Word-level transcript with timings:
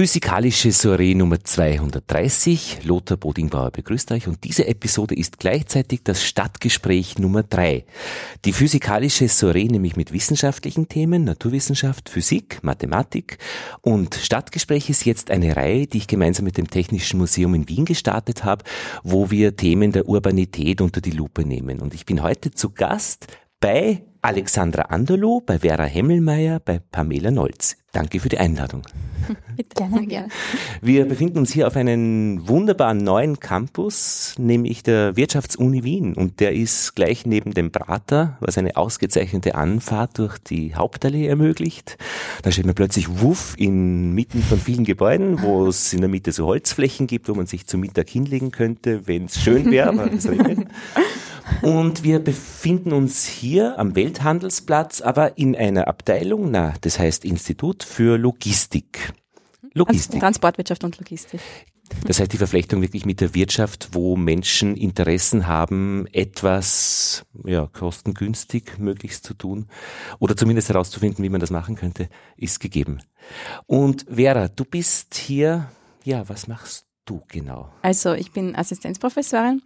Physikalische 0.00 0.72
Soiree 0.72 1.14
Nummer 1.14 1.44
230. 1.44 2.84
Lothar 2.84 3.18
Bodingbauer 3.18 3.70
begrüßt 3.70 4.12
euch 4.12 4.28
und 4.28 4.44
diese 4.44 4.66
Episode 4.66 5.14
ist 5.14 5.38
gleichzeitig 5.38 6.00
das 6.04 6.24
Stadtgespräch 6.24 7.18
Nummer 7.18 7.42
3. 7.42 7.84
Die 8.46 8.54
Physikalische 8.54 9.28
Soiree 9.28 9.68
nämlich 9.68 9.96
mit 9.96 10.10
wissenschaftlichen 10.10 10.88
Themen, 10.88 11.24
Naturwissenschaft, 11.24 12.08
Physik, 12.08 12.60
Mathematik 12.62 13.36
und 13.82 14.14
Stadtgespräch 14.14 14.88
ist 14.88 15.04
jetzt 15.04 15.30
eine 15.30 15.54
Reihe, 15.54 15.86
die 15.86 15.98
ich 15.98 16.06
gemeinsam 16.06 16.46
mit 16.46 16.56
dem 16.56 16.70
Technischen 16.70 17.18
Museum 17.18 17.52
in 17.52 17.68
Wien 17.68 17.84
gestartet 17.84 18.42
habe, 18.42 18.64
wo 19.02 19.30
wir 19.30 19.54
Themen 19.54 19.92
der 19.92 20.08
Urbanität 20.08 20.80
unter 20.80 21.02
die 21.02 21.10
Lupe 21.10 21.44
nehmen. 21.44 21.78
Und 21.78 21.92
ich 21.92 22.06
bin 22.06 22.22
heute 22.22 22.52
zu 22.52 22.70
Gast 22.70 23.26
bei 23.60 24.02
Alexandra 24.22 24.82
Anderloh, 24.82 25.40
bei 25.40 25.58
Vera 25.58 25.84
Hemmelmeier, 25.84 26.60
bei 26.60 26.78
Pamela 26.78 27.30
Nolz. 27.30 27.76
Danke 27.92 28.20
für 28.20 28.28
die 28.28 28.38
Einladung. 28.38 28.82
Bitte. 29.56 29.74
Gerne, 29.74 30.06
gerne. 30.06 30.28
Wir 30.80 31.06
befinden 31.06 31.38
uns 31.38 31.52
hier 31.52 31.66
auf 31.66 31.76
einem 31.76 32.46
wunderbaren 32.46 32.98
neuen 32.98 33.40
Campus, 33.40 34.34
nämlich 34.38 34.82
der 34.82 35.16
Wirtschaftsuni 35.16 35.84
Wien. 35.84 36.14
Und 36.14 36.40
der 36.40 36.52
ist 36.54 36.94
gleich 36.94 37.26
neben 37.26 37.52
dem 37.52 37.72
Prater, 37.72 38.38
was 38.40 38.56
eine 38.58 38.76
ausgezeichnete 38.76 39.54
Anfahrt 39.54 40.18
durch 40.18 40.38
die 40.38 40.74
Hauptallee 40.74 41.26
ermöglicht. 41.26 41.98
Da 42.42 42.52
steht 42.52 42.66
man 42.66 42.74
plötzlich 42.74 43.20
wuff 43.20 43.54
inmitten 43.58 44.42
von 44.42 44.58
vielen 44.58 44.84
Gebäuden, 44.84 45.42
wo 45.42 45.66
es 45.68 45.92
in 45.92 46.00
der 46.00 46.10
Mitte 46.10 46.32
so 46.32 46.46
Holzflächen 46.46 47.06
gibt, 47.06 47.28
wo 47.28 47.34
man 47.34 47.46
sich 47.46 47.66
zum 47.66 47.80
Mittag 47.80 48.08
hinlegen 48.08 48.52
könnte, 48.52 49.06
wenn 49.06 49.26
es 49.26 49.40
schön 49.40 49.70
wäre. 49.70 50.10
Und 51.62 52.04
wir 52.04 52.18
befinden 52.18 52.92
uns 52.92 53.26
hier 53.26 53.78
am 53.78 53.94
Welthandelsplatz, 53.94 55.00
aber 55.00 55.38
in 55.38 55.54
einer 55.56 55.88
Abteilung, 55.88 56.50
na, 56.50 56.74
das 56.80 56.98
heißt 56.98 57.24
Institut 57.24 57.82
für 57.82 58.16
Logistik. 58.16 59.12
Logistik. 59.72 60.20
Transportwirtschaft 60.20 60.84
und 60.84 60.98
Logistik. 60.98 61.40
Das 62.06 62.20
heißt 62.20 62.32
die 62.32 62.38
Verflechtung 62.38 62.82
wirklich 62.82 63.04
mit 63.04 63.20
der 63.20 63.34
Wirtschaft, 63.34 63.90
wo 63.92 64.16
Menschen 64.16 64.76
Interessen 64.76 65.46
haben, 65.46 66.06
etwas 66.12 67.24
ja, 67.44 67.66
kostengünstig 67.66 68.78
möglichst 68.78 69.24
zu 69.24 69.34
tun 69.34 69.66
oder 70.18 70.36
zumindest 70.36 70.68
herauszufinden, 70.68 71.24
wie 71.24 71.28
man 71.28 71.40
das 71.40 71.50
machen 71.50 71.74
könnte, 71.74 72.08
ist 72.36 72.60
gegeben. 72.60 73.00
Und 73.66 74.06
Vera, 74.08 74.48
du 74.48 74.64
bist 74.64 75.14
hier, 75.14 75.68
ja, 76.04 76.28
was 76.28 76.46
machst 76.46 76.89
du 77.04 77.22
genau? 77.28 77.70
Also 77.82 78.12
ich 78.12 78.32
bin 78.32 78.54
Assistenzprofessorin 78.56 79.62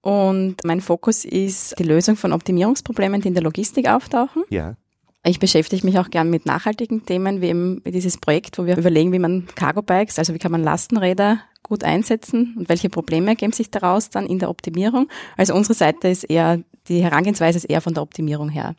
und 0.00 0.56
mein 0.64 0.80
Fokus 0.80 1.24
ist 1.24 1.78
die 1.78 1.84
Lösung 1.84 2.16
von 2.16 2.32
Optimierungsproblemen, 2.32 3.20
die 3.20 3.28
in 3.28 3.34
der 3.34 3.42
Logistik 3.42 3.88
auftauchen. 3.88 4.44
Ja. 4.50 4.76
Ich 5.24 5.38
beschäftige 5.38 5.86
mich 5.86 5.98
auch 5.98 6.10
gern 6.10 6.30
mit 6.30 6.46
nachhaltigen 6.46 7.06
Themen, 7.06 7.40
wie 7.40 7.46
eben 7.46 7.82
dieses 7.86 8.18
Projekt, 8.18 8.58
wo 8.58 8.66
wir 8.66 8.76
überlegen, 8.76 9.12
wie 9.12 9.20
man 9.20 9.46
Cargo 9.54 9.80
Bikes, 9.80 10.18
also 10.18 10.34
wie 10.34 10.38
kann 10.38 10.50
man 10.50 10.64
Lastenräder 10.64 11.40
gut 11.62 11.84
einsetzen 11.84 12.56
und 12.58 12.68
welche 12.68 12.90
Probleme 12.90 13.28
ergeben 13.28 13.52
sich 13.52 13.70
daraus 13.70 14.10
dann 14.10 14.26
in 14.26 14.40
der 14.40 14.50
Optimierung. 14.50 15.08
Also 15.36 15.54
unsere 15.54 15.74
Seite 15.74 16.08
ist 16.08 16.24
eher, 16.24 16.60
die 16.88 17.02
Herangehensweise 17.04 17.58
ist 17.58 17.64
eher 17.64 17.80
von 17.80 17.94
der 17.94 18.02
Optimierung 18.02 18.48
her. 18.48 18.74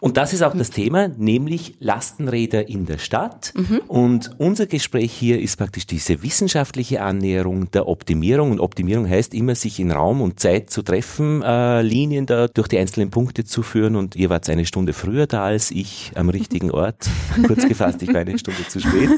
Und 0.00 0.16
das 0.16 0.32
ist 0.32 0.42
auch 0.42 0.56
das 0.56 0.70
Thema, 0.70 1.08
nämlich 1.08 1.74
Lastenräder 1.80 2.68
in 2.68 2.86
der 2.86 2.98
Stadt. 2.98 3.52
Mhm. 3.56 3.80
Und 3.88 4.30
unser 4.38 4.66
Gespräch 4.66 5.12
hier 5.12 5.40
ist 5.40 5.56
praktisch 5.56 5.86
diese 5.86 6.22
wissenschaftliche 6.22 7.02
Annäherung 7.02 7.70
der 7.70 7.88
Optimierung. 7.88 8.50
Und 8.50 8.60
Optimierung 8.60 9.08
heißt 9.08 9.34
immer, 9.34 9.54
sich 9.54 9.80
in 9.80 9.90
Raum 9.90 10.20
und 10.20 10.40
Zeit 10.40 10.70
zu 10.70 10.82
treffen, 10.82 11.42
äh, 11.42 11.82
Linien 11.82 12.26
da 12.26 12.48
durch 12.48 12.68
die 12.68 12.78
einzelnen 12.78 13.10
Punkte 13.10 13.44
zu 13.44 13.62
führen. 13.62 13.96
Und 13.96 14.16
ihr 14.16 14.30
wart 14.30 14.48
eine 14.48 14.66
Stunde 14.66 14.92
früher 14.92 15.26
da 15.26 15.44
als 15.44 15.70
ich 15.70 16.12
am 16.14 16.28
richtigen 16.28 16.70
Ort. 16.70 17.08
Kurz 17.46 17.66
gefasst, 17.66 18.02
ich 18.02 18.08
war 18.08 18.20
eine 18.20 18.38
Stunde 18.38 18.66
zu 18.68 18.80
spät. 18.80 19.10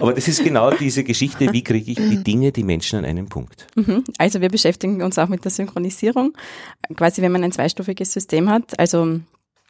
Aber 0.00 0.12
das 0.12 0.28
ist 0.28 0.44
genau 0.44 0.70
diese 0.70 1.04
Geschichte, 1.04 1.52
wie 1.52 1.62
kriege 1.62 1.90
ich 1.90 1.98
die 1.98 2.22
Dinge, 2.22 2.52
die 2.52 2.64
Menschen 2.64 2.98
an 2.98 3.04
einen 3.04 3.26
Punkt. 3.26 3.66
Mhm. 3.74 4.04
Also 4.18 4.40
wir 4.40 4.48
beschäftigen 4.48 5.02
uns 5.02 5.18
auch 5.18 5.28
mit 5.28 5.44
der 5.44 5.50
Synchronisierung. 5.50 6.34
Quasi, 6.96 7.22
wenn 7.22 7.32
man 7.32 7.44
ein 7.44 7.52
zweistufiges 7.52 8.12
System 8.12 8.48
hat, 8.48 8.78
also 8.78 9.20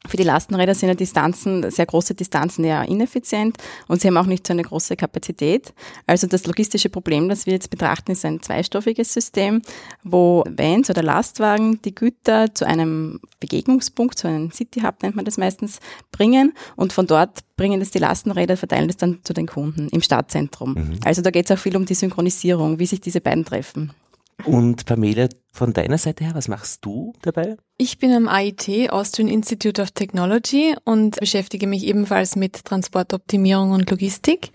für 0.07 0.17
die 0.17 0.25
Lastenräder 0.25 0.75
sind 0.75 0.89
ja 0.89 0.95
Distanzen, 0.95 1.71
sehr 1.71 1.87
große 1.87 2.15
Distanzen 2.15 2.65
eher 2.65 2.89
ineffizient 2.89 3.57
und 3.87 4.01
sie 4.01 4.09
haben 4.09 4.17
auch 4.17 4.27
nicht 4.27 4.47
so 4.47 4.53
eine 4.53 4.63
große 4.63 4.97
Kapazität. 4.97 5.73
Also 6.07 6.27
das 6.27 6.47
logistische 6.47 6.89
Problem, 6.89 7.29
das 7.29 7.47
wir 7.47 7.53
jetzt 7.53 7.71
betrachten, 7.71 8.13
ist 8.13 8.25
ein 8.25 8.43
zweistufiges 8.43 9.13
System, 9.13 9.63
wo 10.03 10.45
Vans 10.49 10.91
oder 10.91 11.03
Lastwagen 11.03 11.81
die 11.83 11.95
Güter 11.95 12.53
zu 12.53 12.67
einem 12.67 13.21
Begegnungspunkt, 13.39 14.19
zu 14.19 14.27
einem 14.27 14.51
City 14.51 14.81
Hub 14.81 15.03
nennt 15.03 15.15
man 15.15 15.25
das 15.25 15.39
meistens, 15.39 15.79
bringen 16.11 16.53
und 16.77 16.93
von 16.93 17.07
dort 17.07 17.41
bringen 17.57 17.81
es 17.81 17.93
die 17.93 17.99
Lastenräder, 17.99 18.57
verteilen 18.57 18.91
es 18.91 18.97
dann 18.97 19.21
zu 19.23 19.33
den 19.33 19.47
Kunden 19.47 19.89
im 19.89 20.03
Stadtzentrum. 20.03 20.75
Mhm. 20.75 21.01
Also 21.05 21.23
da 21.23 21.31
geht 21.31 21.45
es 21.45 21.57
auch 21.57 21.61
viel 21.61 21.77
um 21.77 21.87
die 21.87 21.95
Synchronisierung, 21.95 22.79
wie 22.79 22.87
sich 22.87 23.01
diese 23.01 23.21
beiden 23.21 23.45
treffen. 23.45 23.93
Und 24.45 24.87
Pamela, 24.87 25.29
von 25.51 25.73
deiner 25.73 25.99
Seite 25.99 26.25
her, 26.25 26.35
was 26.35 26.49
machst 26.49 26.85
du 26.85 27.13
dabei? 27.23 27.57
Ich 27.77 27.99
bin 27.99 28.13
am 28.13 28.29
AIT, 28.29 28.91
Austrian 28.91 29.29
Institute 29.29 29.81
of 29.81 29.91
Technology 29.91 30.75
und 30.85 31.17
beschäftige 31.21 31.67
mich 31.67 31.85
ebenfalls 31.85 32.37
mit 32.37 32.65
Transportoptimierung 32.65 33.73
und 33.73 33.91
Logistik 33.91 34.53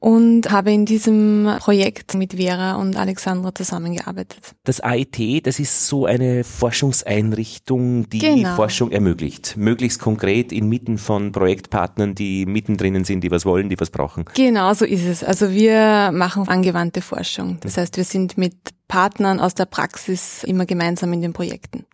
und 0.00 0.50
habe 0.50 0.72
in 0.72 0.86
diesem 0.86 1.50
Projekt 1.58 2.14
mit 2.14 2.34
Vera 2.34 2.76
und 2.76 2.96
Alexandra 2.96 3.54
zusammengearbeitet. 3.54 4.54
Das 4.64 4.80
AIT, 4.80 5.46
das 5.46 5.58
ist 5.58 5.86
so 5.86 6.06
eine 6.06 6.44
Forschungseinrichtung, 6.44 8.08
die 8.08 8.18
genau. 8.18 8.54
Forschung 8.54 8.92
ermöglicht. 8.92 9.56
Möglichst 9.56 10.00
konkret 10.00 10.52
inmitten 10.52 10.98
von 10.98 11.32
Projektpartnern, 11.32 12.14
die 12.14 12.46
mittendrin 12.46 13.04
sind, 13.04 13.22
die 13.22 13.30
was 13.30 13.44
wollen, 13.44 13.68
die 13.68 13.78
was 13.78 13.90
brauchen. 13.90 14.24
Genau 14.34 14.72
so 14.74 14.84
ist 14.84 15.04
es. 15.04 15.24
Also 15.24 15.50
wir 15.50 16.10
machen 16.12 16.48
angewandte 16.48 17.02
Forschung. 17.02 17.58
Das 17.60 17.76
heißt, 17.76 17.96
wir 17.96 18.04
sind 18.04 18.38
mit 18.38 18.54
Partnern 18.86 19.40
aus 19.40 19.54
der 19.54 19.66
Praxis 19.66 20.44
immer 20.44 20.66
gemeinsam 20.66 21.12
in 21.12 21.22
den 21.22 21.32
Projekten. 21.32 21.84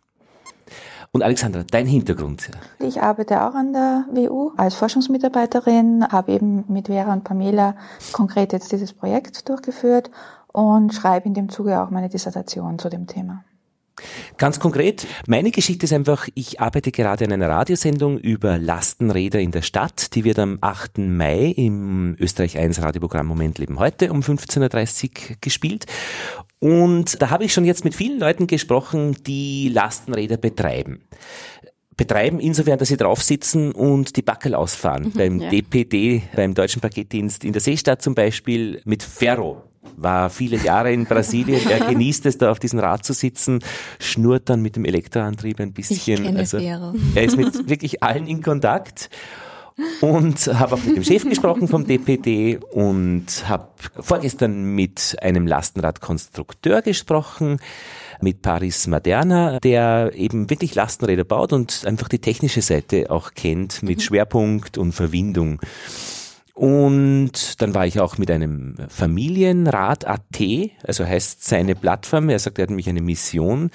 Und 1.15 1.23
Alexandra, 1.23 1.63
dein 1.63 1.85
Hintergrund? 1.85 2.51
Ich 2.77 3.01
arbeite 3.01 3.47
auch 3.47 3.55
an 3.55 3.71
der 3.71 4.03
WU 4.11 4.51
als 4.57 4.75
Forschungsmitarbeiterin, 4.75 6.05
habe 6.11 6.33
eben 6.33 6.65
mit 6.67 6.87
Vera 6.87 7.13
und 7.13 7.23
Pamela 7.23 7.77
konkret 8.11 8.51
jetzt 8.51 8.73
dieses 8.73 8.91
Projekt 8.91 9.47
durchgeführt 9.47 10.11
und 10.51 10.93
schreibe 10.93 11.25
in 11.27 11.33
dem 11.33 11.47
Zuge 11.47 11.81
auch 11.81 11.89
meine 11.89 12.09
Dissertation 12.09 12.79
zu 12.79 12.89
dem 12.89 13.07
Thema. 13.07 13.45
Ganz 14.35 14.59
konkret, 14.59 15.07
meine 15.25 15.51
Geschichte 15.51 15.85
ist 15.85 15.93
einfach, 15.93 16.27
ich 16.33 16.59
arbeite 16.59 16.91
gerade 16.91 17.23
an 17.23 17.31
einer 17.31 17.47
Radiosendung 17.47 18.17
über 18.17 18.57
Lastenräder 18.57 19.39
in 19.39 19.51
der 19.51 19.61
Stadt. 19.61 20.13
Die 20.15 20.25
wird 20.25 20.37
am 20.37 20.57
8. 20.59 20.97
Mai 20.97 21.53
im 21.55 22.17
Österreich 22.19 22.57
1 22.57 22.81
Radioprogramm 22.81 23.25
Moment 23.25 23.57
Leben 23.57 23.79
heute 23.79 24.11
um 24.11 24.19
15.30 24.19 25.05
Uhr 25.05 25.35
gespielt. 25.39 25.85
Und 26.65 27.21
da 27.21 27.29
habe 27.29 27.43
ich 27.43 27.53
schon 27.53 27.63
jetzt 27.63 27.85
mit 27.85 27.93
vielen 27.93 28.19
Leuten 28.19 28.47
gesprochen, 28.47 29.15
die 29.27 29.69
Lastenräder 29.69 30.37
betreiben 30.37 31.03
betreiben, 31.95 32.39
insofern, 32.39 32.79
dass 32.79 32.87
sie 32.89 32.97
drauf 32.97 33.21
sitzen 33.21 33.71
und 33.71 34.17
die 34.17 34.23
Backel 34.23 34.53
ausfahren. 34.55 35.03
Mhm, 35.03 35.11
beim 35.11 35.39
ja. 35.39 35.49
DPD, 35.49 36.23
beim 36.35 36.55
Deutschen 36.55 36.81
Paketdienst 36.81 37.45
in 37.45 37.53
der 37.53 37.61
Seestadt 37.61 38.01
zum 38.01 38.15
Beispiel 38.15 38.81
mit 38.83 39.03
Ferro. 39.03 39.63
War 39.95 40.29
viele 40.29 40.57
Jahre 40.57 40.91
in 40.91 41.05
Brasilien, 41.05 41.61
er 41.69 41.87
genießt 41.87 42.25
es, 42.25 42.39
da 42.39 42.51
auf 42.51 42.59
diesem 42.59 42.79
Rad 42.79 43.05
zu 43.05 43.13
sitzen, 43.13 43.59
schnurrt 43.99 44.49
dann 44.49 44.61
mit 44.61 44.75
dem 44.75 44.83
Elektroantrieb 44.83 45.59
ein 45.61 45.71
bisschen. 45.71 46.17
Ich 46.17 46.23
kenne 46.23 46.39
also, 46.39 46.59
Ferro. 46.59 46.95
Er 47.13 47.23
ist 47.23 47.37
mit 47.37 47.69
wirklich 47.69 48.03
allen 48.03 48.27
in 48.27 48.41
Kontakt 48.41 49.09
und 50.01 50.47
habe 50.47 50.75
auch 50.75 50.83
mit 50.83 50.95
dem 50.95 51.03
Chef 51.03 51.23
gesprochen 51.27 51.67
vom 51.67 51.85
DPD 51.85 52.59
und 52.71 53.25
habe 53.47 53.67
vorgestern 53.99 54.75
mit 54.75 55.17
einem 55.21 55.47
Lastenradkonstrukteur 55.47 56.81
gesprochen, 56.81 57.59
mit 58.21 58.41
Paris 58.41 58.87
Maderna, 58.87 59.59
der 59.59 60.11
eben 60.15 60.49
wirklich 60.49 60.75
Lastenräder 60.75 61.25
baut 61.25 61.51
und 61.51 61.83
einfach 61.85 62.07
die 62.07 62.19
technische 62.19 62.61
Seite 62.61 63.11
auch 63.11 63.33
kennt 63.33 63.83
mit 63.83 63.97
mhm. 63.97 64.01
Schwerpunkt 64.01 64.77
und 64.77 64.93
Verwindung. 64.93 65.59
Und 66.53 67.61
dann 67.61 67.73
war 67.73 67.85
ich 67.85 67.99
auch 67.99 68.17
mit 68.17 68.31
einem 68.31 68.77
Familienrat 68.87 70.07
AT, 70.07 70.41
also 70.87 71.05
heißt 71.05 71.43
seine 71.43 71.75
Plattform. 71.75 72.29
Er 72.29 72.39
sagt, 72.39 72.57
er 72.57 72.63
hat 72.63 72.69
nämlich 72.69 72.87
eine 72.87 73.01
Mission 73.01 73.71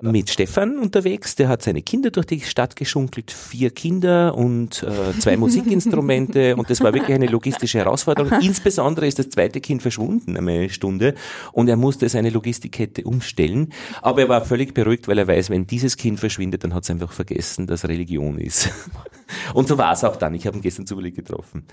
mit 0.00 0.30
Stefan 0.30 0.78
unterwegs. 0.78 1.34
Der 1.36 1.48
hat 1.48 1.62
seine 1.62 1.82
Kinder 1.82 2.10
durch 2.10 2.26
die 2.26 2.40
Stadt 2.40 2.76
geschunkelt, 2.76 3.30
vier 3.30 3.70
Kinder 3.70 4.34
und 4.34 4.82
äh, 4.82 5.18
zwei 5.18 5.36
Musikinstrumente. 5.38 6.56
Und 6.56 6.70
das 6.70 6.80
war 6.80 6.94
wirklich 6.94 7.14
eine 7.14 7.26
logistische 7.26 7.78
Herausforderung. 7.78 8.40
Insbesondere 8.40 9.06
ist 9.06 9.18
das 9.18 9.30
zweite 9.30 9.60
Kind 9.60 9.82
verschwunden, 9.82 10.36
eine 10.36 10.70
Stunde. 10.70 11.14
Und 11.52 11.68
er 11.68 11.76
musste 11.76 12.08
seine 12.08 12.30
Logistikkette 12.30 13.04
umstellen. 13.04 13.72
Aber 14.02 14.22
er 14.22 14.28
war 14.28 14.44
völlig 14.44 14.74
beruhigt, 14.74 15.08
weil 15.08 15.18
er 15.18 15.26
weiß, 15.26 15.50
wenn 15.50 15.66
dieses 15.66 15.96
Kind 15.96 16.20
verschwindet, 16.20 16.64
dann 16.64 16.74
hat 16.74 16.84
es 16.84 16.90
einfach 16.90 17.12
vergessen, 17.12 17.66
dass 17.66 17.88
Religion 17.88 18.38
ist. 18.38 18.70
Und 19.54 19.68
so 19.68 19.78
war 19.78 19.92
es 19.92 20.04
auch 20.04 20.16
dann. 20.16 20.34
Ich 20.34 20.46
habe 20.46 20.56
ihn 20.56 20.62
gestern 20.62 20.86
zufällig 20.86 21.14
getroffen. 21.14 21.66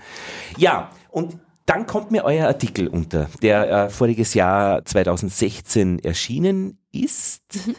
Ja, 0.58 0.90
und 1.10 1.38
dann 1.66 1.86
kommt 1.86 2.12
mir 2.12 2.24
euer 2.24 2.46
Artikel 2.46 2.86
unter, 2.86 3.28
der 3.42 3.70
äh, 3.70 3.90
voriges 3.90 4.34
Jahr 4.34 4.84
2016 4.84 5.98
erschienen 5.98 6.78
ist. 6.92 7.42
Mhm. 7.66 7.74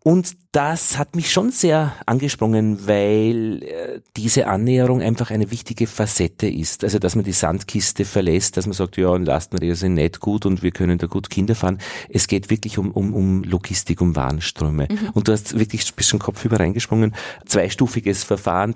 Und 0.00 0.36
das 0.52 0.98
hat 0.98 1.16
mich 1.16 1.32
schon 1.32 1.50
sehr 1.50 1.94
angesprungen, 2.04 2.86
weil 2.86 3.62
äh, 3.62 4.00
diese 4.18 4.48
Annäherung 4.48 5.00
einfach 5.00 5.30
eine 5.30 5.50
wichtige 5.50 5.86
Facette 5.86 6.46
ist. 6.46 6.84
Also, 6.84 6.98
dass 6.98 7.16
man 7.16 7.24
die 7.24 7.32
Sandkiste 7.32 8.04
verlässt, 8.04 8.58
dass 8.58 8.66
man 8.66 8.74
sagt, 8.74 8.98
ja, 8.98 9.16
Lastenräder 9.16 9.76
sind 9.76 9.94
nicht 9.94 10.20
gut 10.20 10.44
und 10.44 10.62
wir 10.62 10.70
können 10.70 10.98
da 10.98 11.06
gut 11.06 11.30
Kinder 11.30 11.54
fahren. 11.54 11.78
Es 12.10 12.26
geht 12.28 12.50
wirklich 12.50 12.76
um, 12.76 12.90
um, 12.90 13.14
um 13.14 13.42
Logistik, 13.44 14.02
um 14.02 14.14
Warenströme. 14.14 14.88
Mhm. 14.90 15.10
Und 15.14 15.28
du 15.28 15.32
hast 15.32 15.58
wirklich 15.58 15.90
ein 15.90 15.96
bisschen 15.96 16.18
kopfüber 16.18 16.60
reingesprungen. 16.60 17.14
Zweistufiges 17.46 18.22
Verfahren. 18.22 18.74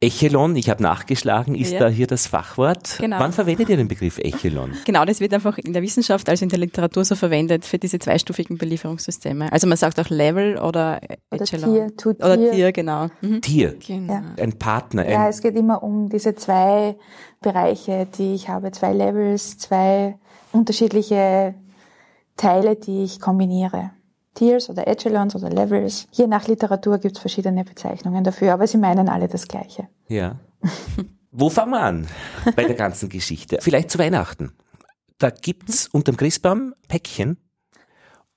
Echelon, 0.00 0.54
ich 0.54 0.70
habe 0.70 0.80
nachgeschlagen, 0.80 1.56
ist 1.56 1.72
ja. 1.72 1.80
da 1.80 1.88
hier 1.88 2.06
das 2.06 2.28
Fachwort. 2.28 2.98
Genau. 3.00 3.18
Wann 3.18 3.32
verwendet 3.32 3.68
ihr 3.68 3.76
den 3.76 3.88
Begriff 3.88 4.18
Echelon? 4.18 4.74
Genau, 4.84 5.04
das 5.04 5.18
wird 5.18 5.34
einfach 5.34 5.58
in 5.58 5.72
der 5.72 5.82
Wissenschaft, 5.82 6.28
also 6.28 6.44
in 6.44 6.50
der 6.50 6.60
Literatur 6.60 7.04
so 7.04 7.16
verwendet 7.16 7.64
für 7.64 7.78
diese 7.78 7.98
zweistufigen 7.98 8.58
Belieferungssysteme. 8.58 9.52
Also 9.52 9.66
man 9.66 9.76
sagt 9.76 9.98
auch 9.98 10.08
Level 10.08 10.58
oder 10.58 11.00
oder 11.30 11.44
Tier, 11.44 11.96
to 11.96 12.10
Oder 12.10 12.50
Tier, 12.50 12.72
genau. 12.72 13.08
Mhm. 13.20 13.40
Tier, 13.40 13.76
genau. 13.84 14.12
Ja. 14.12 14.22
ein 14.38 14.58
Partner. 14.58 15.02
Ein 15.02 15.10
ja, 15.10 15.28
es 15.28 15.40
geht 15.40 15.56
immer 15.56 15.82
um 15.82 16.08
diese 16.08 16.34
zwei 16.34 16.96
Bereiche, 17.40 18.06
die 18.18 18.34
ich 18.34 18.48
habe, 18.48 18.70
zwei 18.70 18.92
Levels, 18.92 19.58
zwei 19.58 20.18
unterschiedliche 20.52 21.54
Teile, 22.36 22.76
die 22.76 23.04
ich 23.04 23.20
kombiniere. 23.20 23.90
Tiers 24.34 24.68
oder 24.68 24.86
Echelons 24.86 25.34
oder 25.34 25.50
Levels. 25.50 26.06
Je 26.12 26.26
nach 26.26 26.46
Literatur 26.46 26.98
gibt 26.98 27.16
es 27.16 27.20
verschiedene 27.20 27.64
Bezeichnungen 27.64 28.22
dafür, 28.22 28.52
aber 28.52 28.66
sie 28.66 28.78
meinen 28.78 29.08
alle 29.08 29.28
das 29.28 29.48
Gleiche. 29.48 29.88
Ja. 30.08 30.38
Wo 31.32 31.50
fangen 31.50 31.72
wir 31.72 31.80
an 31.80 32.06
bei 32.54 32.64
der 32.64 32.76
ganzen 32.76 33.08
Geschichte? 33.08 33.58
Vielleicht 33.60 33.90
zu 33.90 33.98
Weihnachten. 33.98 34.52
Da 35.18 35.30
gibt's 35.30 35.88
unterm 35.88 36.16
Christbaum 36.16 36.74
Päckchen 36.88 37.38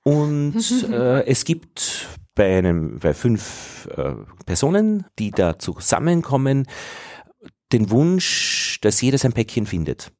und 0.02 0.56
äh, 0.90 1.24
es 1.26 1.44
gibt 1.44 2.08
bei 2.40 2.56
einem, 2.56 2.98
bei 3.00 3.12
fünf 3.12 3.86
äh, 3.94 4.14
Personen, 4.46 5.04
die 5.18 5.30
da 5.30 5.58
zusammenkommen, 5.58 6.66
den 7.70 7.90
Wunsch, 7.90 8.78
dass 8.80 9.02
jeder 9.02 9.18
sein 9.18 9.34
Päckchen 9.34 9.66
findet. 9.66 10.10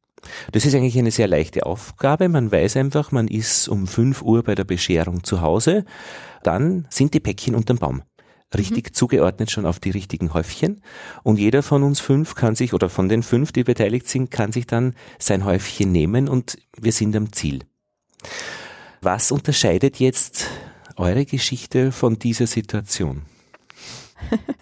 Das 0.53 0.67
ist 0.67 0.75
eigentlich 0.75 0.99
eine 0.99 1.13
sehr 1.13 1.29
leichte 1.29 1.65
Aufgabe. 1.65 2.29
Man 2.29 2.53
weiß 2.53 2.77
einfach, 2.77 3.11
man 3.11 3.27
ist 3.27 3.69
um 3.69 3.87
fünf 3.87 4.21
Uhr 4.21 4.43
bei 4.43 4.55
der 4.55 4.65
Bescherung 4.65 5.25
zu 5.25 5.41
Hause. 5.41 5.87
Dann 6.43 6.87
sind 6.91 7.15
die 7.15 7.21
Päckchen 7.21 7.55
unterm 7.55 7.79
Baum. 7.79 8.03
Richtig 8.55 8.91
mhm. 8.91 8.93
zugeordnet 8.93 9.51
schon 9.51 9.65
auf 9.65 9.81
die 9.81 9.89
richtigen 9.89 10.35
Häufchen. 10.35 10.83
Und 11.23 11.39
jeder 11.39 11.63
von 11.63 11.83
uns 11.83 12.01
fünf 12.01 12.35
kann 12.35 12.55
sich, 12.55 12.75
oder 12.75 12.91
von 12.91 13.09
den 13.09 13.23
fünf, 13.23 13.51
die 13.51 13.65
beteiligt 13.65 14.07
sind, 14.09 14.31
kann 14.31 14.53
sich 14.53 14.67
dann 14.67 14.95
sein 15.19 15.47
Häufchen 15.47 15.91
nehmen 15.91 16.29
und 16.29 16.59
wir 16.79 16.93
sind 16.93 17.17
am 17.17 17.33
Ziel. 17.33 17.61
Was 19.01 19.33
unterscheidet 19.33 20.01
jetzt 20.01 20.49
eure 21.01 21.25
Geschichte 21.25 21.91
von 21.93 22.19
dieser 22.19 22.47
Situation? 22.47 23.23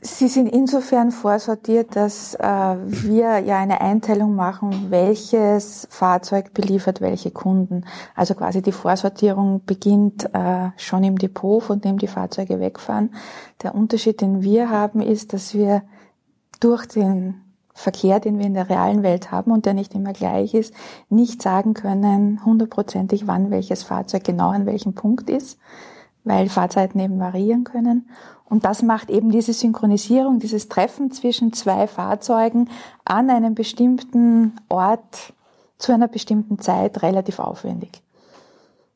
Sie 0.01 0.29
sind 0.29 0.47
insofern 0.47 1.11
vorsortiert, 1.11 1.97
dass 1.97 2.35
äh, 2.37 2.47
wir 2.47 3.41
ja 3.41 3.59
eine 3.59 3.81
Einteilung 3.81 4.37
machen, 4.37 4.87
welches 4.91 5.89
Fahrzeug 5.91 6.55
beliefert 6.55 7.01
welche 7.01 7.33
Kunden. 7.33 7.85
Also 8.15 8.35
quasi 8.35 8.63
die 8.63 8.73
Vorsortierung 8.73 9.63
beginnt 9.67 10.33
äh, 10.33 10.71
schon 10.77 11.03
im 11.03 11.19
Depot, 11.19 11.63
von 11.63 11.81
dem 11.81 11.99
die 11.99 12.07
Fahrzeuge 12.07 12.61
wegfahren. 12.61 13.11
Der 13.63 13.75
Unterschied, 13.75 14.21
den 14.21 14.43
wir 14.43 14.71
haben, 14.71 15.03
ist, 15.03 15.33
dass 15.33 15.55
wir 15.55 15.83
durch 16.61 16.87
den 16.87 17.43
Verkehr, 17.75 18.21
den 18.21 18.39
wir 18.39 18.47
in 18.47 18.55
der 18.55 18.71
realen 18.71 19.03
Welt 19.03 19.33
haben 19.33 19.51
und 19.51 19.67
der 19.67 19.75
nicht 19.75 19.95
immer 19.95 20.13
gleich 20.13 20.55
ist, 20.55 20.73
nicht 21.11 21.43
sagen 21.43 21.75
können 21.75 22.45
hundertprozentig, 22.45 23.27
wann 23.27 23.51
welches 23.51 23.83
Fahrzeug 23.83 24.25
genau 24.25 24.51
an 24.51 24.67
welchem 24.67 24.95
Punkt 24.95 25.29
ist 25.29 25.59
weil 26.29 26.49
Fahrzeiten 26.49 27.01
eben 27.01 27.19
variieren 27.19 27.65
können. 27.65 28.09
Und 28.45 28.65
das 28.65 28.83
macht 28.83 29.11
eben 29.11 29.31
diese 29.31 29.53
Synchronisierung, 29.53 30.39
dieses 30.39 30.69
Treffen 30.69 31.11
zwischen 31.11 31.53
zwei 31.53 31.87
Fahrzeugen 31.87 32.71
an 33.05 33.31
einem 33.31 33.55
bestimmten 33.55 34.57
Ort 34.69 35.33
zu 35.79 35.93
einer 35.93 36.09
bestimmten 36.09 36.59
Zeit 36.59 37.03
relativ 37.03 37.39
aufwendig. 37.39 38.03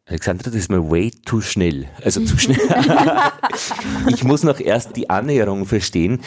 Alexandra, 0.07 0.51
das 0.51 0.55
ist 0.57 0.71
mir 0.71 0.91
way 0.91 1.11
too 1.11 1.41
schnell. 1.41 1.87
Also 2.05 2.25
zu 2.25 2.37
schnell. 2.37 2.59
ich 4.09 4.25
muss 4.25 4.43
noch 4.43 4.59
erst 4.59 4.97
die 4.97 5.09
Annäherung 5.09 5.65
verstehen. 5.65 6.21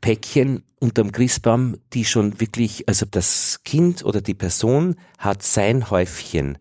Päckchen 0.00 0.62
unterm 0.80 1.12
Christbaum, 1.12 1.76
die 1.94 2.04
schon 2.04 2.40
wirklich, 2.40 2.88
also 2.88 3.06
das 3.10 3.60
Kind 3.64 4.04
oder 4.04 4.20
die 4.20 4.34
Person 4.34 4.96
hat 5.18 5.42
sein 5.42 5.90
Häufchen. 5.90 6.58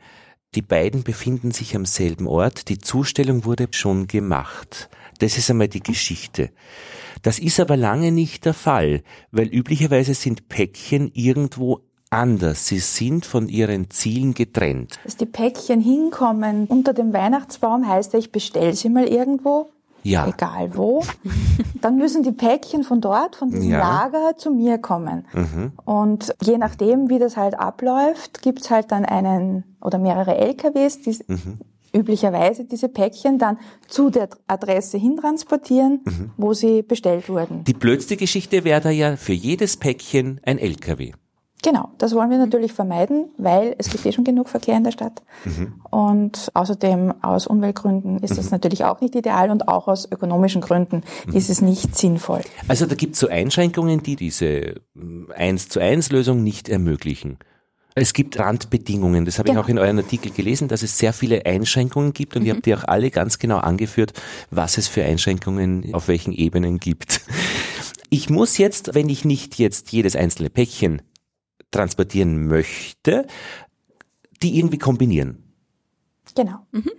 Die 0.54 0.62
beiden 0.62 1.04
befinden 1.04 1.52
sich 1.52 1.78
am 1.78 1.86
selben 1.86 2.28
Ort, 2.28 2.68
die 2.68 2.78
Zustellung 2.78 3.46
wurde 3.46 3.70
schon 3.72 4.08
gemacht. 4.08 4.90
Das 5.20 5.38
ist 5.38 5.50
einmal 5.50 5.70
die 5.70 5.80
Geschichte. 5.80 6.50
Das 7.22 7.40
ist 7.40 7.62
aber 7.62 7.78
lange 7.78 8.12
nicht 8.12 8.44
der 8.44 8.54
Fall, 8.54 9.02
weil 9.32 9.48
üblicherweise 9.48 10.14
sind 10.14 10.50
Päckchen 10.50 11.10
irgendwo 11.14 11.80
anders. 12.10 12.68
Sie 12.68 12.80
sind 12.80 13.26
von 13.26 13.48
ihren 13.48 13.90
Zielen 13.92 14.34
getrennt. 14.34 15.00
Dass 15.06 15.16
die 15.16 15.26
Päckchen 15.26 15.80
hinkommen 15.80 16.66
unter 16.68 16.92
dem 16.92 17.14
Weihnachtsbaum 17.14 17.88
heißt 17.88 18.14
ich 18.16 18.34
bestelle 18.34 18.74
sie 18.74 18.90
mal 18.90 19.08
irgendwo 19.08 19.72
ja. 20.04 20.28
egal 20.28 20.76
wo, 20.76 21.04
dann 21.82 21.98
müssen 21.98 22.24
die 22.24 22.32
Päckchen 22.32 22.84
von 22.84 23.02
dort, 23.02 23.36
von 23.36 23.50
diesem 23.52 23.72
ja. 23.72 23.80
Lager 23.80 24.38
zu 24.38 24.52
mir 24.52 24.78
kommen. 24.78 25.26
Mhm. 25.34 25.72
Und 25.86 26.34
je 26.42 26.58
nachdem, 26.58 27.10
wie 27.10 27.20
das 27.20 27.38
halt 27.38 27.60
abläuft, 27.60 28.42
gibt's 28.42 28.70
halt 28.70 28.92
dann 28.92 29.06
einen 29.06 29.64
oder 29.82 29.98
mehrere 29.98 30.38
LKWs, 30.38 31.02
die 31.02 31.18
mhm. 31.28 31.60
üblicherweise 31.94 32.66
diese 32.66 32.90
Päckchen 32.90 33.38
dann 33.38 33.58
zu 33.88 34.10
der 34.10 34.30
Adresse 34.48 34.98
hintransportieren, 34.98 36.02
mhm. 36.04 36.32
wo 36.38 36.54
sie 36.54 36.82
bestellt 36.82 37.30
wurden. 37.30 37.64
Die 37.64 37.74
blödste 37.74 38.18
Geschichte 38.18 38.64
wäre 38.64 38.82
da 38.82 38.90
ja 38.90 39.16
für 39.16 39.34
jedes 39.34 39.78
Päckchen 39.78 40.40
ein 40.44 40.58
LKW. 40.58 41.14
Genau, 41.64 41.90
das 42.00 42.16
wollen 42.16 42.32
wir 42.32 42.40
natürlich 42.40 42.74
vermeiden, 42.74 43.30
weil 43.38 43.76
es 43.78 43.90
gibt 43.90 44.06
eh 44.06 44.12
schon 44.12 44.24
genug 44.24 44.50
Verkehr 44.50 44.76
in 44.76 44.84
der 44.84 44.92
Stadt. 44.92 45.22
Mhm. 45.46 45.74
Und 45.92 46.50
außerdem 46.56 47.14
aus 47.22 47.46
Umweltgründen 47.46 48.18
ist 48.20 48.38
das 48.38 48.46
mhm. 48.46 48.52
natürlich 48.52 48.84
auch 48.84 49.00
nicht 49.02 49.16
ideal 49.16 49.52
und 49.52 49.68
auch 49.68 49.88
aus 49.88 50.12
ökonomischen 50.12 50.62
Gründen 50.62 51.04
mhm. 51.28 51.36
ist 51.36 51.50
es 51.50 51.62
nicht 51.62 51.96
sinnvoll. 51.96 52.42
Also 52.68 52.88
da 52.88 52.96
gibt 52.96 53.14
es 53.14 53.20
so 53.20 53.28
Einschränkungen, 53.28 54.02
die 54.02 54.16
diese 54.16 54.82
1 55.36 55.70
zu 55.70 55.80
1 55.80 56.12
Lösung 56.12 56.44
nicht 56.44 56.68
ermöglichen. 56.68 57.38
Es 57.94 58.14
gibt 58.14 58.40
Randbedingungen, 58.40 59.26
das 59.26 59.38
habe 59.38 59.50
genau. 59.50 59.60
ich 59.60 59.66
auch 59.66 59.70
in 59.70 59.78
euren 59.78 59.98
Artikel 59.98 60.32
gelesen, 60.32 60.70
dass 60.70 60.82
es 60.82 60.98
sehr 60.98 61.12
viele 61.12 61.46
Einschränkungen 61.46 62.14
gibt 62.14 62.38
und 62.38 62.44
mhm. 62.44 62.48
ihr 62.48 62.54
habt 62.56 62.66
die 62.66 62.74
auch 62.74 62.86
alle 62.86 63.12
ganz 63.12 63.38
genau 63.38 63.58
angeführt, 63.58 64.14
was 64.50 64.78
es 64.78 64.88
für 64.88 65.04
Einschränkungen 65.04 65.94
auf 65.94 66.08
welchen 66.08 66.32
Ebenen 66.32 66.80
gibt. 66.80 67.22
Ich 68.10 68.30
muss 68.30 68.58
jetzt, 68.58 68.94
wenn 68.94 69.10
ich 69.10 69.26
nicht 69.26 69.58
jetzt 69.58 69.92
jedes 69.92 70.16
einzelne 70.16 70.50
Päckchen 70.50 71.02
transportieren 71.72 72.48
möchte, 72.48 73.26
die 74.42 74.58
irgendwie 74.58 74.78
kombinieren. 74.78 75.44
Genau. 76.36 76.66
Mhm. 76.72 76.92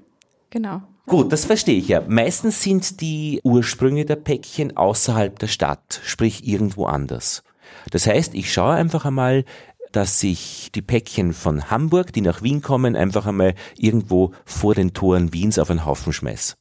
Genau. 0.51 0.83
Gut, 1.07 1.33
das 1.33 1.45
verstehe 1.45 1.79
ich 1.79 1.89
ja. 1.89 2.03
Meistens 2.07 2.63
sind 2.63 3.01
die 3.01 3.41
Ursprünge 3.43 4.05
der 4.05 4.17
Päckchen 4.17 4.77
außerhalb 4.77 5.39
der 5.39 5.49
Stadt, 5.49 6.01
sprich 6.05 6.47
irgendwo 6.47 6.87
anders. 6.87 7.43
Das 7.91 8.07
heißt, 8.07 8.35
ich 8.35 8.53
schaue 8.53 8.75
einfach 8.75 9.05
einmal, 9.05 9.45
dass 9.93 10.23
ich 10.23 10.71
die 10.75 10.83
Päckchen 10.83 11.33
von 11.33 11.71
Hamburg, 11.71 12.13
die 12.13 12.21
nach 12.21 12.43
Wien 12.43 12.63
kommen, 12.63 12.97
einfach 12.97 13.27
einmal 13.27 13.55
irgendwo 13.77 14.33
vor 14.45 14.75
den 14.75 14.95
Toren 14.95 15.33
Wiens 15.33 15.59
auf 15.59 15.71
einen 15.71 15.85
Haufen 15.85 16.13
schmeiß. 16.13 16.57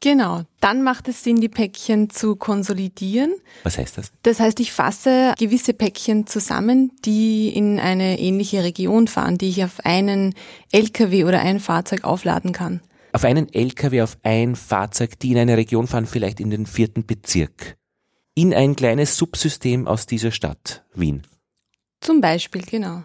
Genau, 0.00 0.42
dann 0.60 0.82
macht 0.82 1.08
es 1.08 1.24
Sinn, 1.24 1.40
die 1.40 1.48
Päckchen 1.48 2.10
zu 2.10 2.36
konsolidieren. 2.36 3.34
Was 3.62 3.78
heißt 3.78 3.98
das? 3.98 4.12
Das 4.22 4.40
heißt, 4.40 4.60
ich 4.60 4.72
fasse 4.72 5.34
gewisse 5.38 5.72
Päckchen 5.72 6.26
zusammen, 6.26 6.92
die 7.04 7.48
in 7.48 7.80
eine 7.80 8.18
ähnliche 8.18 8.62
Region 8.62 9.08
fahren, 9.08 9.38
die 9.38 9.48
ich 9.48 9.64
auf 9.64 9.84
einen 9.84 10.34
LKW 10.70 11.24
oder 11.24 11.40
ein 11.40 11.60
Fahrzeug 11.60 12.04
aufladen 12.04 12.52
kann. 12.52 12.80
Auf 13.12 13.24
einen 13.24 13.52
LKW, 13.52 14.02
auf 14.02 14.18
ein 14.22 14.54
Fahrzeug, 14.56 15.18
die 15.18 15.32
in 15.32 15.38
eine 15.38 15.56
Region 15.56 15.86
fahren, 15.86 16.06
vielleicht 16.06 16.40
in 16.40 16.50
den 16.50 16.66
vierten 16.66 17.06
Bezirk. 17.06 17.76
In 18.34 18.52
ein 18.52 18.76
kleines 18.76 19.16
Subsystem 19.16 19.86
aus 19.86 20.04
dieser 20.04 20.30
Stadt, 20.30 20.84
Wien. 20.94 21.22
Zum 22.02 22.20
Beispiel, 22.20 22.62
genau. 22.62 23.04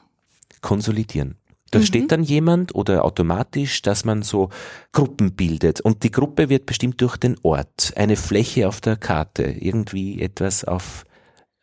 Konsolidieren. 0.59 1.37
Da 1.71 1.79
mhm. 1.79 1.83
steht 1.83 2.11
dann 2.11 2.23
jemand 2.23 2.75
oder 2.75 3.05
automatisch, 3.05 3.81
dass 3.81 4.05
man 4.05 4.21
so 4.21 4.49
Gruppen 4.91 5.33
bildet. 5.33 5.81
Und 5.81 6.03
die 6.03 6.11
Gruppe 6.11 6.49
wird 6.49 6.65
bestimmt 6.65 7.01
durch 7.01 7.17
den 7.17 7.37
Ort, 7.41 7.93
eine 7.95 8.17
Fläche 8.17 8.67
auf 8.67 8.81
der 8.81 8.97
Karte, 8.97 9.43
irgendwie 9.43 10.21
etwas 10.21 10.63
auf 10.65 11.05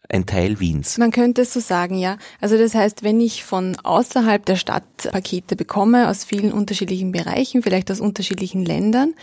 ein 0.09 0.25
Teil 0.25 0.59
Wiens. 0.59 0.97
Man 0.97 1.11
könnte 1.11 1.43
es 1.43 1.53
so 1.53 1.61
sagen, 1.61 1.99
ja. 1.99 2.17
Also 2.41 2.57
das 2.57 2.75
heißt, 2.75 3.03
wenn 3.03 3.21
ich 3.21 3.45
von 3.45 3.77
außerhalb 3.83 4.45
der 4.45 4.57
Stadt 4.57 5.11
Pakete 5.13 5.55
bekomme, 5.55 6.09
aus 6.09 6.25
vielen 6.25 6.53
unterschiedlichen 6.53 7.13
Bereichen, 7.13 7.63
vielleicht 7.63 7.91
aus 7.91 8.01
unterschiedlichen 8.01 8.65
Ländern, 8.65 9.15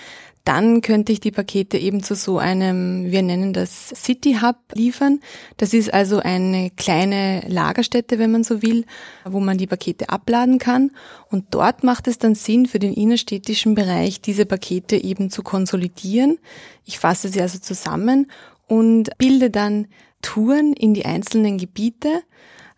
dann 0.45 0.81
könnte 0.81 1.11
ich 1.11 1.19
die 1.19 1.31
Pakete 1.31 1.77
eben 1.79 2.03
zu 2.03 2.13
so 2.13 2.37
einem, 2.37 3.11
wir 3.11 3.23
nennen 3.23 3.51
das 3.51 3.89
City 3.89 4.37
Hub 4.41 4.57
liefern. 4.75 5.19
Das 5.57 5.73
ist 5.73 5.91
also 5.91 6.19
eine 6.19 6.69
kleine 6.69 7.41
Lagerstätte, 7.47 8.19
wenn 8.19 8.31
man 8.31 8.43
so 8.43 8.61
will, 8.61 8.85
wo 9.25 9.39
man 9.39 9.57
die 9.57 9.65
Pakete 9.65 10.09
abladen 10.09 10.59
kann. 10.59 10.91
Und 11.31 11.45
dort 11.49 11.83
macht 11.83 12.07
es 12.07 12.19
dann 12.19 12.35
Sinn, 12.35 12.67
für 12.67 12.77
den 12.77 12.93
innerstädtischen 12.93 13.73
Bereich 13.73 14.21
diese 14.21 14.45
Pakete 14.45 15.03
eben 15.03 15.31
zu 15.31 15.41
konsolidieren. 15.41 16.37
Ich 16.85 16.99
fasse 16.99 17.29
sie 17.29 17.41
also 17.41 17.57
zusammen 17.57 18.29
und 18.67 19.09
bilde 19.17 19.49
dann 19.49 19.87
Touren 20.21 20.73
in 20.73 20.93
die 20.93 21.05
einzelnen 21.05 21.57
Gebiete, 21.57 22.21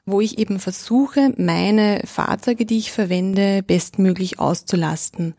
wo 0.05 0.21
ich 0.21 0.39
eben 0.39 0.59
versuche, 0.59 1.33
meine 1.35 2.01
Fahrzeuge, 2.05 2.65
die 2.65 2.77
ich 2.77 2.93
verwende, 2.93 3.61
bestmöglich 3.61 4.39
auszulasten. 4.39 5.35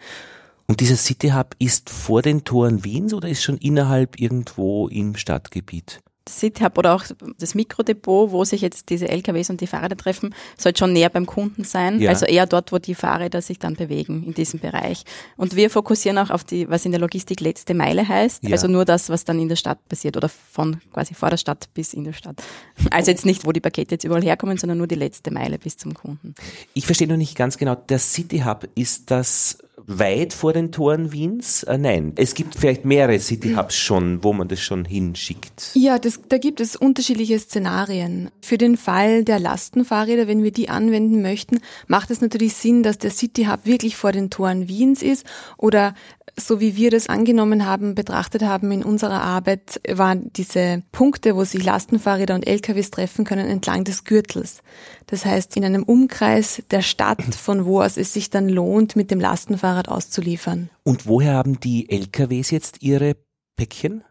Und 0.71 0.81
dieser 0.81 0.97
City 0.97 1.31
Hub 1.31 1.57
ist 1.59 1.89
vor 1.89 2.21
den 2.21 2.45
Toren 2.45 2.85
Wiens 2.85 3.15
oder 3.15 3.29
ist 3.29 3.43
schon 3.43 3.57
innerhalb 3.57 4.21
irgendwo 4.21 4.87
im 4.89 5.17
Stadtgebiet? 5.17 6.01
Das 6.27 6.41
City 6.41 6.63
Hub 6.63 6.77
oder 6.77 6.95
auch 6.95 7.05
das 7.39 7.55
Mikrodepot, 7.55 8.33
wo 8.33 8.45
sich 8.45 8.61
jetzt 8.61 8.91
diese 8.91 9.09
LKWs 9.09 9.49
und 9.49 9.63
die 9.63 9.67
Fahrräder 9.67 9.97
treffen, 9.97 10.35
sollte 10.59 10.81
schon 10.81 10.93
näher 10.93 11.09
beim 11.09 11.25
Kunden 11.25 11.65
sein. 11.65 12.03
Ja. 12.03 12.11
Also 12.11 12.27
eher 12.27 12.45
dort, 12.45 12.71
wo 12.71 12.77
die 12.77 12.95
Fahrräder 12.95 13.41
sich 13.41 13.59
dann 13.59 13.77
bewegen, 13.77 14.25
in 14.27 14.35
diesem 14.35 14.61
Bereich. 14.61 15.05
Und 15.39 15.57
wir 15.57 15.71
fokussieren 15.71 16.19
auch 16.19 16.29
auf 16.29 16.45
die, 16.45 16.69
was 16.69 16.85
in 16.85 16.93
der 16.93 17.01
Logistik 17.01 17.41
letzte 17.41 17.73
Meile 17.73 18.07
heißt. 18.07 18.45
Ja. 18.45 18.51
Also 18.51 18.69
nur 18.69 18.85
das, 18.85 19.09
was 19.09 19.25
dann 19.25 19.41
in 19.41 19.49
der 19.49 19.57
Stadt 19.57 19.79
passiert 19.89 20.19
oder 20.19 20.29
von 20.29 20.83
quasi 20.93 21.15
vor 21.15 21.31
der 21.31 21.39
Stadt 21.39 21.73
bis 21.73 21.95
in 21.95 22.05
der 22.05 22.13
Stadt. 22.13 22.43
Also 22.91 23.11
jetzt 23.11 23.25
nicht, 23.25 23.47
wo 23.47 23.53
die 23.53 23.61
Pakete 23.61 23.95
jetzt 23.95 24.05
überall 24.05 24.23
herkommen, 24.23 24.59
sondern 24.59 24.77
nur 24.77 24.87
die 24.87 24.97
letzte 24.97 25.31
Meile 25.31 25.59
bis 25.59 25.79
zum 25.79 25.95
Kunden. 25.95 26.35
Ich 26.75 26.85
verstehe 26.85 27.09
noch 27.09 27.17
nicht 27.17 27.37
ganz 27.39 27.57
genau. 27.57 27.75
Der 27.75 27.99
City 27.99 28.41
Hub, 28.41 28.69
ist 28.75 29.11
das 29.11 29.57
weit 29.87 30.33
vor 30.33 30.53
den 30.53 30.73
Toren 30.73 31.13
Wiens? 31.13 31.63
Äh, 31.63 31.79
nein, 31.79 32.13
es 32.17 32.35
gibt 32.35 32.55
vielleicht 32.57 32.85
mehrere 32.85 33.19
City 33.21 33.55
Hubs 33.55 33.77
schon, 33.77 34.23
wo 34.25 34.33
man 34.33 34.49
das 34.49 34.61
schon 34.61 34.85
hinschickt. 34.85 35.71
Ja, 35.75 35.99
das, 35.99 36.21
da 36.29 36.39
gibt 36.39 36.61
es 36.61 36.77
unterschiedliche 36.77 37.39
Szenarien. 37.39 38.31
Für 38.41 38.59
den 38.59 38.77
Fall 38.77 39.25
der 39.25 39.39
Lastenfahrräder, 39.39 40.27
wenn 40.27 40.43
wir 40.43 40.53
die 40.53 40.69
anwenden 40.69 41.23
möchten, 41.23 41.61
macht 41.87 42.11
es 42.11 42.21
natürlich 42.21 42.55
Sinn, 42.55 42.83
dass 42.83 42.99
der 42.99 43.11
City 43.11 43.45
Hub 43.45 43.65
wirklich 43.65 43.97
vor 43.97 44.13
den 44.13 44.31
Toren 44.31 44.69
Wiens 44.69 45.03
ist 45.03 45.25
oder 45.57 45.95
so 46.39 46.61
wie 46.61 46.77
wir 46.77 46.91
das 46.91 47.09
angenommen 47.09 47.67
haben, 47.67 47.95
betrachtet 47.95 48.43
haben 48.43 48.71
in 48.71 48.85
unserer 48.85 49.23
Arbeit, 49.23 49.81
waren 49.89 50.31
diese 50.35 50.83
Punkte, 50.93 51.37
wo 51.37 51.45
sich 51.45 51.65
Lastenfahrräder 51.65 52.35
und 52.35 52.47
LKWs 52.47 52.91
treffen 52.91 53.25
können, 53.25 53.49
entlang 53.49 53.85
des 53.85 54.05
Gürtels. 54.05 54.63
Das 55.09 55.25
heißt, 55.25 55.57
in 55.57 55.65
einem 55.65 55.83
Umkreis 55.83 56.63
der 56.71 56.83
Stadt, 56.83 57.23
von 57.35 57.65
wo 57.65 57.83
aus 57.83 57.97
es 57.97 58.13
sich 58.13 58.31
dann 58.31 58.49
lohnt, 58.49 58.95
mit 58.95 59.11
dem 59.11 59.21
Lastenfahrrad 59.21 59.89
auszuliefern. 59.89 60.71
Und 60.85 61.07
woher 61.07 61.35
haben 61.35 61.59
die 61.61 61.91
LKWs 61.91 62.51
jetzt 62.51 62.83
ihre 62.83 63.17
Päckchen? 63.57 64.05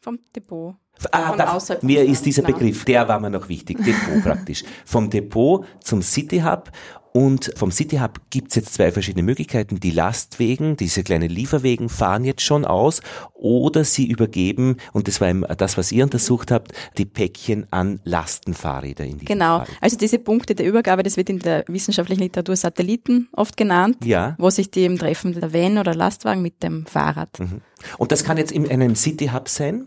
Vom 0.00 0.18
Depot. 0.34 0.76
Ah, 1.12 1.34
da, 1.36 1.58
mir 1.82 2.04
ist 2.04 2.26
dieser. 2.26 2.42
Begriff, 2.42 2.84
der 2.84 3.08
war 3.08 3.20
mir 3.20 3.30
noch 3.30 3.48
wichtig, 3.48 3.78
Depot 3.84 4.22
praktisch. 4.22 4.64
Vom 4.84 5.08
Depot 5.08 5.64
zum 5.80 6.02
City 6.02 6.40
Hub 6.40 6.70
und 7.12 7.52
vom 7.56 7.72
City 7.72 7.98
Hub 7.98 8.20
gibt's 8.30 8.54
jetzt 8.54 8.74
zwei 8.74 8.92
verschiedene 8.92 9.24
Möglichkeiten. 9.24 9.80
Die 9.80 9.90
Lastwegen, 9.90 10.76
diese 10.76 11.02
kleinen 11.02 11.28
Lieferwegen 11.28 11.88
fahren 11.88 12.24
jetzt 12.24 12.42
schon 12.42 12.64
aus 12.64 13.00
oder 13.34 13.84
sie 13.84 14.06
übergeben, 14.06 14.76
und 14.92 15.08
das 15.08 15.20
war 15.20 15.32
das, 15.34 15.76
was 15.76 15.90
ihr 15.90 16.04
untersucht 16.04 16.50
habt, 16.50 16.72
die 16.98 17.06
Päckchen 17.06 17.66
an 17.72 18.00
Lastenfahrräder 18.04 19.04
in 19.04 19.18
Genau, 19.18 19.58
Fall. 19.58 19.68
also 19.80 19.96
diese 19.96 20.18
Punkte 20.18 20.54
der 20.54 20.66
Übergabe, 20.66 21.02
das 21.02 21.16
wird 21.16 21.30
in 21.30 21.40
der 21.40 21.64
wissenschaftlichen 21.66 22.22
Literatur 22.22 22.54
Satelliten 22.54 23.28
oft 23.32 23.56
genannt, 23.56 23.98
ja. 24.04 24.36
wo 24.38 24.50
sich 24.50 24.70
die 24.70 24.80
eben 24.80 24.98
treffen, 24.98 25.32
der 25.32 25.52
Van 25.52 25.78
oder 25.78 25.94
Lastwagen 25.94 26.42
mit 26.42 26.62
dem 26.62 26.86
Fahrrad. 26.86 27.40
Mhm. 27.40 27.60
Und 27.98 28.12
das 28.12 28.22
kann 28.24 28.36
jetzt 28.36 28.52
in 28.52 28.68
einem 28.70 28.94
City 28.94 29.28
Hub 29.28 29.48
sein? 29.48 29.86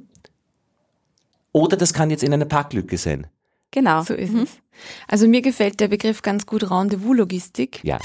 Oder 1.54 1.78
das 1.78 1.94
kann 1.94 2.10
jetzt 2.10 2.24
in 2.24 2.34
einer 2.34 2.46
Parklücke 2.46 2.98
sein? 2.98 3.28
Genau. 3.72 4.04
So 4.04 4.14
ist 4.14 4.34
mhm. 4.34 4.42
es. 4.42 4.63
Also 5.08 5.28
mir 5.28 5.42
gefällt 5.42 5.80
der 5.80 5.88
Begriff 5.88 6.22
ganz 6.22 6.46
gut 6.46 6.70
Rendezvous-Logistik, 6.70 7.80
ja. 7.84 8.00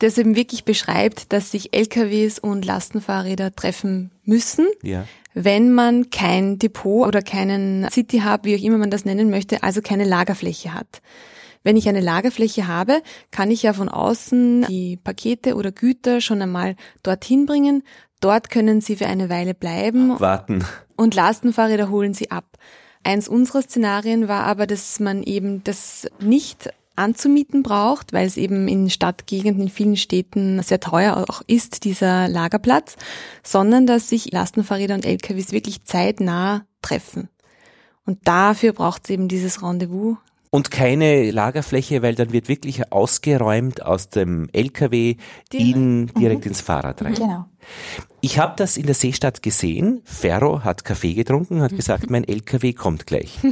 der 0.00 0.08
es 0.08 0.18
eben 0.18 0.36
wirklich 0.36 0.64
beschreibt, 0.64 1.32
dass 1.32 1.50
sich 1.50 1.74
LKWs 1.74 2.38
und 2.38 2.64
Lastenfahrräder 2.64 3.54
treffen 3.54 4.10
müssen, 4.24 4.66
ja. 4.82 5.06
wenn 5.34 5.72
man 5.72 6.10
kein 6.10 6.58
Depot 6.58 7.06
oder 7.06 7.22
keinen 7.22 7.88
City 7.90 8.22
Hub, 8.24 8.44
wie 8.44 8.56
auch 8.56 8.62
immer 8.62 8.78
man 8.78 8.90
das 8.90 9.04
nennen 9.04 9.30
möchte, 9.30 9.62
also 9.62 9.80
keine 9.82 10.04
Lagerfläche 10.04 10.74
hat. 10.74 11.00
Wenn 11.62 11.76
ich 11.76 11.88
eine 11.88 12.00
Lagerfläche 12.00 12.66
habe, 12.66 13.02
kann 13.30 13.50
ich 13.50 13.62
ja 13.62 13.72
von 13.72 13.88
außen 13.88 14.66
die 14.68 14.96
Pakete 14.96 15.56
oder 15.56 15.72
Güter 15.72 16.20
schon 16.20 16.40
einmal 16.40 16.74
dorthin 17.02 17.44
bringen. 17.44 17.82
Dort 18.20 18.50
können 18.50 18.80
sie 18.80 18.96
für 18.96 19.06
eine 19.06 19.28
Weile 19.28 19.54
bleiben. 19.54 20.18
Warten. 20.18 20.64
Und 20.96 21.14
Lastenfahrräder 21.14 21.90
holen 21.90 22.14
sie 22.14 22.30
ab. 22.30 22.56
Eins 23.02 23.28
unserer 23.28 23.62
Szenarien 23.62 24.28
war 24.28 24.44
aber, 24.44 24.66
dass 24.66 25.00
man 25.00 25.22
eben 25.22 25.64
das 25.64 26.06
nicht 26.20 26.70
anzumieten 26.96 27.62
braucht, 27.62 28.12
weil 28.12 28.26
es 28.26 28.36
eben 28.36 28.68
in 28.68 28.90
Stadtgegenden, 28.90 29.62
in 29.62 29.68
vielen 29.70 29.96
Städten 29.96 30.62
sehr 30.62 30.80
teuer 30.80 31.16
auch 31.16 31.42
ist, 31.46 31.84
dieser 31.84 32.28
Lagerplatz, 32.28 32.96
sondern 33.42 33.86
dass 33.86 34.10
sich 34.10 34.32
Lastenfahrräder 34.32 34.94
und 34.94 35.06
LKWs 35.06 35.52
wirklich 35.52 35.84
zeitnah 35.84 36.66
treffen. 36.82 37.28
Und 38.04 38.28
dafür 38.28 38.72
braucht 38.72 39.04
es 39.04 39.10
eben 39.10 39.28
dieses 39.28 39.62
Rendezvous 39.62 40.16
und 40.50 40.72
keine 40.72 41.30
Lagerfläche, 41.30 42.02
weil 42.02 42.16
dann 42.16 42.32
wird 42.32 42.48
wirklich 42.48 42.92
ausgeräumt 42.92 43.82
aus 43.82 44.08
dem 44.08 44.48
LKW 44.52 45.16
in, 45.52 46.08
direkt 46.08 46.44
mhm. 46.44 46.50
ins 46.50 46.60
Fahrrad 46.60 47.02
rein. 47.02 47.14
Genau. 47.14 47.46
Ich 48.20 48.38
habe 48.38 48.54
das 48.56 48.76
in 48.76 48.86
der 48.86 48.94
Seestadt 48.94 49.42
gesehen. 49.42 50.02
Ferro 50.04 50.64
hat 50.64 50.84
Kaffee 50.84 51.14
getrunken, 51.14 51.62
hat 51.62 51.74
gesagt, 51.74 52.10
mein 52.10 52.26
LKW 52.26 52.72
kommt 52.72 53.06
gleich. 53.06 53.38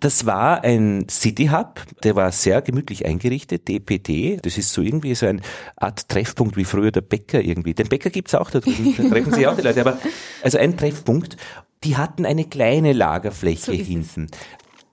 Das 0.00 0.26
war 0.26 0.62
ein 0.62 1.06
City 1.10 1.46
Hub, 1.46 1.82
der 2.04 2.14
war 2.14 2.30
sehr 2.30 2.62
gemütlich 2.62 3.04
eingerichtet, 3.04 3.66
DPT. 3.66 4.44
Das 4.46 4.56
ist 4.56 4.72
so 4.72 4.80
irgendwie 4.80 5.14
so 5.16 5.26
eine 5.26 5.40
Art 5.76 6.08
Treffpunkt 6.08 6.56
wie 6.56 6.64
früher 6.64 6.92
der 6.92 7.00
Bäcker 7.00 7.40
irgendwie. 7.40 7.74
Den 7.74 7.88
Bäcker 7.88 8.10
gibt's 8.10 8.34
auch 8.34 8.50
da 8.50 8.60
drüben, 8.60 8.94
da 8.96 9.08
treffen 9.08 9.32
sich 9.32 9.46
auch 9.48 9.56
die 9.56 9.62
Leute, 9.62 9.80
aber 9.80 9.98
also 10.42 10.58
ein 10.58 10.76
Treffpunkt. 10.76 11.36
Die 11.82 11.96
hatten 11.96 12.24
eine 12.26 12.44
kleine 12.44 12.92
Lagerfläche 12.92 13.72
so 13.72 13.72
hinten. 13.72 14.28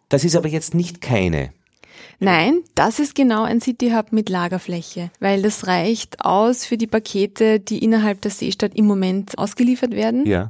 Das 0.10 0.24
ist 0.24 0.36
aber 0.36 0.48
jetzt 0.48 0.74
nicht 0.74 1.02
keine. 1.02 1.52
Nein, 2.20 2.62
das 2.76 3.00
ist 3.00 3.16
genau 3.16 3.44
ein 3.44 3.62
City 3.62 3.92
Hub 3.92 4.12
mit 4.12 4.30
Lagerfläche, 4.30 5.12
weil 5.20 5.42
das 5.42 5.68
reicht 5.68 6.22
aus 6.22 6.66
für 6.66 6.78
die 6.78 6.88
Pakete, 6.88 7.60
die 7.60 7.84
innerhalb 7.84 8.22
der 8.22 8.32
Seestadt 8.32 8.74
im 8.76 8.86
Moment 8.86 9.38
ausgeliefert 9.38 9.92
werden. 9.92 10.26
Ja. 10.26 10.50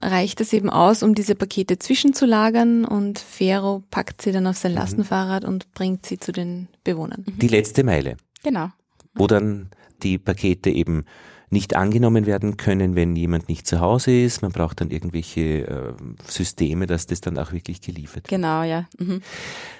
Reicht 0.00 0.40
es 0.40 0.52
eben 0.52 0.70
aus, 0.70 1.02
um 1.02 1.14
diese 1.14 1.34
Pakete 1.34 1.78
zwischenzulagern 1.78 2.84
und 2.84 3.18
Fero 3.18 3.82
packt 3.90 4.22
sie 4.22 4.32
dann 4.32 4.46
auf 4.46 4.56
sein 4.56 4.72
mhm. 4.72 4.78
Lastenfahrrad 4.78 5.44
und 5.44 5.72
bringt 5.74 6.06
sie 6.06 6.18
zu 6.18 6.32
den 6.32 6.68
Bewohnern. 6.82 7.24
Die 7.26 7.48
letzte 7.48 7.84
Meile. 7.84 8.16
Genau. 8.42 8.70
Wo 9.14 9.26
dann 9.26 9.70
die 10.02 10.18
Pakete 10.18 10.70
eben 10.70 11.04
nicht 11.52 11.76
angenommen 11.76 12.26
werden 12.26 12.56
können, 12.56 12.96
wenn 12.96 13.14
jemand 13.14 13.48
nicht 13.48 13.66
zu 13.66 13.80
Hause 13.80 14.10
ist. 14.10 14.42
Man 14.42 14.52
braucht 14.52 14.80
dann 14.80 14.90
irgendwelche 14.90 15.66
äh, 15.68 15.92
Systeme, 16.26 16.86
dass 16.86 17.06
das 17.06 17.20
dann 17.20 17.38
auch 17.38 17.52
wirklich 17.52 17.80
geliefert 17.80 18.24
wird. 18.24 18.28
Genau, 18.28 18.62
ja. 18.62 18.86
Mhm. 18.98 19.20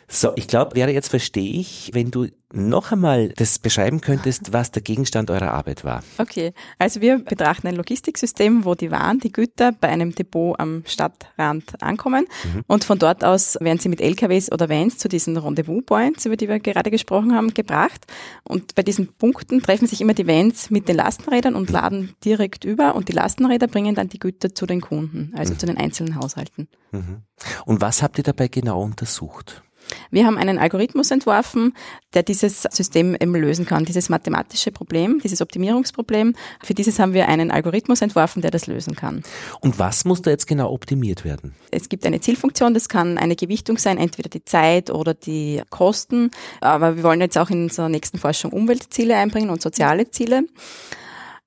So, 0.09 0.33
ich 0.37 0.47
glaube, 0.47 0.77
wäre 0.77 0.91
jetzt 0.93 1.09
verstehe 1.09 1.55
ich, 1.55 1.91
wenn 1.95 2.11
du 2.11 2.29
noch 2.53 2.93
einmal 2.93 3.29
das 3.31 3.59
beschreiben 3.59 4.01
könntest, 4.01 4.53
was 4.53 4.71
der 4.71 4.83
Gegenstand 4.83 5.31
eurer 5.31 5.53
Arbeit 5.53 5.85
war. 5.85 6.03
Okay, 6.19 6.53
also 6.79 7.01
wir 7.01 7.19
betrachten 7.19 7.67
ein 7.69 7.77
Logistiksystem, 7.77 8.65
wo 8.65 8.75
die 8.75 8.91
Waren, 8.91 9.21
die 9.21 9.33
Güter 9.33 9.73
bei 9.73 9.89
einem 9.89 10.15
Depot 10.15 10.59
am 10.59 10.83
Stadtrand 10.87 11.83
ankommen 11.83 12.27
mhm. 12.45 12.63
und 12.67 12.85
von 12.85 12.99
dort 12.99 13.25
aus 13.25 13.59
werden 13.61 13.79
sie 13.79 13.89
mit 13.89 14.01
LKWs 14.01 14.53
oder 14.53 14.69
Vans 14.69 14.99
zu 14.99 15.09
diesen 15.09 15.37
Rendezvous-Points, 15.37 16.27
über 16.27 16.37
die 16.37 16.49
wir 16.49 16.61
gerade 16.61 16.91
gesprochen 16.91 17.35
haben, 17.35 17.55
gebracht. 17.55 18.07
Und 18.45 18.75
bei 18.75 18.83
diesen 18.83 19.09
Punkten 19.15 19.63
treffen 19.63 19.87
sich 19.87 20.01
immer 20.01 20.15
die 20.15 20.27
Vans 20.27 20.71
mit 20.71 20.89
den 20.89 20.97
Lastenrädern 20.97 21.55
und 21.55 21.71
laden 21.71 22.15
direkt 22.25 22.65
über 22.65 22.95
und 22.95 23.09
die 23.09 23.13
Lastenräder 23.13 23.67
bringen 23.67 23.95
dann 23.95 24.09
die 24.09 24.19
Güter 24.19 24.55
zu 24.55 24.67
den 24.67 24.81
Kunden, 24.81 25.33
also 25.37 25.55
mhm. 25.55 25.59
zu 25.59 25.67
den 25.67 25.77
einzelnen 25.77 26.17
Haushalten. 26.17 26.69
Mhm. 26.91 27.23
Und 27.65 27.81
was 27.81 28.03
habt 28.03 28.19
ihr 28.19 28.25
dabei 28.25 28.49
genau 28.49 28.83
untersucht? 28.83 29.63
Wir 30.11 30.27
haben 30.27 30.39
einen 30.39 30.59
Algorithmus 30.59 31.11
entworfen, 31.11 31.75
der 32.15 32.23
dieses 32.23 32.63
System 32.63 33.15
eben 33.15 33.35
lösen 33.35 33.67
kann, 33.67 33.85
dieses 33.85 34.09
mathematische 34.09 34.71
Problem, 34.71 35.21
dieses 35.23 35.41
Optimierungsproblem. 35.41 36.35
Für 36.63 36.75
dieses 36.75 36.99
haben 36.99 37.15
wir 37.15 37.29
einen 37.29 37.51
Algorithmus 37.51 38.03
entworfen, 38.03 38.43
der 38.43 38.51
das 38.51 38.67
lösen 38.67 38.95
kann. 38.95 39.23
Und 39.61 39.79
was 39.79 40.05
muss 40.05 40.23
da 40.23 40.31
jetzt 40.31 40.47
genau 40.47 40.71
optimiert 40.71 41.25
werden? 41.25 41.55
Es 41.71 41.89
gibt 41.89 42.07
eine 42.07 42.21
Zielfunktion, 42.21 42.75
das 42.75 42.89
kann 42.89 43.19
eine 43.19 43.37
Gewichtung 43.37 43.79
sein, 43.79 43.99
entweder 43.99 44.29
die 44.29 44.45
Zeit 44.45 44.91
oder 44.91 45.15
die 45.15 45.63
Kosten. 45.71 46.31
Aber 46.61 46.97
wir 46.97 47.03
wollen 47.03 47.21
jetzt 47.21 47.39
auch 47.39 47.51
in 47.51 47.65
unserer 47.65 47.89
nächsten 47.89 48.19
Forschung 48.19 48.53
Umweltziele 48.53 49.17
einbringen 49.17 49.51
und 49.51 49.63
soziale 49.63 50.11
Ziele. 50.11 50.45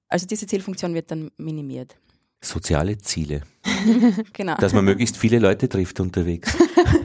Also 0.08 0.26
diese 0.26 0.48
Zielfunktion 0.48 0.94
wird 0.94 1.12
dann 1.12 1.32
minimiert. 1.38 1.96
Soziale 2.42 2.98
Ziele. 3.00 3.42
genau. 4.34 4.56
Dass 4.56 4.74
man 4.74 4.86
möglichst 4.86 5.18
viele 5.18 5.40
Leute 5.40 5.70
trifft 5.70 6.00
unterwegs. 6.00 6.56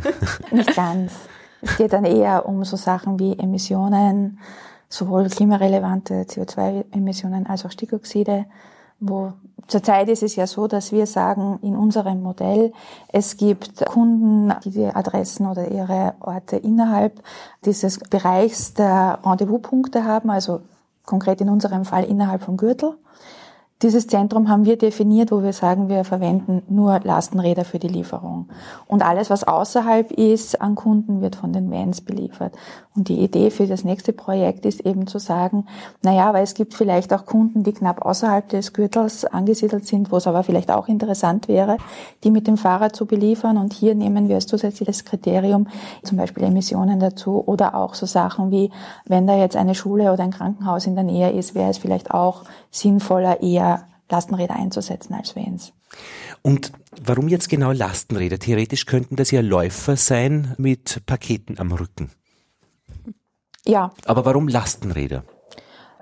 Nicht 0.50 0.74
ganz. 0.74 1.12
Es 1.62 1.76
geht 1.76 1.92
dann 1.92 2.04
eher 2.04 2.46
um 2.46 2.64
so 2.64 2.76
Sachen 2.76 3.18
wie 3.18 3.38
Emissionen, 3.38 4.38
sowohl 4.88 5.28
klimarelevante 5.28 6.22
CO2-Emissionen 6.22 7.46
als 7.46 7.64
auch 7.64 7.70
Stickoxide 7.70 8.46
wo 9.00 9.32
zurzeit 9.66 10.08
ist 10.10 10.22
es 10.22 10.36
ja 10.36 10.46
so, 10.46 10.66
dass 10.66 10.92
wir 10.92 11.06
sagen, 11.06 11.58
in 11.62 11.74
unserem 11.74 12.22
Modell, 12.22 12.72
es 13.08 13.36
gibt 13.36 13.84
Kunden, 13.86 14.52
die 14.64 14.70
die 14.70 14.86
Adressen 14.86 15.46
oder 15.46 15.70
ihre 15.70 16.14
Orte 16.20 16.56
innerhalb 16.56 17.20
dieses 17.64 17.98
Bereichs 17.98 18.74
der 18.74 19.18
Rendezvouspunkte 19.24 20.04
haben, 20.04 20.30
also 20.30 20.60
konkret 21.06 21.40
in 21.40 21.48
unserem 21.48 21.84
Fall 21.84 22.04
innerhalb 22.04 22.42
vom 22.42 22.56
Gürtel. 22.56 22.94
Dieses 23.82 24.06
Zentrum 24.06 24.50
haben 24.50 24.66
wir 24.66 24.76
definiert, 24.76 25.32
wo 25.32 25.42
wir 25.42 25.54
sagen, 25.54 25.88
wir 25.88 26.04
verwenden 26.04 26.60
nur 26.68 27.00
Lastenräder 27.02 27.64
für 27.64 27.78
die 27.78 27.88
Lieferung. 27.88 28.50
Und 28.86 29.02
alles, 29.02 29.30
was 29.30 29.44
außerhalb 29.44 30.12
ist 30.12 30.60
an 30.60 30.74
Kunden, 30.74 31.22
wird 31.22 31.34
von 31.34 31.54
den 31.54 31.70
Vans 31.70 32.02
beliefert. 32.02 32.52
Und 32.94 33.08
die 33.08 33.20
Idee 33.20 33.50
für 33.50 33.66
das 33.66 33.82
nächste 33.82 34.12
Projekt 34.12 34.66
ist 34.66 34.80
eben 34.80 35.06
zu 35.06 35.18
sagen, 35.18 35.64
naja, 36.02 36.34
weil 36.34 36.42
es 36.42 36.52
gibt 36.52 36.74
vielleicht 36.74 37.14
auch 37.14 37.24
Kunden, 37.24 37.62
die 37.62 37.72
knapp 37.72 38.04
außerhalb 38.04 38.46
des 38.50 38.74
Gürtels 38.74 39.24
angesiedelt 39.24 39.86
sind, 39.86 40.12
wo 40.12 40.18
es 40.18 40.26
aber 40.26 40.42
vielleicht 40.42 40.70
auch 40.70 40.86
interessant 40.86 41.48
wäre, 41.48 41.78
die 42.22 42.30
mit 42.30 42.48
dem 42.48 42.58
Fahrrad 42.58 42.94
zu 42.94 43.06
beliefern. 43.06 43.56
Und 43.56 43.72
hier 43.72 43.94
nehmen 43.94 44.28
wir 44.28 44.34
als 44.34 44.46
zusätzliches 44.46 45.06
Kriterium 45.06 45.68
zum 46.02 46.18
Beispiel 46.18 46.42
Emissionen 46.42 47.00
dazu 47.00 47.42
oder 47.46 47.74
auch 47.74 47.94
so 47.94 48.04
Sachen 48.04 48.50
wie, 48.50 48.70
wenn 49.06 49.26
da 49.26 49.36
jetzt 49.36 49.56
eine 49.56 49.74
Schule 49.74 50.12
oder 50.12 50.24
ein 50.24 50.32
Krankenhaus 50.32 50.86
in 50.86 50.96
der 50.96 51.04
Nähe 51.04 51.30
ist, 51.30 51.54
wäre 51.54 51.70
es 51.70 51.78
vielleicht 51.78 52.10
auch 52.10 52.42
sinnvoller, 52.70 53.42
eher 53.42 53.88
Lastenräder 54.08 54.56
einzusetzen 54.56 55.14
als 55.14 55.36
Vans. 55.36 55.72
Und 56.42 56.72
warum 57.02 57.28
jetzt 57.28 57.48
genau 57.48 57.72
Lastenräder? 57.72 58.38
Theoretisch 58.38 58.86
könnten 58.86 59.16
das 59.16 59.30
ja 59.30 59.40
Läufer 59.40 59.96
sein 59.96 60.54
mit 60.58 61.02
Paketen 61.06 61.58
am 61.58 61.72
Rücken. 61.72 62.10
Ja. 63.66 63.92
Aber 64.06 64.24
warum 64.24 64.48
Lastenräder? 64.48 65.24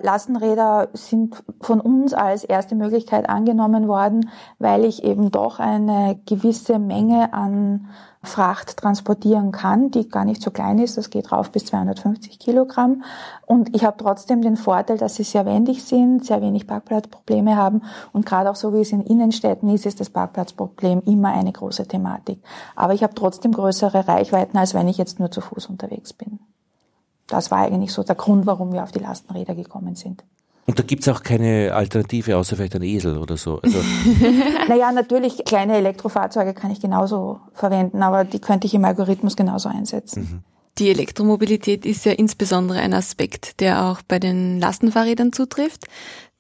Lastenräder 0.00 0.88
sind 0.93 1.43
von 1.61 1.81
uns 1.81 2.14
als 2.14 2.45
erste 2.45 2.75
Möglichkeit 2.75 3.28
angenommen 3.28 3.88
worden, 3.88 4.31
weil 4.59 4.85
ich 4.85 5.05
eben 5.05 5.31
doch 5.31 5.59
eine 5.59 6.21
gewisse 6.26 6.78
Menge 6.78 7.33
an 7.33 7.88
Fracht 8.23 8.76
transportieren 8.76 9.52
kann, 9.52 9.90
die 9.90 10.09
gar 10.09 10.25
nicht 10.25 10.43
so 10.43 10.50
klein 10.50 10.78
ist. 10.78 10.99
Das 10.99 11.11
geht 11.11 11.31
rauf 11.31 11.52
bis 11.52 11.67
250 11.67 12.38
Kilogramm. 12.38 13.05
Und 13.47 13.75
ich 13.75 13.85
habe 13.85 13.97
trotzdem 13.97 14.43
den 14.43 14.57
Vorteil, 14.57 14.99
dass 14.99 15.14
sie 15.14 15.23
sehr 15.23 15.47
wendig 15.47 15.85
sind, 15.85 16.25
sehr 16.25 16.43
wenig 16.43 16.67
Parkplatzprobleme 16.67 17.57
haben. 17.57 17.83
Und 18.12 18.26
gerade 18.26 18.50
auch 18.50 18.57
so 18.57 18.75
wie 18.75 18.81
es 18.81 18.93
in 18.93 19.02
Innenstädten 19.02 19.69
ist, 19.69 19.87
ist 19.87 20.00
das 20.00 20.11
Parkplatzproblem 20.11 21.02
immer 21.07 21.28
eine 21.28 21.52
große 21.52 21.87
Thematik. 21.87 22.43
Aber 22.75 22.93
ich 22.93 23.02
habe 23.02 23.14
trotzdem 23.14 23.52
größere 23.52 24.09
Reichweiten, 24.09 24.59
als 24.59 24.75
wenn 24.75 24.88
ich 24.88 24.99
jetzt 24.99 25.21
nur 25.21 25.31
zu 25.31 25.40
Fuß 25.40 25.67
unterwegs 25.67 26.12
bin. 26.12 26.40
Das 27.28 27.50
war 27.50 27.58
eigentlich 27.58 27.92
so 27.92 28.02
der 28.02 28.16
Grund, 28.16 28.47
warum 28.47 28.73
wir 28.73 28.82
auf 28.82 28.92
die 28.92 28.99
Lastenräder 28.99 29.54
gekommen 29.54 29.94
sind. 29.94 30.25
Und 30.66 30.78
da 30.78 30.82
gibt's 30.82 31.08
auch 31.08 31.23
keine 31.23 31.73
Alternative, 31.75 32.37
außer 32.37 32.56
vielleicht 32.56 32.76
ein 32.76 32.82
Esel 32.82 33.16
oder 33.16 33.38
so. 33.38 33.58
Also 33.62 33.78
naja, 34.68 34.92
natürlich, 34.92 35.44
kleine 35.47 35.76
Elektrofahrzeuge 35.76 36.52
kann 36.52 36.70
ich 36.70 36.80
genauso 36.80 37.40
verwenden, 37.54 38.02
aber 38.02 38.25
die 38.25 38.38
könnte 38.38 38.66
ich 38.66 38.75
im 38.75 38.85
Algorithmus 38.85 39.35
genauso 39.35 39.70
einsetzen. 39.70 40.20
Mhm. 40.20 40.44
Die 40.78 40.90
Elektromobilität 40.90 41.87
ist 41.87 42.04
ja 42.04 42.12
insbesondere 42.12 42.78
ein 42.80 42.92
Aspekt, 42.92 43.61
der 43.61 43.87
auch 43.87 44.02
bei 44.06 44.18
den 44.18 44.61
Lastenfahrrädern 44.61 45.32
zutrifft 45.32 45.87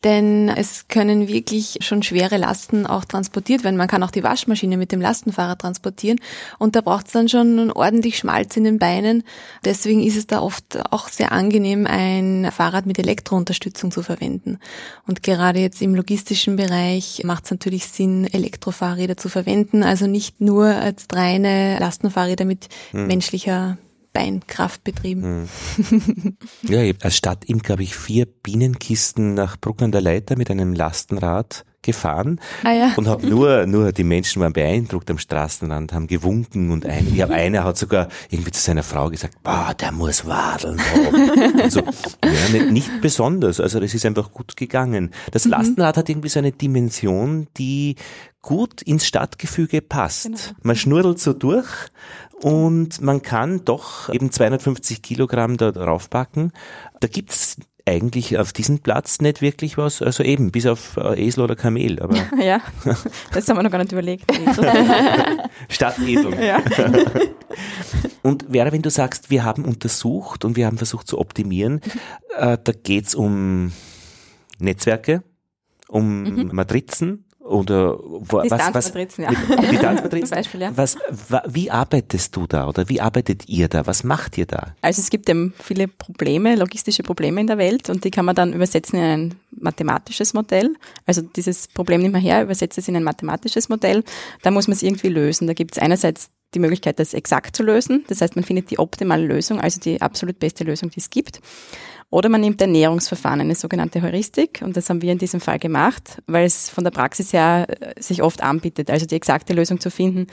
denn 0.04 0.48
es 0.48 0.86
können 0.86 1.26
wirklich 1.26 1.78
schon 1.80 2.04
schwere 2.04 2.36
Lasten 2.36 2.86
auch 2.86 3.04
transportiert 3.04 3.64
werden. 3.64 3.76
Man 3.76 3.88
kann 3.88 4.02
auch 4.04 4.12
die 4.12 4.22
Waschmaschine 4.22 4.76
mit 4.76 4.92
dem 4.92 5.00
Lastenfahrrad 5.00 5.60
transportieren 5.60 6.20
und 6.58 6.76
da 6.76 6.82
braucht 6.82 7.06
es 7.06 7.12
dann 7.12 7.28
schon 7.28 7.72
ordentlich 7.72 8.18
Schmalz 8.18 8.56
in 8.56 8.64
den 8.64 8.78
Beinen. 8.78 9.24
Deswegen 9.64 10.02
ist 10.02 10.16
es 10.16 10.28
da 10.28 10.40
oft 10.40 10.78
auch 10.92 11.08
sehr 11.08 11.32
angenehm, 11.32 11.86
ein 11.86 12.48
Fahrrad 12.52 12.86
mit 12.86 12.98
Elektrounterstützung 12.98 13.90
zu 13.90 14.02
verwenden. 14.02 14.58
Und 15.06 15.24
gerade 15.24 15.58
jetzt 15.58 15.82
im 15.82 15.96
logistischen 15.96 16.54
Bereich 16.56 17.22
macht 17.24 17.46
es 17.46 17.50
natürlich 17.50 17.86
Sinn, 17.88 18.26
Elektrofahrräder 18.32 19.16
zu 19.16 19.28
verwenden, 19.28 19.82
also 19.82 20.06
nicht 20.06 20.40
nur 20.40 20.66
als 20.66 21.06
reine 21.12 21.78
Lastenfahrräder 21.80 22.44
mit 22.44 22.68
hm. 22.92 23.08
menschlicher 23.08 23.78
Beinkraft 24.18 24.82
betrieben. 24.82 25.48
Hm. 25.76 26.36
ja, 26.62 26.80
als 27.02 27.16
Stadtimker 27.16 27.74
habe 27.74 27.84
ich 27.84 27.94
vier 27.94 28.26
Bienenkisten 28.26 29.34
nach 29.34 29.56
Bruck 29.56 29.80
an 29.80 29.92
der 29.92 30.00
Leiter 30.00 30.36
mit 30.36 30.50
einem 30.50 30.72
Lastenrad 30.72 31.64
gefahren 31.82 32.40
ah, 32.64 32.72
ja. 32.72 32.92
und 32.96 33.06
habe 33.06 33.26
nur 33.26 33.66
nur 33.66 33.92
die 33.92 34.04
Menschen 34.04 34.42
waren 34.42 34.52
beeindruckt 34.52 35.10
am 35.10 35.18
Straßenrand, 35.18 35.92
haben 35.92 36.06
gewunken 36.08 36.70
und 36.70 36.84
ein, 36.84 37.06
ich 37.12 37.22
habe 37.22 37.34
einer 37.34 37.64
hat 37.64 37.78
sogar 37.78 38.08
irgendwie 38.30 38.50
zu 38.50 38.60
seiner 38.60 38.82
Frau 38.82 39.10
gesagt, 39.10 39.42
boah, 39.42 39.74
der 39.78 39.92
muss 39.92 40.26
wadeln. 40.26 40.80
so, 41.68 41.80
ja, 41.80 42.48
nicht, 42.52 42.70
nicht, 42.70 43.00
besonders, 43.00 43.60
also 43.60 43.78
das 43.78 43.94
ist 43.94 44.04
einfach 44.04 44.32
gut 44.32 44.56
gegangen. 44.56 45.12
Das 45.30 45.44
mhm. 45.44 45.52
Lastenrad 45.52 45.96
hat 45.96 46.08
irgendwie 46.08 46.28
so 46.28 46.40
eine 46.40 46.52
Dimension, 46.52 47.46
die 47.56 47.94
gut 48.42 48.82
ins 48.82 49.06
Stadtgefüge 49.06 49.80
passt. 49.80 50.24
Genau. 50.24 50.38
Man 50.62 50.76
schnurrt 50.76 51.18
so 51.20 51.32
durch 51.32 51.68
und 52.42 53.00
man 53.00 53.22
kann 53.22 53.64
doch 53.64 54.12
eben 54.12 54.30
250 54.32 55.02
Kilogramm 55.02 55.56
da 55.56 55.70
draufpacken. 55.72 56.52
Da 57.00 57.08
gibt's 57.08 57.56
eigentlich 57.88 58.38
auf 58.38 58.52
diesem 58.52 58.80
Platz 58.80 59.20
nicht 59.20 59.40
wirklich 59.40 59.78
was, 59.78 60.02
also 60.02 60.22
eben, 60.22 60.50
bis 60.50 60.66
auf 60.66 60.96
äh, 60.96 61.26
Esel 61.26 61.44
oder 61.44 61.56
Kamel. 61.56 62.00
Aber 62.00 62.16
ja, 62.42 62.60
das 63.32 63.48
haben 63.48 63.56
wir 63.56 63.62
noch 63.62 63.70
gar 63.70 63.78
nicht 63.78 63.92
überlegt. 63.92 64.30
Statt 65.68 65.98
Esel. 65.98 66.34
Ja. 66.42 66.62
Und 68.22 68.46
Vera, 68.50 68.72
wenn 68.72 68.82
du 68.82 68.90
sagst, 68.90 69.30
wir 69.30 69.44
haben 69.44 69.64
untersucht 69.64 70.44
und 70.44 70.56
wir 70.56 70.66
haben 70.66 70.76
versucht 70.76 71.08
zu 71.08 71.18
optimieren, 71.18 71.80
äh, 72.36 72.58
da 72.62 72.72
geht's 72.72 73.14
um 73.14 73.72
Netzwerke, 74.58 75.22
um 75.88 76.22
mhm. 76.22 76.50
Matrizen, 76.52 77.24
oder 77.48 77.98
wo, 77.98 78.38
was, 78.38 78.50
was, 78.50 78.92
ja. 79.16 79.30
Distanzmatrizen. 79.70 80.30
Beispiel, 80.36 80.60
ja. 80.60 80.72
Was, 80.76 80.96
wie 81.48 81.70
arbeitest 81.70 82.36
du 82.36 82.46
da 82.46 82.68
oder 82.68 82.88
wie 82.88 83.00
arbeitet 83.00 83.48
ihr 83.48 83.68
da? 83.68 83.86
Was 83.86 84.04
macht 84.04 84.38
ihr 84.38 84.46
da? 84.46 84.74
Also 84.82 85.00
es 85.00 85.10
gibt 85.10 85.28
eben 85.28 85.54
viele 85.58 85.88
Probleme, 85.88 86.56
logistische 86.56 87.02
Probleme 87.02 87.40
in 87.40 87.46
der 87.46 87.58
Welt 87.58 87.88
und 87.90 88.04
die 88.04 88.10
kann 88.10 88.24
man 88.24 88.34
dann 88.34 88.52
übersetzen 88.52 88.98
in 88.98 89.04
ein 89.04 89.34
mathematisches 89.50 90.34
Modell. 90.34 90.74
Also 91.06 91.22
dieses 91.22 91.68
Problem 91.68 92.02
nimmt 92.02 92.12
man 92.12 92.22
her, 92.22 92.42
übersetzt 92.42 92.78
es 92.78 92.88
in 92.88 92.96
ein 92.96 93.04
mathematisches 93.04 93.68
Modell. 93.68 94.04
Da 94.42 94.50
muss 94.50 94.68
man 94.68 94.74
es 94.74 94.82
irgendwie 94.82 95.08
lösen. 95.08 95.46
Da 95.46 95.54
gibt 95.54 95.76
es 95.76 95.82
einerseits 95.82 96.30
die 96.54 96.58
Möglichkeit, 96.60 96.98
das 96.98 97.14
exakt 97.14 97.56
zu 97.56 97.62
lösen. 97.62 98.04
Das 98.08 98.20
heißt, 98.20 98.36
man 98.36 98.44
findet 98.44 98.70
die 98.70 98.78
optimale 98.78 99.26
Lösung, 99.26 99.60
also 99.60 99.80
die 99.80 100.00
absolut 100.00 100.38
beste 100.38 100.64
Lösung, 100.64 100.90
die 100.90 101.00
es 101.00 101.10
gibt. 101.10 101.40
Oder 102.10 102.30
man 102.30 102.40
nimmt 102.40 102.58
Ernährungsverfahren, 102.60 103.42
eine 103.42 103.54
sogenannte 103.54 104.00
Heuristik. 104.00 104.62
Und 104.64 104.78
das 104.78 104.88
haben 104.88 105.02
wir 105.02 105.12
in 105.12 105.18
diesem 105.18 105.40
Fall 105.40 105.58
gemacht, 105.58 106.22
weil 106.26 106.46
es 106.46 106.70
von 106.70 106.82
der 106.82 106.90
Praxis 106.90 107.34
her 107.34 107.66
äh, 107.68 108.00
sich 108.00 108.22
oft 108.22 108.42
anbietet. 108.42 108.90
Also 108.90 109.04
die 109.04 109.14
exakte 109.14 109.52
Lösung 109.52 109.78
zu 109.78 109.90
finden, 109.90 110.26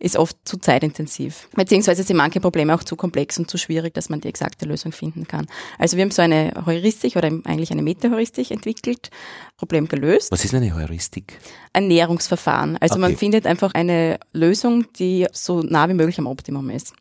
ist 0.00 0.16
oft 0.16 0.36
zu 0.44 0.56
zeitintensiv. 0.56 1.48
Beziehungsweise 1.54 2.02
sind 2.02 2.16
manche 2.16 2.40
Probleme 2.40 2.74
auch 2.74 2.82
zu 2.82 2.96
komplex 2.96 3.38
und 3.38 3.48
zu 3.48 3.58
schwierig, 3.58 3.94
dass 3.94 4.08
man 4.08 4.20
die 4.20 4.28
exakte 4.28 4.66
Lösung 4.66 4.90
finden 4.90 5.28
kann. 5.28 5.46
Also 5.78 5.96
wir 5.96 6.02
haben 6.02 6.10
so 6.10 6.22
eine 6.22 6.52
Heuristik 6.66 7.14
oder 7.14 7.28
eigentlich 7.28 7.70
eine 7.70 7.82
Meta-Heuristik 7.82 8.50
entwickelt, 8.50 9.10
Problem 9.56 9.86
gelöst. 9.86 10.32
Was 10.32 10.44
ist 10.44 10.54
eine 10.54 10.74
Heuristik? 10.74 11.38
Ernährungsverfahren. 11.72 12.76
Also 12.78 12.94
okay. 12.94 13.02
man 13.02 13.16
findet 13.16 13.46
einfach 13.46 13.74
eine 13.74 14.18
Lösung, 14.32 14.86
die 14.94 15.28
so 15.30 15.62
nah 15.62 15.88
wie 15.88 15.94
möglich 15.94 16.18
am 16.18 16.26
Optimum 16.26 16.70
ist. 16.70 16.92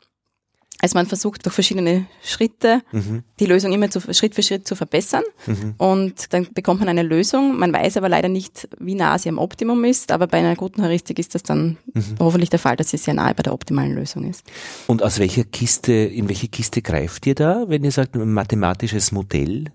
Also 0.82 0.98
man 0.98 1.06
versucht 1.06 1.46
durch 1.46 1.54
verschiedene 1.54 2.06
Schritte 2.24 2.82
mhm. 2.92 3.24
die 3.40 3.46
Lösung 3.46 3.74
immer 3.74 3.90
zu, 3.90 4.00
Schritt 4.14 4.34
für 4.34 4.44
Schritt 4.44 4.66
zu 4.66 4.76
verbessern 4.76 5.24
mhm. 5.46 5.74
und 5.78 6.34
dann 6.34 6.48
bekommt 6.54 6.80
man 6.80 6.88
eine 6.88 7.04
Lösung. 7.04 7.60
Man 7.60 7.74
weiß 7.74 7.98
aber 7.98 8.08
leider 8.08 8.30
nicht, 8.30 8.70
wie 8.80 8.96
nah 8.96 9.18
sie 9.18 9.28
am 9.28 9.40
Optimum 9.40 9.84
ist, 9.84 10.12
aber 10.12 10.28
bei 10.28 10.38
einer 10.38 10.56
guten 10.56 10.82
Heuristik 10.82 11.20
ist 11.20 11.36
das 11.36 11.44
dann 11.44 11.78
mhm. 11.94 12.16
hoffentlich 12.20 12.50
der 12.50 12.60
Fall, 12.60 12.78
dass 12.78 12.92
sie 12.92 12.98
sehr 12.98 13.14
nahe 13.14 13.36
bei 13.36 13.44
der 13.44 13.54
optimalen 13.54 13.94
Lösung 13.94 14.30
ist. 14.30 14.46
Und 14.88 15.04
aus 15.04 15.20
welcher 15.20 15.44
Kiste, 15.44 15.92
in 15.92 16.30
welche 16.30 16.48
Kiste 16.48 16.82
greift 16.82 17.28
ihr 17.28 17.36
da, 17.36 17.66
wenn 17.68 17.84
ihr 17.84 17.92
sagt, 17.92 18.16
ein 18.16 18.32
mathematisches 18.32 19.12
Modell? 19.12 19.66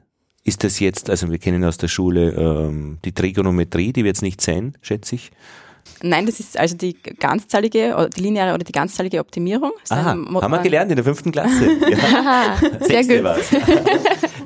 Ist 0.43 0.65
das 0.65 0.79
jetzt, 0.79 1.09
also 1.09 1.31
wir 1.31 1.39
kennen 1.39 1.65
aus 1.65 1.79
der 1.79 1.89
Schule 1.89 2.33
ähm, 2.33 2.99
die 3.05 3.13
Trigonometrie, 3.13 3.93
die 3.93 4.05
wird 4.05 4.17
es 4.17 4.23
nicht 4.23 4.41
sein, 4.41 4.77
schätze 4.83 5.15
ich. 5.15 5.33
Nein, 6.03 6.27
das 6.27 6.41
ist 6.41 6.59
also 6.59 6.77
die 6.77 6.95
ganzzahlige, 6.95 8.09
die 8.17 8.21
lineare 8.21 8.55
oder 8.55 8.65
die 8.65 8.73
ganzzahlige 8.73 9.21
Optimierung. 9.21 9.73
Ah, 9.89 10.05
haben 10.05 10.33
wir 10.33 10.59
gelernt 10.59 10.91
in 10.91 10.97
der 10.97 11.05
fünften 11.05 11.33
Klasse. 11.33 11.71
Ja. 11.85 12.57
Sehr 12.81 13.03
gut. 13.05 13.35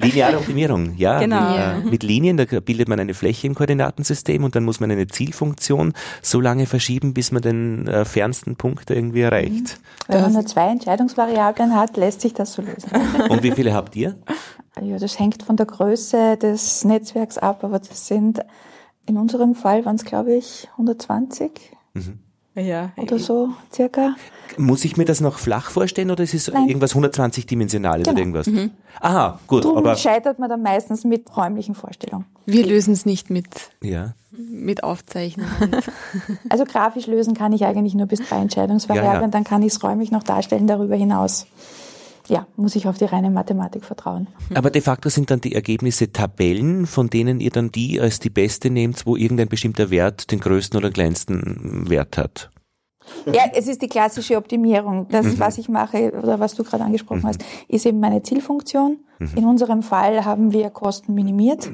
Lineare 0.02 0.38
Optimierung, 0.38 0.94
ja. 0.96 1.18
Genau. 1.18 1.50
Mit, 1.50 1.56
ja. 1.56 1.90
mit, 1.90 2.02
Linien, 2.02 2.36
da 2.36 2.44
bildet 2.44 2.88
man 2.88 3.00
eine 3.00 3.14
Fläche 3.14 3.46
im 3.46 3.54
Koordinatensystem 3.54 4.44
und 4.44 4.54
dann 4.54 4.64
muss 4.64 4.80
man 4.80 4.90
eine 4.90 5.06
Zielfunktion 5.06 5.94
so 6.22 6.40
lange 6.40 6.66
verschieben, 6.66 7.14
bis 7.14 7.32
man 7.32 7.42
den 7.42 7.86
äh, 7.86 8.04
fernsten 8.04 8.56
Punkt 8.56 8.90
irgendwie 8.90 9.22
erreicht. 9.22 9.50
Mhm. 10.08 10.12
Wenn 10.12 10.22
man 10.22 10.32
nur 10.32 10.46
zwei 10.46 10.68
Entscheidungsvariablen 10.68 11.74
hat, 11.74 11.96
lässt 11.96 12.20
sich 12.20 12.34
das 12.34 12.52
so 12.52 12.62
lösen. 12.62 12.90
Und 13.28 13.42
wie 13.42 13.52
viele 13.52 13.72
habt 13.72 13.96
ihr? 13.96 14.16
Ja, 14.80 14.98
das 14.98 15.18
hängt 15.18 15.42
von 15.42 15.56
der 15.56 15.66
Größe 15.66 16.36
des 16.36 16.84
Netzwerks 16.84 17.38
ab, 17.38 17.64
aber 17.64 17.78
das 17.78 18.06
sind 18.06 18.40
in 19.08 19.16
unserem 19.16 19.54
Fall 19.54 19.84
waren 19.84 19.96
es, 19.96 20.04
glaube 20.04 20.34
ich, 20.34 20.68
120. 20.72 21.50
Mhm. 21.94 22.18
Ja. 22.54 22.90
oder 22.96 23.20
so 23.20 23.50
circa. 23.72 24.16
Muss 24.56 24.84
ich 24.84 24.96
mir 24.96 25.04
das 25.04 25.20
noch 25.20 25.38
flach 25.38 25.70
vorstellen 25.70 26.10
oder 26.10 26.24
ist 26.24 26.34
es 26.34 26.48
Nein. 26.48 26.66
irgendwas 26.66 26.92
120-dimensionales 26.96 28.08
oder 28.08 28.14
Genau. 28.20 28.36
irgendwas? 28.38 28.70
Aha, 29.00 29.38
gut, 29.46 29.64
Darum 29.64 29.78
aber 29.78 29.94
scheitert 29.94 30.40
man 30.40 30.48
dann 30.48 30.62
meistens 30.62 31.04
mit 31.04 31.36
räumlichen 31.36 31.76
Vorstellungen. 31.76 32.24
Wir 32.46 32.66
lösen 32.66 32.92
es 32.94 33.06
nicht 33.06 33.30
mit, 33.30 33.46
ja. 33.80 34.14
mit 34.32 34.82
Aufzeichnen. 34.82 35.46
Also 36.48 36.64
grafisch 36.64 37.06
lösen 37.06 37.34
kann 37.34 37.52
ich 37.52 37.64
eigentlich 37.64 37.94
nur 37.94 38.06
bis 38.06 38.20
drei 38.28 38.40
Entscheidungsvariablen, 38.40 39.14
Ja, 39.14 39.20
ja. 39.22 39.28
dann 39.28 39.44
kann 39.44 39.62
ich 39.62 39.74
es 39.74 39.82
räumlich 39.84 40.10
noch 40.10 40.24
darstellen. 40.24 40.66
Darüber 40.66 40.96
hinaus, 40.96 41.46
ja, 42.28 42.46
muss 42.56 42.76
ich 42.76 42.86
auf 42.88 42.98
die 42.98 43.04
reine 43.06 43.30
Mathematik 43.30 43.84
vertrauen. 43.84 44.26
Aber 44.54 44.70
de 44.70 44.82
facto 44.82 45.08
sind 45.08 45.30
dann 45.30 45.40
die 45.40 45.54
Ergebnisse 45.54 46.12
Tabellen, 46.12 46.86
von 46.86 47.08
denen 47.10 47.40
ihr 47.40 47.50
dann 47.50 47.70
die 47.72 48.00
als 48.00 48.20
die 48.20 48.30
beste 48.30 48.70
nehmt, 48.70 49.06
wo 49.06 49.16
irgendein 49.16 49.48
bestimmter 49.48 49.90
Wert 49.90 50.30
den 50.30 50.40
größten 50.40 50.76
oder 50.78 50.90
kleinsten 50.90 51.88
Wert 51.88 52.18
hat. 52.18 52.50
Ja, 53.26 53.44
es 53.54 53.66
ist 53.68 53.80
die 53.80 53.88
klassische 53.88 54.36
Optimierung. 54.36 55.06
Das, 55.08 55.24
Mhm. 55.24 55.38
was 55.38 55.56
ich 55.58 55.68
mache 55.70 56.12
oder 56.12 56.38
was 56.40 56.54
du 56.54 56.62
gerade 56.64 56.84
angesprochen 56.84 57.24
hast, 57.24 57.42
ist 57.66 57.86
eben 57.86 58.00
meine 58.00 58.22
Zielfunktion. 58.22 58.98
In 59.34 59.46
unserem 59.46 59.82
Fall 59.82 60.24
haben 60.24 60.52
wir 60.52 60.70
Kosten 60.70 61.14
minimiert. 61.14 61.70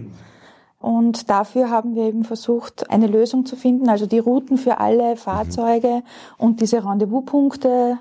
Und 0.79 1.31
dafür 1.31 1.71
haben 1.71 1.95
wir 1.95 2.05
eben 2.05 2.25
versucht, 2.25 2.91
eine 2.91 3.07
Lösung 3.07 3.47
zu 3.47 3.57
finden, 3.57 3.89
also 3.89 4.07
die 4.07 4.19
Routen 4.19 4.59
für 4.59 4.79
alle 4.81 5.17
Fahrzeuge 5.17 6.03
und 6.39 6.61
diese 6.61 6.85
Rendezvouspunkte, 6.85 7.99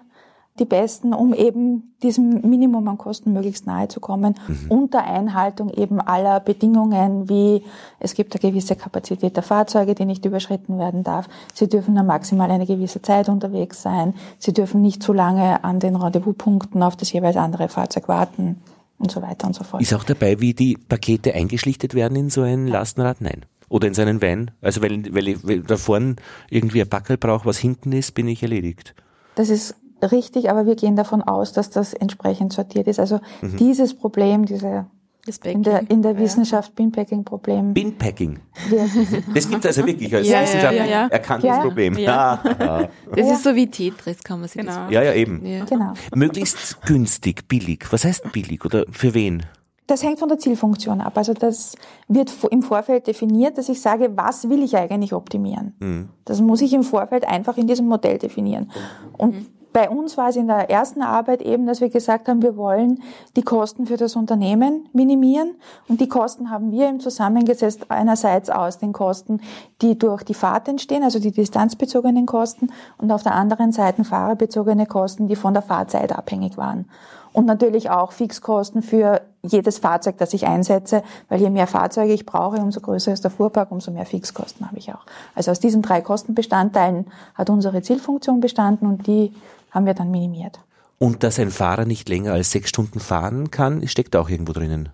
die 0.59 0.65
besten, 0.65 1.13
um 1.13 1.33
eben 1.33 1.95
diesem 2.03 2.41
Minimum 2.47 2.87
an 2.87 2.97
Kosten 2.97 3.33
möglichst 3.33 3.65
nahe 3.65 3.87
zu 3.87 3.99
kommen, 3.99 4.35
unter 4.69 5.03
Einhaltung 5.03 5.69
eben 5.69 5.99
aller 5.99 6.39
Bedingungen, 6.39 7.27
wie 7.27 7.63
es 7.99 8.13
gibt 8.13 8.33
eine 8.33 8.51
gewisse 8.51 8.75
Kapazität 8.75 9.35
der 9.35 9.43
Fahrzeuge, 9.43 9.95
die 9.95 10.05
nicht 10.05 10.25
überschritten 10.25 10.77
werden 10.77 11.03
darf. 11.03 11.27
Sie 11.53 11.67
dürfen 11.67 11.95
nur 11.95 12.03
maximal 12.03 12.51
eine 12.51 12.67
gewisse 12.67 13.01
Zeit 13.01 13.29
unterwegs 13.29 13.81
sein. 13.81 14.13
Sie 14.37 14.53
dürfen 14.53 14.81
nicht 14.81 15.01
zu 15.01 15.11
lange 15.11 15.63
an 15.63 15.79
den 15.79 15.95
Rendezvouspunkten 15.95 16.83
auf 16.83 16.95
das 16.95 17.11
jeweils 17.11 17.37
andere 17.37 17.67
Fahrzeug 17.67 18.07
warten 18.07 18.61
und 18.99 19.09
so 19.09 19.23
weiter 19.23 19.47
und 19.47 19.53
so 19.55 19.63
fort. 19.63 19.81
Ist 19.81 19.93
auch 19.95 20.03
dabei, 20.03 20.39
wie 20.39 20.53
die 20.53 20.77
Pakete 20.77 21.33
eingeschlichtet 21.33 21.95
werden 21.95 22.15
in 22.15 22.29
so 22.29 22.41
ein 22.41 22.67
Lastenrad? 22.67 23.21
Nein. 23.21 23.45
Oder 23.69 23.87
in 23.87 23.95
so 23.95 24.03
einen 24.03 24.21
Van? 24.21 24.51
Also 24.61 24.83
weil, 24.83 25.03
weil 25.15 25.29
ich 25.29 25.47
weil 25.47 25.61
da 25.61 25.77
vorne 25.77 26.17
irgendwie 26.51 26.81
ein 26.81 26.89
Backel 26.89 27.17
brauche, 27.17 27.47
was 27.47 27.57
hinten 27.57 27.91
ist, 27.91 28.13
bin 28.13 28.27
ich 28.27 28.43
erledigt. 28.43 28.93
Das 29.33 29.49
ist 29.49 29.75
richtig, 30.11 30.49
aber 30.49 30.65
wir 30.65 30.75
gehen 30.75 30.95
davon 30.95 31.21
aus, 31.21 31.53
dass 31.53 31.69
das 31.69 31.93
entsprechend 31.93 32.53
sortiert 32.53 32.87
ist. 32.87 32.99
Also 32.99 33.19
dieses 33.41 33.93
Problem, 33.95 34.45
diese 34.45 34.85
Das 35.25 35.37
in 35.37 35.63
der, 35.63 35.89
in 35.89 36.01
der 36.01 36.17
Wissenschaft 36.17 36.75
Binpacking-Problem, 36.75 37.73
Binpacking. 37.73 38.39
Das 39.33 39.47
gibt 39.49 39.63
es 39.65 39.77
also 39.77 39.87
wirklich 39.87 40.13
als 40.13 40.27
Ja, 40.27 40.37
ja, 40.37 40.43
Wissenschaft 40.43 40.75
ja, 40.75 40.85
ja. 40.85 41.07
erkanntes 41.07 41.47
Ja, 41.47 41.55
ja. 41.57 41.61
Problem. 41.61 41.97
Ja. 41.97 42.41
Ah, 42.59 42.87
Das 43.15 43.27
Ja. 43.27 43.33
ist 43.33 43.43
so 43.43 43.55
wie 43.55 43.67
Tetris, 43.67 44.21
kann 44.23 44.39
man 44.39 44.49
sich 44.49 44.61
Genau. 44.61 44.89
ja, 44.89 45.01
ja, 45.03 45.13
eben. 45.13 45.41
das 45.43 45.51
ja. 45.51 45.65
genau. 45.65 45.93
Möglichst 46.15 46.81
günstig, 46.85 47.47
billig. 47.47 47.85
Was 47.91 48.03
heißt 48.05 48.31
billig 48.33 48.65
oder 48.65 48.85
für 48.91 49.13
wen? 49.13 49.43
Das 49.87 50.01
hängt 50.01 50.17
von 50.19 50.29
der 50.29 50.39
Zielfunktion 50.39 51.01
ab. 51.01 51.17
Also 51.17 51.33
das 51.33 51.75
wird 52.07 52.31
im 52.51 52.61
Vorfeld 52.61 53.05
definiert, 53.05 53.57
dass 53.57 53.67
ich 53.67 53.81
sage, 53.81 54.11
was 54.15 54.47
will 54.49 54.63
ich 54.63 54.77
eigentlich 54.77 55.11
optimieren? 55.13 56.09
Das 56.23 56.39
muss 56.39 56.61
ich 56.61 56.73
im 56.73 56.83
Vorfeld 56.83 57.25
einfach 57.27 57.57
in 57.57 57.67
diesem 57.67 57.87
Modell 57.87 58.17
definieren. 58.17 58.71
Und 59.17 59.45
bei 59.73 59.89
uns 59.89 60.17
war 60.17 60.29
es 60.29 60.35
in 60.35 60.47
der 60.47 60.69
ersten 60.69 61.01
Arbeit 61.01 61.41
eben, 61.41 61.65
dass 61.65 61.81
wir 61.81 61.89
gesagt 61.89 62.27
haben, 62.27 62.41
wir 62.43 62.55
wollen 62.55 63.01
die 63.35 63.41
Kosten 63.41 63.87
für 63.87 63.97
das 63.97 64.15
Unternehmen 64.15 64.87
minimieren. 64.93 65.55
Und 65.89 65.99
die 65.99 66.07
Kosten 66.07 66.51
haben 66.51 66.71
wir 66.71 66.87
eben 66.87 66.99
zusammengesetzt 66.99 67.85
einerseits 67.89 68.49
aus 68.51 68.77
den 68.77 68.93
Kosten, 68.93 69.41
die 69.81 69.97
durch 69.97 70.23
die 70.23 70.35
Fahrt 70.35 70.67
entstehen, 70.67 71.03
also 71.03 71.19
die 71.19 71.31
distanzbezogenen 71.31 72.27
Kosten, 72.27 72.71
und 72.99 73.11
auf 73.11 73.23
der 73.23 73.33
anderen 73.35 73.71
Seite 73.71 74.03
fahrerbezogene 74.03 74.85
Kosten, 74.85 75.27
die 75.27 75.35
von 75.35 75.53
der 75.53 75.63
Fahrzeit 75.63 76.15
abhängig 76.15 76.55
waren. 76.55 76.85
Und 77.33 77.47
natürlich 77.47 77.89
auch 77.89 78.11
Fixkosten 78.11 78.83
für 78.83 79.21
jedes 79.41 79.79
Fahrzeug, 79.79 80.17
das 80.19 80.33
ich 80.33 80.45
einsetze, 80.45 81.01
weil 81.29 81.41
je 81.41 81.49
mehr 81.49 81.65
Fahrzeuge 81.65 82.13
ich 82.13 82.27
brauche, 82.27 82.57
umso 82.57 82.79
größer 82.79 83.11
ist 83.11 83.23
der 83.23 83.31
Fuhrpark, 83.31 83.71
umso 83.71 83.91
mehr 83.91 84.05
Fixkosten 84.05 84.67
habe 84.67 84.77
ich 84.77 84.93
auch. 84.93 85.01
Also 85.33 85.49
aus 85.49 85.59
diesen 85.59 85.81
drei 85.81 86.01
Kostenbestandteilen 86.01 87.07
hat 87.33 87.49
unsere 87.49 87.81
Zielfunktion 87.81 88.39
bestanden 88.39 88.85
und 88.85 89.07
die 89.07 89.33
haben 89.73 89.85
wir 89.85 89.93
dann 89.93 90.11
minimiert. 90.11 90.59
Und 90.99 91.23
dass 91.23 91.39
ein 91.39 91.51
Fahrer 91.51 91.85
nicht 91.85 92.07
länger 92.07 92.33
als 92.33 92.51
sechs 92.51 92.69
Stunden 92.69 92.99
fahren 92.99 93.51
kann, 93.51 93.85
steckt 93.87 94.15
auch 94.15 94.29
irgendwo 94.29 94.53
drinnen. 94.53 94.89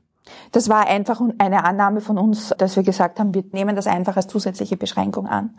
Das 0.52 0.70
war 0.70 0.88
einfach 0.88 1.22
eine 1.38 1.64
Annahme 1.64 2.02
von 2.02 2.18
uns, 2.18 2.54
dass 2.58 2.76
wir 2.76 2.84
gesagt 2.84 3.20
haben, 3.20 3.34
wir 3.34 3.44
nehmen 3.52 3.76
das 3.76 3.88
einfach 3.88 4.16
als 4.16 4.28
zusätzliche 4.28 4.78
Beschränkung 4.78 5.28
an, 5.28 5.52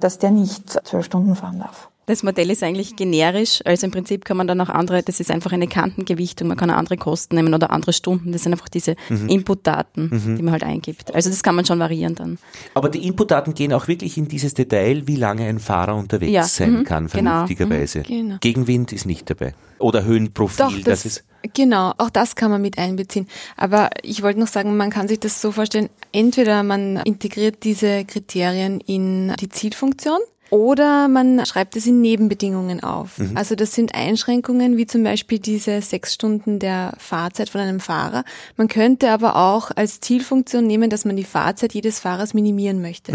dass 0.00 0.18
der 0.18 0.30
nicht 0.30 0.70
zwölf 0.86 1.04
Stunden 1.04 1.36
fahren 1.36 1.60
darf. 1.60 1.90
Das 2.06 2.22
Modell 2.22 2.50
ist 2.50 2.62
eigentlich 2.62 2.94
generisch, 2.94 3.60
also 3.64 3.84
im 3.84 3.90
Prinzip 3.90 4.24
kann 4.24 4.36
man 4.36 4.46
dann 4.46 4.60
auch 4.60 4.68
andere, 4.68 5.02
das 5.02 5.18
ist 5.18 5.28
einfach 5.30 5.50
eine 5.50 5.66
Kantengewichtung, 5.66 6.46
man 6.46 6.56
kann 6.56 6.70
auch 6.70 6.76
andere 6.76 6.96
Kosten 6.96 7.34
nehmen 7.34 7.52
oder 7.52 7.72
andere 7.72 7.92
Stunden, 7.92 8.30
das 8.30 8.44
sind 8.44 8.52
einfach 8.52 8.68
diese 8.68 8.94
Inputdaten, 9.26 10.36
die 10.36 10.42
man 10.42 10.52
halt 10.52 10.62
eingibt. 10.62 11.14
Also 11.14 11.30
das 11.30 11.42
kann 11.42 11.56
man 11.56 11.64
schon 11.64 11.78
variieren 11.80 12.14
dann. 12.14 12.38
Aber 12.74 12.88
die 12.88 13.04
Inputdaten 13.06 13.54
gehen 13.54 13.72
auch 13.72 13.88
wirklich 13.88 14.16
in 14.16 14.28
dieses 14.28 14.54
Detail, 14.54 15.02
wie 15.06 15.16
lange 15.16 15.46
ein 15.46 15.58
Fahrer 15.58 15.96
unterwegs 15.96 16.32
Ja, 16.32 16.44
sein 16.44 16.72
mhm, 16.78 16.84
kann, 16.84 17.08
genau, 17.08 17.30
vernünftigerweise. 17.30 17.98
mhm, 18.00 18.04
genau. 18.04 18.36
Gegenwind 18.40 18.92
ist 18.92 19.06
nicht 19.06 19.28
dabei. 19.28 19.54
Oder 19.78 20.04
Höhenprofil, 20.04 20.64
Doch, 20.64 20.74
das, 20.76 21.02
das, 21.02 21.06
ist. 21.06 21.24
genau, 21.54 21.92
auch 21.98 22.10
das 22.10 22.36
kann 22.36 22.50
man 22.52 22.62
mit 22.62 22.78
einbeziehen. 22.78 23.26
Aber 23.56 23.90
ich 24.02 24.22
wollte 24.22 24.38
noch 24.40 24.46
sagen, 24.46 24.76
man 24.76 24.90
kann 24.90 25.08
sich 25.08 25.20
das 25.20 25.40
so 25.42 25.50
vorstellen, 25.52 25.90
entweder 26.12 26.62
man 26.62 26.96
integriert 26.98 27.64
diese 27.64 28.04
Kriterien 28.04 28.80
in 28.80 29.34
die 29.40 29.48
Zielfunktion 29.48 30.18
oder 30.50 31.08
man 31.08 31.44
schreibt 31.44 31.76
es 31.76 31.86
in 31.86 32.00
Nebenbedingungen 32.00 32.82
auf. 32.82 33.18
Also 33.34 33.54
das 33.54 33.72
sind 33.72 33.94
Einschränkungen 33.94 34.76
wie 34.76 34.86
zum 34.86 35.02
Beispiel 35.02 35.38
diese 35.38 35.82
sechs 35.82 36.14
Stunden 36.14 36.58
der 36.58 36.94
Fahrzeit 36.98 37.50
von 37.50 37.60
einem 37.60 37.80
Fahrer. 37.80 38.24
Man 38.56 38.68
könnte 38.68 39.10
aber 39.10 39.36
auch 39.36 39.70
als 39.74 40.00
Zielfunktion 40.00 40.66
nehmen, 40.66 40.88
dass 40.90 41.04
man 41.04 41.16
die 41.16 41.24
Fahrzeit 41.24 41.74
jedes 41.74 41.98
Fahrers 41.98 42.34
minimieren 42.34 42.80
möchte. 42.80 43.12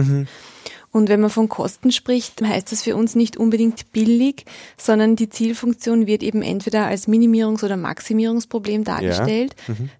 Und 0.91 1.07
wenn 1.07 1.21
man 1.21 1.29
von 1.29 1.47
Kosten 1.47 1.91
spricht, 1.91 2.41
heißt 2.41 2.71
das 2.71 2.83
für 2.83 2.95
uns 2.97 3.15
nicht 3.15 3.37
unbedingt 3.37 3.91
billig, 3.93 4.45
sondern 4.77 5.15
die 5.15 5.29
Zielfunktion 5.29 6.05
wird 6.05 6.21
eben 6.21 6.41
entweder 6.41 6.85
als 6.85 7.07
Minimierungs- 7.07 7.63
oder 7.63 7.77
Maximierungsproblem 7.77 8.83
dargestellt. 8.83 9.55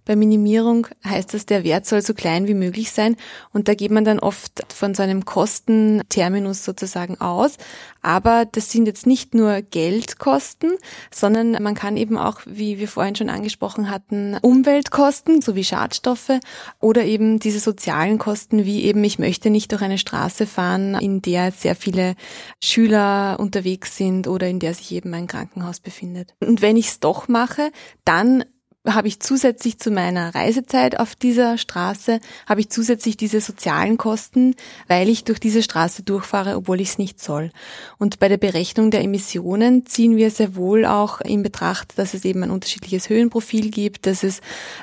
Bei 0.06 0.16
Minimierung 0.18 0.88
heißt 1.06 1.34
das, 1.34 1.46
der 1.46 1.64
Wert 1.64 1.86
soll 1.86 2.02
so 2.02 2.14
klein 2.14 2.48
wie 2.48 2.54
möglich 2.54 2.92
sein 2.92 3.16
und 3.54 3.68
da 3.68 3.74
geht 3.74 3.92
man 3.92 4.04
dann 4.04 4.20
oft 4.20 4.66
von 4.74 4.94
so 4.94 5.02
einem 5.02 5.24
Kostenterminus 5.24 6.66
sozusagen 6.66 7.20
aus. 7.22 7.58
Aber 8.02 8.46
das 8.46 8.72
sind 8.72 8.86
jetzt 8.86 9.06
nicht 9.06 9.34
nur 9.34 9.62
Geldkosten, 9.62 10.72
sondern 11.14 11.62
man 11.62 11.76
kann 11.76 11.98
eben 11.98 12.18
auch, 12.18 12.42
wie 12.46 12.80
wir 12.80 12.88
vorhin 12.88 13.16
schon 13.16 13.30
angesprochen 13.30 13.90
hatten, 13.90 14.38
Umweltkosten 14.42 15.42
sowie 15.42 15.64
Schadstoffe 15.64 16.40
oder 16.80 17.04
eben 17.06 17.40
diese 17.40 17.60
sozialen 17.60 18.18
Kosten, 18.18 18.66
wie 18.66 18.84
eben 18.84 19.04
ich 19.04 19.20
möchte 19.20 19.50
nicht 19.50 19.72
durch 19.72 19.82
eine 19.82 19.98
Straße 19.98 20.48
fahren, 20.48 20.96
in 20.96 21.22
der 21.22 21.52
sehr 21.52 21.76
viele 21.76 22.16
Schüler 22.64 23.38
unterwegs 23.40 23.98
sind 23.98 24.28
oder 24.28 24.48
in 24.48 24.60
der 24.60 24.74
sich 24.74 24.92
eben 24.92 25.14
ein 25.14 25.28
Krankenhaus 25.28 25.80
befindet. 25.80 26.34
Und 26.40 26.62
wenn 26.62 26.78
ich 26.78 26.88
es 26.88 27.00
doch 27.00 27.28
mache, 27.28 27.72
dann 28.06 28.44
habe 28.88 29.08
ich 29.08 29.20
zusätzlich 29.20 29.78
zu 29.78 29.91
meiner 29.91 30.34
Reisezeit 30.34 31.00
auf 31.00 31.15
dieser 31.15 31.58
Straße, 31.58 32.20
habe 32.48 32.62
ich 32.62 32.70
zusätzlich 32.70 33.15
diese 33.15 33.39
sozialen 33.39 33.98
Kosten, 33.98 34.56
weil 34.88 35.08
ich 35.08 35.24
durch 35.24 35.39
diese 35.39 35.62
Straße 35.62 36.02
durchfahre, 36.04 36.56
obwohl 36.56 36.82
ich 36.82 36.89
es 36.89 36.98
nicht 36.98 37.22
soll. 37.22 37.52
Und 38.00 38.20
bei 38.20 38.28
der 38.28 38.38
Berechnung 38.38 38.89
der 38.89 39.04
Emissionen 39.04 39.86
ziehen 39.86 40.17
wir 40.17 40.32
sehr 40.32 40.56
wohl 40.56 40.86
auch 40.86 41.22
in 41.22 41.44
Betracht, 41.44 41.98
dass 42.00 42.15
es 42.15 42.26
eben 42.26 42.44
ein 42.44 42.52
unterschiedliches 42.52 43.10
Höhenprofil 43.10 43.70
gibt, 43.70 44.08
dass 44.08 44.24
es 44.24 44.41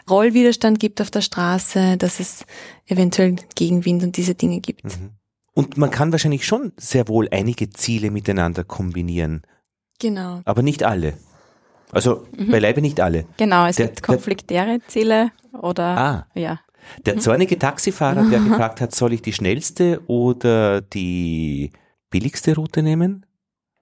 Rollwiderstand 0.09 0.79
gibt 0.79 1.01
auf 1.01 1.11
der 1.11 1.23
Straße, 1.23 1.97
dass 1.97 2.21
es 2.21 2.45
eventuell 2.87 3.37
Gegenwind 3.57 4.05
und 4.05 4.17
diese 4.17 4.35
Dinge 4.37 4.61
gibt. 4.61 4.83
Und 5.55 5.77
man 5.77 5.91
kann 5.91 6.13
wahrscheinlich 6.13 6.47
schon 6.47 6.73
sehr 6.77 7.09
wohl 7.09 7.29
einige 7.33 7.71
Ziele 7.71 8.13
miteinander 8.13 8.63
kombinieren, 8.63 9.43
Genau. 9.99 10.41
aber 10.45 10.63
nicht 10.63 10.85
alle. 10.85 11.15
Also 11.93 12.27
beileibe 12.37 12.81
nicht 12.81 13.01
alle. 13.01 13.25
Genau, 13.37 13.67
es 13.67 13.77
Der- 13.77 13.87
gibt 13.87 14.03
konfliktäre 14.03 14.79
Ziele 14.87 15.31
oder 15.53 15.85
Ah. 15.85 16.27
ja. 16.35 16.61
Der 17.07 17.19
zornige 17.19 17.59
Taxifahrer, 17.59 18.25
der 18.31 18.41
gefragt 18.49 18.81
hat, 18.81 18.95
soll 18.95 19.13
ich 19.13 19.23
die 19.23 19.33
schnellste 19.33 20.01
oder 20.07 20.81
die 20.81 21.73
billigste 22.11 22.55
Route 22.55 22.83
nehmen? 22.83 23.27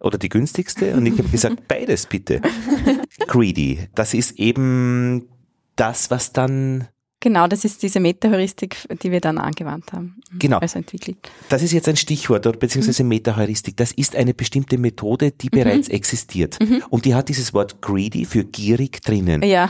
Oder 0.00 0.18
die 0.18 0.28
günstigste? 0.28 0.94
Und 0.94 1.06
ich 1.06 1.18
habe 1.18 1.28
gesagt, 1.28 1.66
beides 1.68 2.06
bitte. 2.06 2.40
Greedy, 3.26 3.88
das 3.94 4.14
ist 4.14 4.38
eben 4.38 5.28
das, 5.76 6.10
was 6.10 6.32
dann, 6.32 6.88
Genau, 7.26 7.48
das 7.48 7.64
ist 7.64 7.82
diese 7.82 7.98
Meta-Heuristik, 7.98 8.76
die 9.02 9.10
wir 9.10 9.20
dann 9.20 9.38
angewandt 9.38 9.92
haben. 9.92 10.14
Genau. 10.38 10.58
Also 10.58 10.78
entwickelt. 10.78 11.16
das 11.48 11.60
ist 11.60 11.72
jetzt 11.72 11.88
ein 11.88 11.96
Stichwort, 11.96 12.46
oder 12.46 12.56
beziehungsweise 12.56 13.02
Metaheuristik. 13.02 13.76
Das 13.76 13.90
ist 13.90 14.14
eine 14.14 14.32
bestimmte 14.32 14.78
Methode, 14.78 15.32
die 15.32 15.50
bereits 15.50 15.88
existiert. 15.88 16.56
Und 16.88 17.04
die 17.04 17.16
hat 17.16 17.28
dieses 17.28 17.52
Wort 17.52 17.82
greedy 17.82 18.24
für 18.26 18.44
gierig 18.44 19.02
drinnen. 19.02 19.42
Ja, 19.42 19.68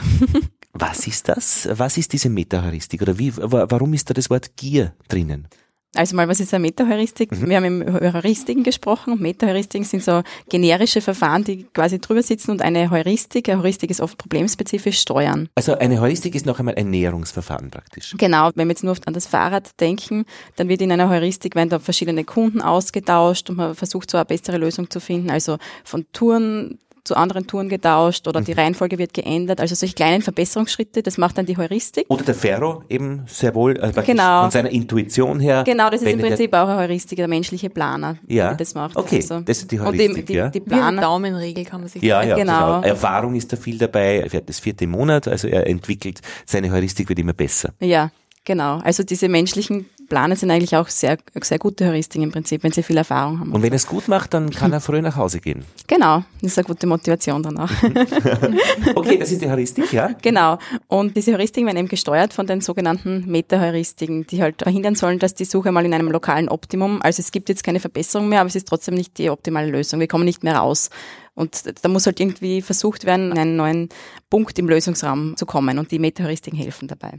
Was 0.75 1.07
ist 1.07 1.31
das? 1.31 1.66
Was 1.73 1.97
ist 1.97 2.12
diese 2.12 2.29
Metaheuristik? 2.29 3.01
Oder 3.01 3.19
wie, 3.19 3.35
wa- 3.35 3.64
warum 3.71 3.95
ist 3.95 4.11
da 4.11 4.12
das 4.12 4.29
Wort 4.29 4.55
Gier 4.59 4.92
drinnen? 5.09 5.49
Also 5.96 6.16
mal, 6.16 6.28
was 6.28 6.40
ist 6.40 6.52
eine 6.54 6.62
Metaheuristik? 6.62 7.32
Mhm. 7.32 7.48
Wir 7.48 7.56
haben 7.56 7.82
über 7.82 8.12
Heuristiken 8.12 8.62
gesprochen 8.62 9.12
und 9.12 9.20
Metaheuristiken 9.20 9.87
sind 9.87 10.02
so 10.02 10.22
generische 10.48 11.00
Verfahren, 11.00 11.44
die 11.44 11.64
quasi 11.64 12.00
drüber 12.00 12.22
sitzen 12.22 12.50
und 12.50 12.62
eine 12.62 12.90
Heuristik, 12.90 13.48
eine 13.48 13.62
Heuristik 13.62 13.90
ist 13.90 14.00
oft 14.00 14.18
problemspezifisch 14.18 14.98
steuern. 15.00 15.48
Also 15.54 15.76
eine 15.78 16.00
Heuristik 16.00 16.35
ist 16.35 16.46
noch 16.46 16.59
einmal 16.59 16.74
ein 16.74 16.90
Näherungsverfahren 16.90 17.70
praktisch. 17.70 18.14
Genau, 18.18 18.50
wenn 18.54 18.68
wir 18.68 18.72
jetzt 18.72 18.85
nur 18.85 18.96
an 19.06 19.14
das 19.14 19.26
Fahrrad 19.26 19.80
denken, 19.80 20.24
dann 20.56 20.68
wird 20.68 20.80
in 20.82 20.92
einer 20.92 21.09
Heuristik, 21.09 21.54
werden 21.54 21.70
da 21.70 21.78
verschiedene 21.78 22.24
Kunden 22.24 22.61
ausgetauscht 22.61 23.50
und 23.50 23.56
man 23.56 23.74
versucht 23.74 24.11
so 24.11 24.18
eine 24.18 24.24
bessere 24.24 24.59
Lösung 24.59 24.90
zu 24.90 25.00
finden. 25.00 25.30
Also 25.30 25.59
von 25.85 26.06
Touren 26.12 26.78
zu 27.07 27.16
anderen 27.16 27.47
Touren 27.47 27.69
getauscht 27.69 28.29
oder 28.29 28.40
mhm. 28.40 28.45
die 28.45 28.53
Reihenfolge 28.53 28.99
wird 28.99 29.14
geändert. 29.14 29.61
Also 29.61 29.75
solche 29.75 29.95
kleinen 29.95 30.23
Verbesserungsschritte, 30.23 31.03
das 31.03 31.19
macht 31.19 31.38
dann 31.38 31.47
die 31.47 31.57
Heuristik. 31.57 32.07
Oder 32.09 32.25
der 32.25 32.35
Ferro 32.35 32.83
eben 32.88 33.25
sehr 33.27 33.55
wohl 33.55 33.77
äh, 33.77 33.92
genau. 34.05 34.42
von 34.42 34.51
seiner 34.51 34.71
Intuition 34.71 35.40
her. 35.40 35.64
Genau, 35.64 35.90
das 35.90 36.03
ist 36.03 36.09
im 36.09 36.21
Prinzip 36.21 36.53
auch 36.55 36.69
eine 36.69 36.79
Heuristik, 36.79 37.16
der 37.16 37.29
menschliche 37.29 37.71
Planer, 37.71 38.16
ja. 38.27 38.49
der 38.49 38.57
das 38.57 38.75
macht. 38.75 38.97
Okay, 38.97 39.16
also. 39.16 39.40
das 39.40 39.59
ist 39.59 39.73
die 39.73 39.81
Heuristik. 39.81 40.09
Und 40.09 40.16
die, 40.16 40.25
die, 40.25 40.35
ja. 40.35 40.49
die 40.49 40.61
Planer. 40.61 41.03
Daumenregel 41.03 41.64
kann 41.64 41.81
man 41.81 41.88
sich 41.88 42.03
Ja, 42.03 42.23
ja, 42.23 42.37
genau. 42.37 42.81
Erfahrung 42.83 43.35
ist 43.35 43.53
da 43.53 43.57
viel 43.57 43.79
dabei. 43.79 44.21
Er 44.21 44.31
fährt 44.31 44.49
das 44.49 44.61
vierte 44.61 44.87
Monat, 44.87 45.29
also 45.29 45.49
er 45.49 45.66
entwickelt, 45.66 46.21
seine 46.45 46.71
Heuristik 46.71 47.09
wird 47.09 47.19
immer 47.19 47.33
besser. 47.33 47.73
Ja, 47.81 48.11
Genau, 48.47 48.79
also 48.85 49.03
diese 49.03 49.29
menschlichen 49.29 49.87
Planer 50.09 50.37
sind 50.37 50.51
eigentlich 50.51 50.77
auch 50.77 50.88
sehr, 50.88 51.19
sehr 51.40 51.59
gute 51.59 51.87
Heuristiken 51.87 52.25
im 52.25 52.33
Prinzip, 52.33 52.62
wenn 52.62 52.73
sie 52.73 52.83
viel 52.83 52.97
Erfahrung 52.97 53.40
haben. 53.40 53.53
Und 53.53 53.62
wenn 53.62 53.73
er 53.73 53.77
es 53.77 53.87
gut 53.87 54.09
macht, 54.09 54.35
dann 54.35 54.51
kann 54.51 54.73
er 54.73 54.81
früh 54.87 55.01
nach 55.03 55.16
Hause 55.16 55.40
gehen. 55.40 55.64
Genau, 55.87 56.25
das 56.40 56.53
ist 56.53 56.59
eine 56.59 56.66
gute 56.66 56.87
Motivation 56.87 57.42
dann 57.42 57.59
auch. 57.59 57.71
okay, 58.95 59.19
das 59.19 59.33
ist 59.33 59.42
die 59.42 59.51
Heuristik, 59.51 59.92
ja? 59.92 60.11
Genau. 60.23 60.59
Und 60.88 61.16
diese 61.16 61.33
Heuristiken 61.33 61.66
werden 61.66 61.79
eben 61.79 61.88
gesteuert 61.88 62.33
von 62.33 62.47
den 62.47 62.61
sogenannten 62.61 63.25
Meta-Heuristiken, 63.27 64.27
die 64.27 64.42
halt 64.42 64.62
verhindern 64.62 64.95
sollen, 64.95 65.19
dass 65.19 65.35
die 65.35 65.45
Suche 65.45 65.73
mal 65.73 65.85
in 65.85 65.95
einem 65.95 66.11
lokalen 66.11 66.49
Optimum, 66.49 67.01
also 67.03 67.21
es 67.21 67.33
gibt 67.33 67.49
jetzt 67.49 67.64
keine 67.64 67.81
Verbesserung 67.81 68.29
mehr, 68.29 68.40
aber 68.40 68.49
es 68.49 68.57
ist 68.57 68.69
trotzdem 68.69 68.95
nicht 68.95 69.19
die 69.19 69.31
optimale 69.31 69.71
Lösung. 69.71 70.01
Wir 70.01 70.09
kommen 70.09 70.25
nicht 70.25 70.45
mehr 70.45 70.57
raus. 70.57 70.90
Und 71.35 71.64
da 71.83 71.88
muss 71.88 72.07
halt 72.07 72.19
irgendwie 72.19 72.62
versucht 72.62 73.05
werden, 73.05 73.33
in 73.33 73.38
einen 73.38 73.57
neuen 73.57 73.88
Punkt 74.31 74.59
im 74.59 74.69
Lösungsraum 74.69 75.37
zu 75.37 75.45
kommen 75.45 75.79
und 75.79 75.90
die 75.90 75.99
Meta-Heuristiken 75.99 76.59
helfen 76.59 76.88
dabei. 76.88 77.19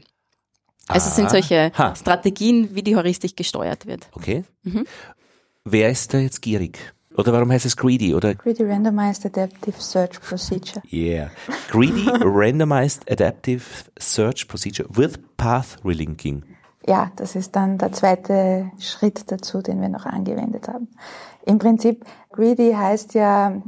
Also 0.87 1.09
es 1.09 1.15
sind 1.15 1.29
solche 1.29 1.71
ha. 1.77 1.95
Strategien, 1.95 2.69
wie 2.73 2.83
die 2.83 2.95
Heuristik 2.95 3.35
gesteuert 3.35 3.85
wird. 3.85 4.07
Okay. 4.13 4.43
Mhm. 4.63 4.85
Wer 5.65 5.89
ist 5.89 6.13
da 6.13 6.19
jetzt 6.19 6.41
gierig? 6.41 6.79
Oder 7.17 7.33
warum 7.33 7.51
heißt 7.51 7.65
es 7.65 7.75
Greedy? 7.75 8.13
Oder? 8.13 8.35
Greedy 8.35 8.63
Randomized 8.63 9.25
Adaptive 9.25 9.81
Search 9.81 10.21
Procedure. 10.21 10.81
Yeah. 10.91 11.31
Greedy 11.69 12.07
Randomized 12.21 13.11
Adaptive 13.11 13.63
Search 13.99 14.47
Procedure 14.47 14.87
with 14.89 15.17
Path 15.35 15.77
Relinking. 15.83 16.43
Ja, 16.87 17.11
das 17.15 17.35
ist 17.35 17.55
dann 17.55 17.79
der 17.79 17.91
zweite 17.91 18.71
Schritt 18.79 19.29
dazu, 19.31 19.61
den 19.61 19.81
wir 19.81 19.89
noch 19.89 20.05
angewendet 20.05 20.67
haben. 20.69 20.87
Im 21.45 21.57
Prinzip, 21.57 22.05
Greedy 22.31 22.71
heißt 22.71 23.13
ja, 23.15 23.61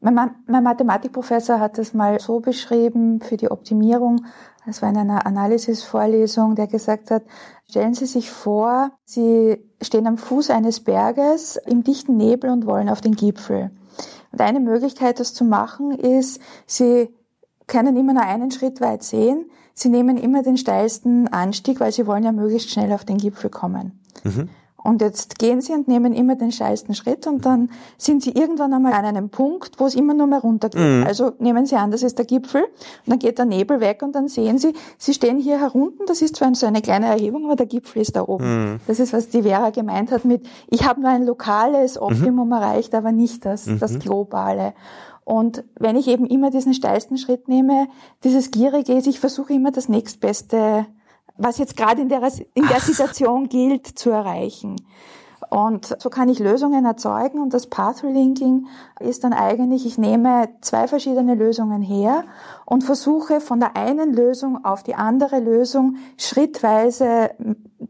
mein, 0.00 0.30
mein 0.46 0.62
Mathematikprofessor 0.64 1.60
hat 1.60 1.78
es 1.78 1.94
mal 1.94 2.20
so 2.20 2.40
beschrieben 2.40 3.20
für 3.20 3.36
die 3.36 3.50
Optimierung, 3.50 4.26
das 4.66 4.82
war 4.82 4.90
in 4.90 4.96
einer 4.96 5.26
Analysis-Vorlesung, 5.26 6.56
der 6.56 6.66
gesagt 6.66 7.10
hat, 7.10 7.22
stellen 7.68 7.94
Sie 7.94 8.06
sich 8.06 8.30
vor, 8.30 8.90
Sie 9.04 9.58
stehen 9.80 10.06
am 10.06 10.18
Fuß 10.18 10.50
eines 10.50 10.80
Berges 10.80 11.56
im 11.56 11.84
dichten 11.84 12.16
Nebel 12.16 12.50
und 12.50 12.66
wollen 12.66 12.88
auf 12.88 13.00
den 13.00 13.14
Gipfel. 13.14 13.70
Und 14.32 14.40
eine 14.40 14.60
Möglichkeit, 14.60 15.20
das 15.20 15.34
zu 15.34 15.44
machen, 15.44 15.92
ist, 15.92 16.40
Sie 16.66 17.08
können 17.66 17.96
immer 17.96 18.12
nur 18.12 18.22
einen 18.22 18.50
Schritt 18.50 18.80
weit 18.80 19.02
sehen. 19.02 19.46
Sie 19.74 19.88
nehmen 19.88 20.16
immer 20.16 20.42
den 20.42 20.56
steilsten 20.56 21.28
Anstieg, 21.28 21.80
weil 21.80 21.92
Sie 21.92 22.06
wollen 22.06 22.24
ja 22.24 22.32
möglichst 22.32 22.70
schnell 22.70 22.92
auf 22.92 23.04
den 23.04 23.18
Gipfel 23.18 23.50
kommen. 23.50 24.00
Mhm. 24.24 24.48
Und 24.86 25.00
jetzt 25.00 25.40
gehen 25.40 25.60
sie 25.60 25.72
und 25.72 25.88
nehmen 25.88 26.12
immer 26.12 26.36
den 26.36 26.52
steilsten 26.52 26.94
Schritt 26.94 27.26
und 27.26 27.44
dann 27.44 27.70
sind 27.98 28.22
sie 28.22 28.30
irgendwann 28.30 28.72
einmal 28.72 28.92
an 28.92 29.04
einem 29.04 29.30
Punkt, 29.30 29.80
wo 29.80 29.86
es 29.86 29.96
immer 29.96 30.14
nur 30.14 30.28
mehr 30.28 30.38
runtergeht. 30.38 30.80
Mhm. 30.80 31.04
Also 31.04 31.32
nehmen 31.40 31.66
sie 31.66 31.74
an, 31.74 31.90
das 31.90 32.04
ist 32.04 32.18
der 32.18 32.24
Gipfel 32.24 32.62
und 32.62 32.70
dann 33.10 33.18
geht 33.18 33.38
der 33.38 33.46
Nebel 33.46 33.80
weg 33.80 34.02
und 34.02 34.14
dann 34.14 34.28
sehen 34.28 34.58
sie, 34.58 34.74
sie 34.96 35.12
stehen 35.12 35.38
hier 35.38 35.58
herunten, 35.58 36.06
das 36.06 36.22
ist 36.22 36.36
zwar 36.36 36.54
so 36.54 36.66
eine 36.66 36.82
kleine 36.82 37.06
Erhebung, 37.06 37.46
aber 37.46 37.56
der 37.56 37.66
Gipfel 37.66 38.00
ist 38.00 38.14
da 38.14 38.22
oben. 38.22 38.74
Mhm. 38.74 38.80
Das 38.86 39.00
ist, 39.00 39.12
was 39.12 39.28
die 39.28 39.42
Vera 39.42 39.70
gemeint 39.70 40.12
hat 40.12 40.24
mit, 40.24 40.46
ich 40.70 40.86
habe 40.86 41.00
nur 41.00 41.10
ein 41.10 41.26
lokales 41.26 42.00
Optimum 42.00 42.46
mhm. 42.46 42.52
erreicht, 42.52 42.94
aber 42.94 43.10
nicht 43.10 43.44
das, 43.44 43.68
das 43.80 43.94
mhm. 43.94 43.98
globale. 43.98 44.72
Und 45.24 45.64
wenn 45.80 45.96
ich 45.96 46.06
eben 46.06 46.26
immer 46.26 46.50
diesen 46.50 46.72
steilsten 46.72 47.18
Schritt 47.18 47.48
nehme, 47.48 47.88
dieses 48.22 48.52
Gierige 48.52 48.92
ist, 48.92 49.08
ich 49.08 49.18
versuche 49.18 49.52
immer 49.52 49.72
das 49.72 49.88
nächstbeste 49.88 50.86
was 51.38 51.58
jetzt 51.58 51.76
gerade 51.76 52.02
in 52.02 52.08
der, 52.08 52.22
in 52.54 52.66
der 52.66 52.80
Situation 52.80 53.48
gilt, 53.48 53.86
zu 53.86 54.10
erreichen. 54.10 54.76
Und 55.48 55.96
so 56.00 56.10
kann 56.10 56.28
ich 56.28 56.38
Lösungen 56.38 56.84
erzeugen 56.84 57.40
und 57.40 57.54
das 57.54 57.68
Path 57.68 58.02
Relinking 58.02 58.66
ist 58.98 59.22
dann 59.22 59.32
eigentlich, 59.32 59.86
ich 59.86 59.96
nehme 59.96 60.48
zwei 60.60 60.88
verschiedene 60.88 61.34
Lösungen 61.34 61.82
her 61.82 62.24
und 62.64 62.82
versuche 62.82 63.40
von 63.40 63.60
der 63.60 63.76
einen 63.76 64.12
Lösung 64.12 64.64
auf 64.64 64.82
die 64.82 64.96
andere 64.96 65.38
Lösung 65.38 65.96
schrittweise 66.16 67.30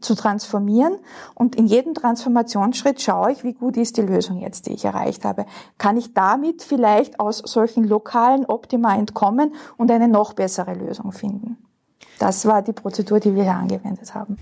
zu 0.01 0.13
transformieren 0.13 0.97
und 1.33 1.55
in 1.55 1.65
jedem 1.65 1.95
Transformationsschritt 1.95 3.01
schaue 3.01 3.31
ich, 3.31 3.43
wie 3.43 3.53
gut 3.53 3.77
ist 3.77 3.97
die 3.97 4.01
Lösung 4.01 4.39
jetzt, 4.39 4.67
die 4.67 4.73
ich 4.73 4.85
erreicht 4.85 5.25
habe. 5.25 5.45
Kann 5.77 5.97
ich 5.97 6.13
damit 6.13 6.61
vielleicht 6.61 7.19
aus 7.19 7.39
solchen 7.39 7.85
lokalen 7.85 8.45
Optima 8.45 8.95
entkommen 8.95 9.55
und 9.77 9.89
eine 9.89 10.07
noch 10.07 10.33
bessere 10.33 10.75
Lösung 10.75 11.11
finden? 11.11 11.57
Das 12.19 12.45
war 12.45 12.61
die 12.61 12.73
Prozedur, 12.73 13.19
die 13.19 13.35
wir 13.35 13.43
hier 13.43 13.55
angewendet 13.55 14.13
haben. 14.13 14.37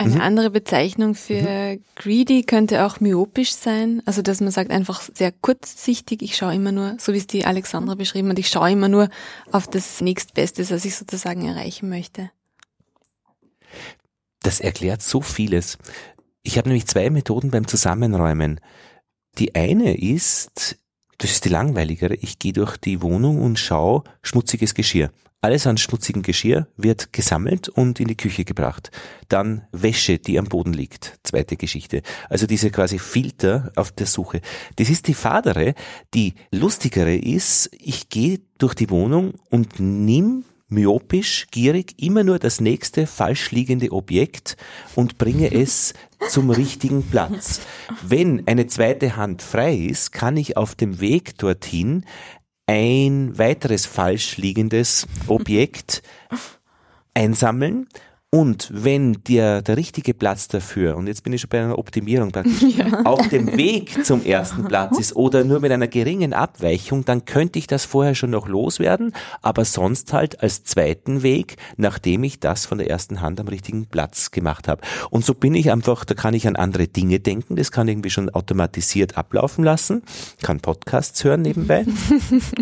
Eine 0.00 0.14
mhm. 0.14 0.20
andere 0.22 0.50
Bezeichnung 0.50 1.14
für 1.14 1.42
mhm. 1.74 1.84
greedy 1.94 2.42
könnte 2.44 2.86
auch 2.86 3.00
myopisch 3.00 3.52
sein. 3.52 4.02
Also, 4.06 4.22
dass 4.22 4.40
man 4.40 4.50
sagt 4.50 4.70
einfach 4.70 5.02
sehr 5.12 5.30
kurzsichtig. 5.30 6.22
Ich 6.22 6.36
schaue 6.36 6.54
immer 6.54 6.72
nur, 6.72 6.96
so 6.98 7.12
wie 7.12 7.18
es 7.18 7.26
die 7.26 7.44
Alexandra 7.44 7.96
beschrieben 7.96 8.30
hat, 8.30 8.38
ich 8.38 8.48
schaue 8.48 8.70
immer 8.70 8.88
nur 8.88 9.10
auf 9.52 9.66
das 9.66 10.00
nächstbeste, 10.00 10.68
was 10.70 10.86
ich 10.86 10.96
sozusagen 10.96 11.46
erreichen 11.46 11.90
möchte. 11.90 12.30
Das 14.42 14.60
erklärt 14.60 15.02
so 15.02 15.20
vieles. 15.20 15.76
Ich 16.42 16.56
habe 16.56 16.70
nämlich 16.70 16.86
zwei 16.86 17.10
Methoden 17.10 17.50
beim 17.50 17.66
Zusammenräumen. 17.66 18.60
Die 19.36 19.54
eine 19.54 19.98
ist, 19.98 20.78
das 21.18 21.30
ist 21.30 21.44
die 21.44 21.50
langweiligere, 21.50 22.14
ich 22.14 22.38
gehe 22.38 22.54
durch 22.54 22.78
die 22.78 23.02
Wohnung 23.02 23.42
und 23.42 23.58
schaue 23.58 24.04
schmutziges 24.22 24.74
Geschirr. 24.74 25.10
Alles 25.42 25.66
an 25.66 25.78
schmutzigem 25.78 26.22
Geschirr 26.22 26.66
wird 26.76 27.14
gesammelt 27.14 27.70
und 27.70 27.98
in 27.98 28.08
die 28.08 28.16
Küche 28.16 28.44
gebracht. 28.44 28.90
Dann 29.28 29.62
Wäsche, 29.72 30.18
die 30.18 30.38
am 30.38 30.44
Boden 30.44 30.74
liegt. 30.74 31.18
Zweite 31.22 31.56
Geschichte. 31.56 32.02
Also 32.28 32.46
diese 32.46 32.70
quasi 32.70 32.98
Filter 32.98 33.72
auf 33.74 33.90
der 33.90 34.06
Suche. 34.06 34.42
Das 34.76 34.90
ist 34.90 35.08
die 35.08 35.14
fadere. 35.14 35.74
Die 36.12 36.34
lustigere 36.50 37.16
ist, 37.16 37.70
ich 37.72 38.10
gehe 38.10 38.40
durch 38.58 38.74
die 38.74 38.90
Wohnung 38.90 39.32
und 39.48 39.80
nimm 39.80 40.44
myopisch, 40.68 41.46
gierig 41.50 41.94
immer 42.00 42.22
nur 42.22 42.38
das 42.38 42.60
nächste 42.60 43.06
falsch 43.06 43.50
liegende 43.50 43.92
Objekt 43.92 44.56
und 44.94 45.18
bringe 45.18 45.52
es 45.52 45.94
zum 46.28 46.50
richtigen 46.50 47.02
Platz. 47.02 47.60
Wenn 48.02 48.46
eine 48.46 48.66
zweite 48.66 49.16
Hand 49.16 49.42
frei 49.42 49.74
ist, 49.74 50.12
kann 50.12 50.36
ich 50.36 50.56
auf 50.56 50.74
dem 50.74 51.00
Weg 51.00 51.38
dorthin 51.38 52.04
ein 52.70 53.36
weiteres 53.36 53.84
falsch 53.84 54.36
liegendes 54.36 55.08
Objekt 55.26 56.04
einsammeln 57.14 57.88
und 58.32 58.70
wenn 58.72 59.24
der, 59.26 59.60
der 59.60 59.76
richtige 59.76 60.14
Platz 60.14 60.46
dafür, 60.46 60.96
und 60.96 61.08
jetzt 61.08 61.24
bin 61.24 61.32
ich 61.32 61.40
schon 61.40 61.50
bei 61.50 61.58
einer 61.58 61.76
Optimierung 61.76 62.30
praktisch, 62.30 62.62
ja. 62.76 63.02
auf 63.02 63.28
dem 63.28 63.56
Weg 63.56 64.04
zum 64.04 64.24
ersten 64.24 64.66
Platz 64.66 65.00
ist 65.00 65.16
oder 65.16 65.42
nur 65.42 65.58
mit 65.58 65.72
einer 65.72 65.88
geringen 65.88 66.32
Abweichung, 66.32 67.04
dann 67.04 67.24
könnte 67.24 67.58
ich 67.58 67.66
das 67.66 67.84
vorher 67.84 68.14
schon 68.14 68.30
noch 68.30 68.46
loswerden, 68.46 69.14
aber 69.42 69.64
sonst 69.64 70.12
halt 70.12 70.44
als 70.44 70.62
zweiten 70.62 71.24
Weg, 71.24 71.56
nachdem 71.76 72.22
ich 72.22 72.38
das 72.38 72.66
von 72.66 72.78
der 72.78 72.88
ersten 72.88 73.20
Hand 73.20 73.40
am 73.40 73.48
richtigen 73.48 73.86
Platz 73.86 74.30
gemacht 74.30 74.68
habe. 74.68 74.82
Und 75.10 75.24
so 75.24 75.34
bin 75.34 75.56
ich 75.56 75.72
einfach, 75.72 76.04
da 76.04 76.14
kann 76.14 76.32
ich 76.32 76.46
an 76.46 76.54
andere 76.54 76.86
Dinge 76.86 77.18
denken, 77.18 77.56
das 77.56 77.72
kann 77.72 77.88
irgendwie 77.88 78.10
schon 78.10 78.30
automatisiert 78.30 79.18
ablaufen 79.18 79.64
lassen, 79.64 80.04
kann 80.40 80.60
Podcasts 80.60 81.24
hören 81.24 81.42
nebenbei. 81.42 81.84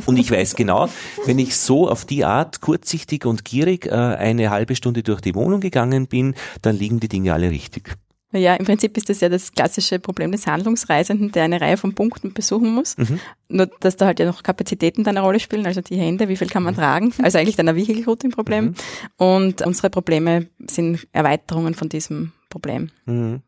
und 0.06 0.16
ich 0.16 0.30
weiß 0.30 0.56
genau, 0.56 0.88
wenn 1.26 1.38
ich 1.38 1.58
so 1.58 1.90
auf 1.90 2.06
die 2.06 2.24
Art 2.24 2.62
kurzsichtig 2.62 3.26
und 3.26 3.44
gierig 3.44 3.84
äh, 3.84 3.90
eine 3.90 4.48
halbe 4.48 4.74
Stunde 4.74 5.02
durch 5.02 5.20
die 5.20 5.34
Wohnung 5.34 5.57
gegangen 5.60 6.06
bin, 6.06 6.34
dann 6.62 6.76
liegen 6.76 7.00
die 7.00 7.08
Dinge 7.08 7.32
alle 7.32 7.50
richtig. 7.50 7.96
Ja, 8.32 8.56
im 8.56 8.66
Prinzip 8.66 8.94
ist 8.98 9.08
das 9.08 9.20
ja 9.20 9.30
das 9.30 9.52
klassische 9.52 9.98
Problem 9.98 10.32
des 10.32 10.46
Handlungsreisenden, 10.46 11.32
der 11.32 11.44
eine 11.44 11.62
Reihe 11.62 11.78
von 11.78 11.94
Punkten 11.94 12.34
besuchen 12.34 12.74
muss. 12.74 12.98
Mhm. 12.98 13.20
Nur, 13.48 13.70
dass 13.80 13.96
da 13.96 14.04
halt 14.04 14.20
ja 14.20 14.26
noch 14.26 14.42
Kapazitäten 14.42 15.02
dann 15.02 15.16
eine 15.16 15.24
Rolle 15.24 15.40
spielen, 15.40 15.64
also 15.64 15.80
die 15.80 15.96
Hände, 15.96 16.28
wie 16.28 16.36
viel 16.36 16.48
kann 16.48 16.62
man 16.62 16.74
mhm. 16.74 16.78
tragen? 16.78 17.14
Also 17.22 17.38
eigentlich 17.38 17.56
dann 17.56 17.68
ein 17.70 17.76
Vehicle-Routing-Problem. 17.76 18.64
Mhm. 18.66 18.74
Und 19.16 19.62
unsere 19.62 19.88
Probleme 19.88 20.46
sind 20.66 21.08
Erweiterungen 21.12 21.72
von 21.72 21.88
diesem 21.88 22.32
Problem. 22.50 22.90
Mhm. 23.06 23.40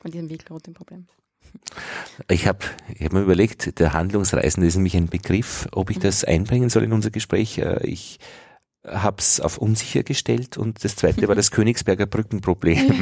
Von 0.00 0.10
diesem 0.10 0.30
Vehicle-Routing-Problem. 0.30 1.06
Ich 2.30 2.46
habe 2.46 2.60
ich 2.94 3.04
hab 3.04 3.12
mir 3.12 3.20
überlegt, 3.20 3.78
der 3.78 3.92
Handlungsreisende 3.92 4.66
ist 4.66 4.76
nämlich 4.76 4.96
ein 4.96 5.08
Begriff, 5.08 5.68
ob 5.72 5.90
ich 5.90 5.98
mhm. 5.98 6.02
das 6.02 6.24
einbringen 6.24 6.70
soll 6.70 6.84
in 6.84 6.94
unser 6.94 7.10
Gespräch. 7.10 7.58
Äh, 7.58 7.86
ich 7.86 8.20
habe 8.86 9.18
es 9.18 9.40
auf 9.40 9.58
unsicher 9.58 10.02
gestellt 10.02 10.58
und 10.58 10.84
das 10.84 10.96
zweite 10.96 11.28
war 11.28 11.34
das 11.36 11.50
Königsberger 11.50 12.06
Brückenproblem. 12.06 12.92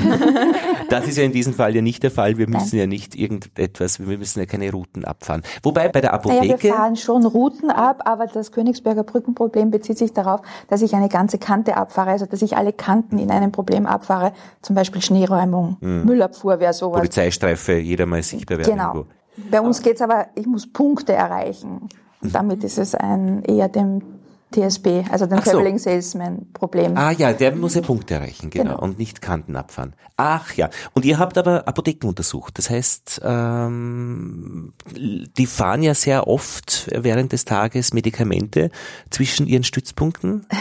das 0.90 1.06
ist 1.08 1.16
ja 1.16 1.24
in 1.24 1.32
diesem 1.32 1.54
Fall 1.54 1.74
ja 1.74 1.80
nicht 1.80 2.02
der 2.02 2.10
Fall. 2.10 2.36
Wir 2.36 2.48
müssen 2.48 2.76
Nein. 2.76 2.80
ja 2.80 2.86
nicht 2.86 3.14
irgendetwas, 3.14 3.98
wir 3.98 4.18
müssen 4.18 4.40
ja 4.40 4.46
keine 4.46 4.70
Routen 4.70 5.04
abfahren. 5.04 5.42
Wobei 5.62 5.88
bei 5.88 6.00
der 6.00 6.12
Apotheke. 6.12 6.46
Naja, 6.46 6.62
wir 6.62 6.74
fahren 6.74 6.96
schon 6.96 7.24
Routen 7.24 7.70
ab, 7.70 8.02
aber 8.04 8.26
das 8.26 8.52
Königsberger 8.52 9.04
Brückenproblem 9.04 9.70
bezieht 9.70 9.96
sich 9.96 10.12
darauf, 10.12 10.42
dass 10.68 10.82
ich 10.82 10.94
eine 10.94 11.08
ganze 11.08 11.38
Kante 11.38 11.76
abfahre, 11.76 12.10
also 12.10 12.26
dass 12.26 12.42
ich 12.42 12.56
alle 12.56 12.72
Kanten 12.72 13.18
in 13.18 13.30
einem 13.30 13.52
Problem 13.52 13.86
abfahre, 13.86 14.32
zum 14.60 14.76
Beispiel 14.76 15.00
Schneeräumung, 15.00 15.78
hm. 15.80 16.04
Müllabfuhr 16.04 16.60
wäre 16.60 16.74
sowas. 16.74 16.98
Polizeistreife, 16.98 17.78
jeder 17.78 18.04
mal 18.04 18.22
sichtbar 18.22 18.58
werden. 18.58 18.70
Genau. 18.70 18.94
Irgendwo. 18.94 19.06
Bei 19.50 19.60
uns 19.60 19.80
geht's 19.80 20.02
aber, 20.02 20.26
ich 20.34 20.46
muss 20.46 20.70
Punkte 20.70 21.14
erreichen. 21.14 21.88
Und 22.20 22.34
damit 22.34 22.64
ist 22.64 22.76
es 22.76 22.94
ein 22.94 23.42
eher 23.44 23.68
dem 23.68 24.02
TSP, 24.50 25.04
also 25.10 25.26
den 25.26 25.38
Ach 25.38 25.44
Traveling 25.44 25.78
so. 25.78 25.90
Salesman 25.90 26.52
Problem. 26.52 26.96
Ah 26.96 27.10
ja, 27.12 27.32
der 27.32 27.54
muss 27.54 27.74
ja 27.74 27.82
Punkte 27.82 28.14
erreichen, 28.14 28.50
genau, 28.50 28.72
genau, 28.72 28.82
und 28.82 28.98
nicht 28.98 29.20
Kanten 29.20 29.56
abfahren. 29.56 29.94
Ach 30.16 30.52
ja, 30.54 30.70
und 30.94 31.04
ihr 31.04 31.18
habt 31.18 31.38
aber 31.38 31.68
Apotheken 31.68 32.08
untersucht. 32.08 32.58
Das 32.58 32.70
heißt, 32.70 33.20
ähm, 33.24 34.72
die 34.96 35.46
fahren 35.46 35.82
ja 35.82 35.94
sehr 35.94 36.26
oft 36.26 36.90
während 36.92 37.32
des 37.32 37.44
Tages 37.44 37.92
Medikamente 37.92 38.70
zwischen 39.10 39.46
ihren 39.46 39.64
Stützpunkten. 39.64 40.46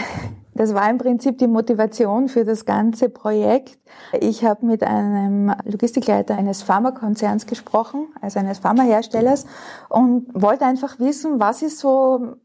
Das 0.52 0.74
war 0.74 0.90
im 0.90 0.98
Prinzip 0.98 1.38
die 1.38 1.46
Motivation 1.46 2.28
für 2.28 2.44
das 2.44 2.66
ganze 2.66 3.08
Projekt. 3.08 3.78
Ich 4.20 4.44
habe 4.44 4.66
mit 4.66 4.82
einem 4.82 5.54
Logistikleiter 5.64 6.36
eines 6.36 6.62
Pharmakonzerns 6.62 7.46
gesprochen, 7.46 8.08
also 8.20 8.40
eines 8.40 8.58
Pharmaherstellers, 8.58 9.46
und 9.88 10.26
wollte 10.34 10.66
einfach 10.66 10.98
wissen, 10.98 11.40
was 11.40 11.62
ist 11.62 11.78
so 11.78 12.36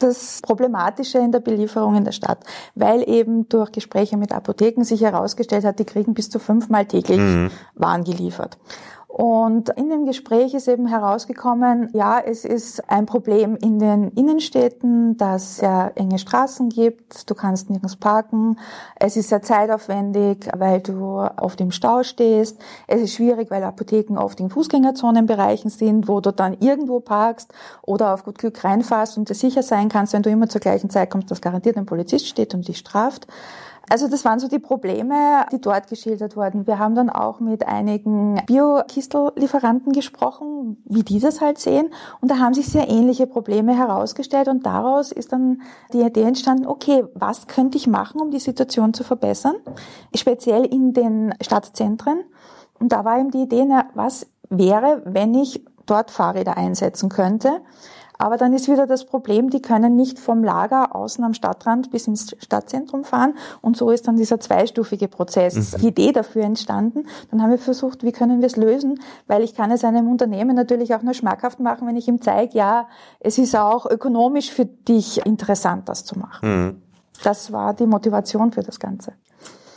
das 0.00 0.40
Problematische 0.42 1.18
in 1.18 1.32
der 1.32 1.40
Belieferung 1.40 1.96
in 1.96 2.04
der 2.04 2.12
Stadt, 2.12 2.38
weil 2.74 3.08
eben 3.08 3.48
durch 3.48 3.72
Gespräche 3.72 4.16
mit 4.16 4.32
Apotheken 4.32 4.84
sich 4.84 5.02
herausgestellt 5.02 5.64
hat, 5.64 5.78
die 5.78 5.84
kriegen 5.84 6.14
bis 6.14 6.30
zu 6.30 6.38
fünfmal 6.38 6.86
täglich 6.86 7.18
mhm. 7.18 7.50
Waren 7.74 8.04
geliefert. 8.04 8.58
Und 9.18 9.70
in 9.70 9.88
dem 9.88 10.04
Gespräch 10.04 10.52
ist 10.52 10.68
eben 10.68 10.86
herausgekommen, 10.86 11.88
ja, 11.94 12.20
es 12.20 12.44
ist 12.44 12.90
ein 12.90 13.06
Problem 13.06 13.56
in 13.56 13.78
den 13.78 14.10
Innenstädten, 14.10 15.16
dass 15.16 15.42
es 15.42 15.56
sehr 15.56 15.92
enge 15.94 16.18
Straßen 16.18 16.68
gibt, 16.68 17.30
du 17.30 17.34
kannst 17.34 17.70
nirgends 17.70 17.96
parken, 17.96 18.58
es 18.96 19.16
ist 19.16 19.30
sehr 19.30 19.40
zeitaufwendig, 19.40 20.50
weil 20.54 20.82
du 20.82 21.26
oft 21.38 21.58
im 21.62 21.70
Stau 21.70 22.02
stehst, 22.02 22.60
es 22.88 23.00
ist 23.00 23.14
schwierig, 23.14 23.50
weil 23.50 23.64
Apotheken 23.64 24.18
oft 24.18 24.38
in 24.38 24.50
Fußgängerzonenbereichen 24.50 25.70
sind, 25.70 26.08
wo 26.08 26.20
du 26.20 26.30
dann 26.30 26.52
irgendwo 26.60 27.00
parkst 27.00 27.50
oder 27.80 28.12
auf 28.12 28.22
gut 28.22 28.36
Glück 28.36 28.62
reinfährst 28.64 29.16
und 29.16 29.30
dir 29.30 29.34
sicher 29.34 29.62
sein 29.62 29.88
kannst, 29.88 30.12
wenn 30.12 30.24
du 30.24 30.28
immer 30.28 30.50
zur 30.50 30.60
gleichen 30.60 30.90
Zeit 30.90 31.08
kommst, 31.08 31.30
dass 31.30 31.40
garantiert 31.40 31.78
ein 31.78 31.86
Polizist 31.86 32.26
steht 32.26 32.52
und 32.52 32.68
dich 32.68 32.76
straft. 32.76 33.26
Also 33.88 34.08
das 34.08 34.24
waren 34.24 34.40
so 34.40 34.48
die 34.48 34.58
Probleme, 34.58 35.46
die 35.52 35.60
dort 35.60 35.88
geschildert 35.88 36.36
wurden. 36.36 36.66
Wir 36.66 36.78
haben 36.78 36.96
dann 36.96 37.08
auch 37.08 37.38
mit 37.38 37.66
einigen 37.68 38.40
Bio-Kistel-Lieferanten 38.46 39.92
gesprochen, 39.92 40.82
wie 40.84 41.04
die 41.04 41.20
das 41.20 41.40
halt 41.40 41.58
sehen. 41.58 41.90
Und 42.20 42.30
da 42.30 42.38
haben 42.38 42.52
sich 42.52 42.66
sehr 42.66 42.88
ähnliche 42.88 43.28
Probleme 43.28 43.76
herausgestellt. 43.76 44.48
Und 44.48 44.66
daraus 44.66 45.12
ist 45.12 45.32
dann 45.32 45.62
die 45.92 46.00
Idee 46.00 46.22
entstanden, 46.22 46.66
okay, 46.66 47.04
was 47.14 47.46
könnte 47.46 47.78
ich 47.78 47.86
machen, 47.86 48.20
um 48.20 48.30
die 48.32 48.40
Situation 48.40 48.92
zu 48.92 49.04
verbessern? 49.04 49.54
Speziell 50.14 50.64
in 50.64 50.92
den 50.92 51.34
Stadtzentren. 51.40 52.24
Und 52.80 52.90
da 52.90 53.04
war 53.04 53.20
eben 53.20 53.30
die 53.30 53.42
Idee, 53.42 53.66
was 53.94 54.26
wäre, 54.48 55.02
wenn 55.04 55.34
ich 55.34 55.64
dort 55.86 56.10
Fahrräder 56.10 56.56
einsetzen 56.56 57.08
könnte? 57.08 57.60
Aber 58.18 58.36
dann 58.36 58.52
ist 58.52 58.68
wieder 58.68 58.86
das 58.86 59.04
Problem, 59.04 59.50
die 59.50 59.62
können 59.62 59.96
nicht 59.96 60.18
vom 60.18 60.42
Lager 60.42 60.94
außen 60.94 61.22
am 61.24 61.34
Stadtrand 61.34 61.90
bis 61.90 62.06
ins 62.06 62.34
Stadtzentrum 62.38 63.04
fahren. 63.04 63.34
Und 63.60 63.76
so 63.76 63.90
ist 63.90 64.08
dann 64.08 64.16
dieser 64.16 64.40
zweistufige 64.40 65.08
Prozess, 65.08 65.72
mhm. 65.72 65.80
die 65.80 65.88
Idee 65.88 66.12
dafür 66.12 66.44
entstanden. 66.44 67.06
Dann 67.30 67.42
haben 67.42 67.50
wir 67.50 67.58
versucht, 67.58 68.02
wie 68.02 68.12
können 68.12 68.40
wir 68.40 68.46
es 68.46 68.56
lösen? 68.56 69.00
Weil 69.26 69.42
ich 69.42 69.54
kann 69.54 69.70
es 69.70 69.84
einem 69.84 70.08
Unternehmen 70.08 70.56
natürlich 70.56 70.94
auch 70.94 71.02
nur 71.02 71.14
schmackhaft 71.14 71.60
machen, 71.60 71.86
wenn 71.86 71.96
ich 71.96 72.08
ihm 72.08 72.20
zeige, 72.20 72.56
ja, 72.56 72.88
es 73.20 73.38
ist 73.38 73.56
auch 73.56 73.86
ökonomisch 73.86 74.50
für 74.50 74.66
dich 74.66 75.24
interessant, 75.26 75.88
das 75.88 76.04
zu 76.04 76.18
machen. 76.18 76.48
Mhm. 76.48 76.82
Das 77.22 77.52
war 77.52 77.74
die 77.74 77.86
Motivation 77.86 78.52
für 78.52 78.62
das 78.62 78.78
Ganze. 78.78 79.12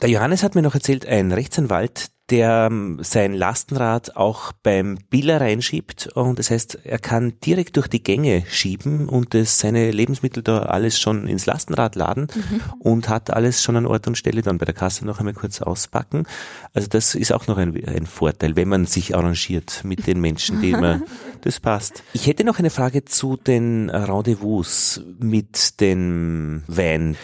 Der 0.02 0.10
Johannes 0.10 0.44
hat 0.44 0.56
mir 0.56 0.62
noch 0.62 0.76
erzählt, 0.76 1.06
ein 1.06 1.34
Rechtsanwalt, 1.34 2.12
der 2.30 2.70
ähm, 2.72 3.00
sein 3.02 3.34
Lastenrad 3.34 4.16
auch 4.16 4.54
beim 4.64 4.98
Biller 5.10 5.42
reinschiebt 5.42 6.08
und 6.14 6.40
das 6.40 6.52
heißt, 6.52 6.80
er 6.86 7.00
kann 7.00 7.34
direkt 7.46 7.76
durch 7.76 7.88
die 7.88 8.04
Gänge 8.04 8.44
schieben 8.50 9.10
und 9.10 9.34
das, 9.34 9.60
seine 9.60 9.92
Lebensmittel 9.92 10.42
da 10.44 10.60
alles 10.60 11.00
schon 11.00 11.28
ins 11.28 11.46
Lastenrad 11.46 11.96
laden 11.96 12.28
mhm. 12.34 12.62
und 12.80 13.10
hat 13.10 13.32
alles 13.32 13.62
schon 13.62 13.76
an 13.76 13.86
Ort 13.86 14.08
und 14.08 14.18
Stelle 14.18 14.42
dann 14.42 14.58
bei 14.58 14.66
der 14.66 14.76
Kasse 14.76 15.06
noch 15.06 15.20
einmal 15.20 15.34
kurz 15.34 15.62
auspacken. 15.62 16.28
Also 16.74 16.88
das 16.88 17.16
ist 17.16 17.34
auch 17.34 17.48
noch 17.48 17.58
ein, 17.58 17.76
ein 17.86 18.06
Vorteil, 18.06 18.56
wenn 18.56 18.70
man 18.70 18.86
sich 18.86 19.16
arrangiert 19.16 19.82
mit 19.84 20.08
den 20.08 20.22
Menschen, 20.22 20.62
die 20.62 20.72
man, 20.72 21.04
das 21.42 21.60
passt. 21.60 22.04
Ich 22.14 22.28
hätte 22.28 22.44
noch 22.44 22.60
eine 22.60 22.70
Frage 22.70 23.06
zu 23.06 23.36
den 23.36 23.90
Rendezvous 23.90 25.02
mit 25.20 25.82
den 25.82 26.64
Wein 26.68 27.18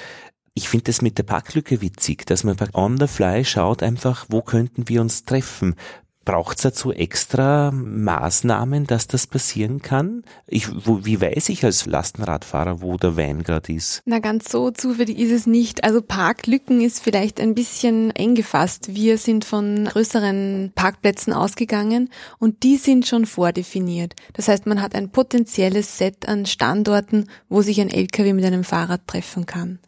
ich 0.58 0.70
finde 0.70 0.86
das 0.86 1.02
mit 1.02 1.18
der 1.18 1.24
Parklücke 1.24 1.82
witzig, 1.82 2.26
dass 2.26 2.46
man 2.46 2.56
on 2.74 2.98
the 2.98 3.08
fly 3.08 3.44
schaut 3.44 3.84
einfach, 3.84 4.26
wo 4.30 4.42
könnten 4.42 4.88
wir 4.88 5.02
uns 5.02 5.26
treffen. 5.26 5.76
Braucht 6.24 6.58
es 6.58 6.64
dazu 6.64 6.92
extra 6.92 7.72
Maßnahmen, 7.72 8.88
dass 8.88 9.08
das 9.08 9.28
passieren 9.28 9.84
kann? 9.84 10.24
Ich, 10.48 10.68
wo, 10.88 11.06
wie 11.06 11.22
weiß 11.22 11.50
ich 11.50 11.64
als 11.64 11.86
Lastenradfahrer, 11.86 12.82
wo 12.82 12.98
der 12.98 13.16
Wein 13.16 13.44
gerade 13.44 13.74
ist? 13.74 14.02
Na, 14.06 14.18
ganz 14.20 14.50
so 14.50 14.72
zufällig 14.72 15.20
ist 15.20 15.32
es 15.32 15.46
nicht. 15.46 15.84
Also 15.84 16.02
Parklücken 16.02 16.82
ist 16.82 17.04
vielleicht 17.04 17.40
ein 17.40 17.54
bisschen 17.54 18.10
eng 18.16 18.34
gefasst. 18.34 18.96
Wir 18.96 19.20
sind 19.20 19.46
von 19.46 19.86
größeren 19.86 20.72
Parkplätzen 20.74 21.34
ausgegangen 21.34 22.10
und 22.40 22.64
die 22.64 22.78
sind 22.78 23.06
schon 23.06 23.28
vordefiniert. 23.28 24.16
Das 24.34 24.48
heißt, 24.48 24.66
man 24.66 24.82
hat 24.82 24.96
ein 24.96 25.12
potenzielles 25.12 26.00
Set 26.00 26.28
an 26.28 26.48
Standorten, 26.48 27.30
wo 27.50 27.62
sich 27.62 27.80
ein 27.82 27.92
LKW 27.92 28.34
mit 28.34 28.46
einem 28.46 28.64
Fahrrad 28.64 29.06
treffen 29.06 29.46
kann. 29.46 29.80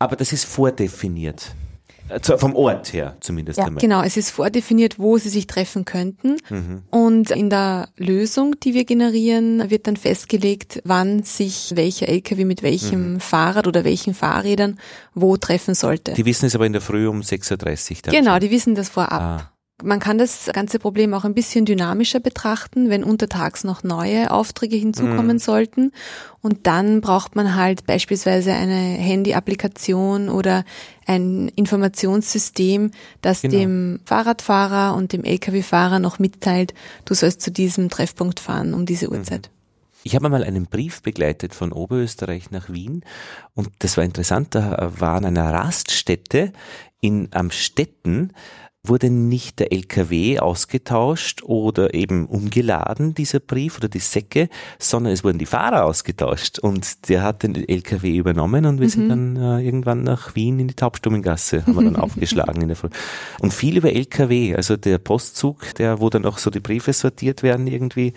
Aber 0.00 0.16
das 0.16 0.32
ist 0.32 0.44
vordefiniert. 0.46 1.54
Also 2.08 2.36
vom 2.38 2.56
Ort 2.56 2.92
her 2.92 3.16
zumindest 3.20 3.58
ja, 3.58 3.66
einmal. 3.66 3.80
Genau, 3.80 4.02
es 4.02 4.16
ist 4.16 4.30
vordefiniert, 4.30 4.98
wo 4.98 5.18
sie 5.18 5.28
sich 5.28 5.46
treffen 5.46 5.84
könnten. 5.84 6.38
Mhm. 6.48 6.82
Und 6.90 7.30
in 7.30 7.50
der 7.50 7.88
Lösung, 7.96 8.58
die 8.58 8.74
wir 8.74 8.84
generieren, 8.84 9.70
wird 9.70 9.86
dann 9.86 9.96
festgelegt, 9.96 10.80
wann 10.84 11.22
sich 11.22 11.76
welcher 11.76 12.08
LKW 12.08 12.44
mit 12.44 12.62
welchem 12.62 13.14
mhm. 13.14 13.20
Fahrrad 13.20 13.68
oder 13.68 13.84
welchen 13.84 14.14
Fahrrädern 14.14 14.80
wo 15.14 15.36
treffen 15.36 15.74
sollte. 15.74 16.14
Die 16.14 16.24
wissen 16.24 16.46
es 16.46 16.54
aber 16.54 16.66
in 16.66 16.72
der 16.72 16.82
Früh 16.82 17.06
um 17.06 17.20
6.30 17.20 18.06
Uhr. 18.06 18.12
Genau, 18.12 18.38
die 18.38 18.50
wissen 18.50 18.74
das 18.74 18.88
vorab. 18.88 19.20
Ah. 19.20 19.52
Man 19.82 20.00
kann 20.00 20.18
das 20.18 20.50
ganze 20.52 20.78
Problem 20.78 21.14
auch 21.14 21.24
ein 21.24 21.34
bisschen 21.34 21.64
dynamischer 21.64 22.20
betrachten, 22.20 22.90
wenn 22.90 23.04
untertags 23.04 23.64
noch 23.64 23.82
neue 23.82 24.30
Aufträge 24.30 24.76
hinzukommen 24.76 25.36
mhm. 25.36 25.38
sollten. 25.38 25.92
Und 26.42 26.66
dann 26.66 27.00
braucht 27.00 27.36
man 27.36 27.54
halt 27.54 27.86
beispielsweise 27.86 28.52
eine 28.52 28.74
Handy-Applikation 28.74 30.28
oder 30.28 30.64
ein 31.06 31.48
Informationssystem, 31.48 32.92
das 33.20 33.42
genau. 33.42 33.56
dem 33.56 34.00
Fahrradfahrer 34.04 34.96
und 34.96 35.12
dem 35.12 35.24
Lkw-Fahrer 35.24 35.98
noch 35.98 36.18
mitteilt, 36.18 36.74
du 37.04 37.14
sollst 37.14 37.40
zu 37.42 37.50
diesem 37.50 37.90
Treffpunkt 37.90 38.40
fahren 38.40 38.74
um 38.74 38.86
diese 38.86 39.06
mhm. 39.06 39.18
Uhrzeit. 39.18 39.50
Ich 40.02 40.14
habe 40.14 40.26
einmal 40.26 40.44
einen 40.44 40.66
Brief 40.66 41.02
begleitet 41.02 41.54
von 41.54 41.72
Oberösterreich 41.72 42.50
nach 42.50 42.70
Wien 42.70 43.04
und 43.54 43.68
das 43.80 43.96
war 43.96 44.04
interessant, 44.04 44.54
da 44.54 44.92
war 44.98 45.16
an 45.16 45.26
einer 45.26 45.52
Raststätte 45.52 46.52
in 47.00 47.28
Amstetten 47.32 48.32
wurde 48.82 49.10
nicht 49.10 49.58
der 49.58 49.72
LKW 49.72 50.38
ausgetauscht 50.38 51.42
oder 51.42 51.92
eben 51.92 52.26
umgeladen, 52.26 53.14
dieser 53.14 53.38
Brief 53.38 53.76
oder 53.76 53.88
die 53.88 53.98
Säcke, 53.98 54.48
sondern 54.78 55.12
es 55.12 55.22
wurden 55.22 55.38
die 55.38 55.46
Fahrer 55.46 55.84
ausgetauscht 55.84 56.58
und 56.58 57.08
der 57.08 57.22
hat 57.22 57.42
den 57.42 57.54
LKW 57.56 58.16
übernommen 58.16 58.64
und 58.64 58.80
wir 58.80 58.86
mhm. 58.86 58.90
sind 58.90 59.08
dann 59.10 59.36
äh, 59.36 59.60
irgendwann 59.60 60.02
nach 60.02 60.34
Wien 60.34 60.58
in 60.58 60.68
die 60.68 60.74
Taubstummengasse, 60.74 61.66
haben 61.66 61.74
wir 61.74 61.84
dann 61.84 61.96
aufgeschlagen 62.02 62.62
in 62.62 62.68
der 62.68 62.76
Früh. 62.76 62.88
Und 63.40 63.52
viel 63.52 63.76
über 63.76 63.92
LKW, 63.92 64.54
also 64.56 64.78
der 64.78 64.96
Postzug, 64.96 65.74
der, 65.74 66.00
wo 66.00 66.08
dann 66.08 66.24
auch 66.24 66.38
so 66.38 66.50
die 66.50 66.60
Briefe 66.60 66.94
sortiert 66.94 67.42
werden 67.42 67.66
irgendwie, 67.66 68.14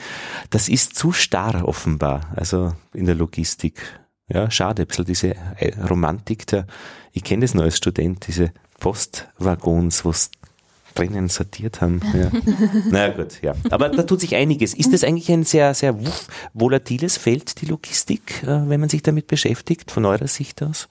das 0.50 0.70
ist 0.70 0.96
zu 0.96 1.12
starr 1.12 1.68
offenbar, 1.68 2.32
also 2.38 2.74
in 2.94 3.06
der 3.06 3.16
Logistik. 3.16 3.82
Ja, 4.30 4.50
schade, 4.50 4.84
ein 4.84 4.88
bisschen 4.88 5.06
diese 5.06 5.36
äh, 5.58 5.78
Romantik 5.90 6.48
der, 6.48 6.68
ich 7.12 7.26
kenne 7.26 7.42
das 7.42 7.54
noch 7.54 7.64
als 7.64 7.78
Student, 7.78 8.28
diese 8.28 8.54
Postwaggons, 8.80 10.06
wo 10.06 10.10
es 10.10 10.32
drinnen 10.94 11.30
sortiert 11.30 11.82
haben. 11.82 12.02
Ja. 12.14 12.32
Na 12.90 13.10
gut, 13.10 13.42
ja. 13.42 13.54
Aber 13.70 13.90
da 13.90 14.04
tut 14.04 14.22
sich 14.22 14.36
einiges. 14.36 14.74
Ist 14.74 14.94
das 14.94 15.04
eigentlich 15.04 15.32
ein 15.32 15.44
sehr, 15.44 15.74
sehr 15.74 15.98
volatiles 16.54 17.18
Feld, 17.18 17.62
die 17.62 17.66
Logistik, 17.66 18.44
äh, 18.44 18.70
wenn 18.70 18.80
man 18.80 18.90
sich 18.90 19.04
damit 19.04 19.28
beschäftigt, 19.28 19.92
von 19.92 20.06
eurer 20.06 20.28
Sicht 20.28 20.62
aus? 20.64 20.88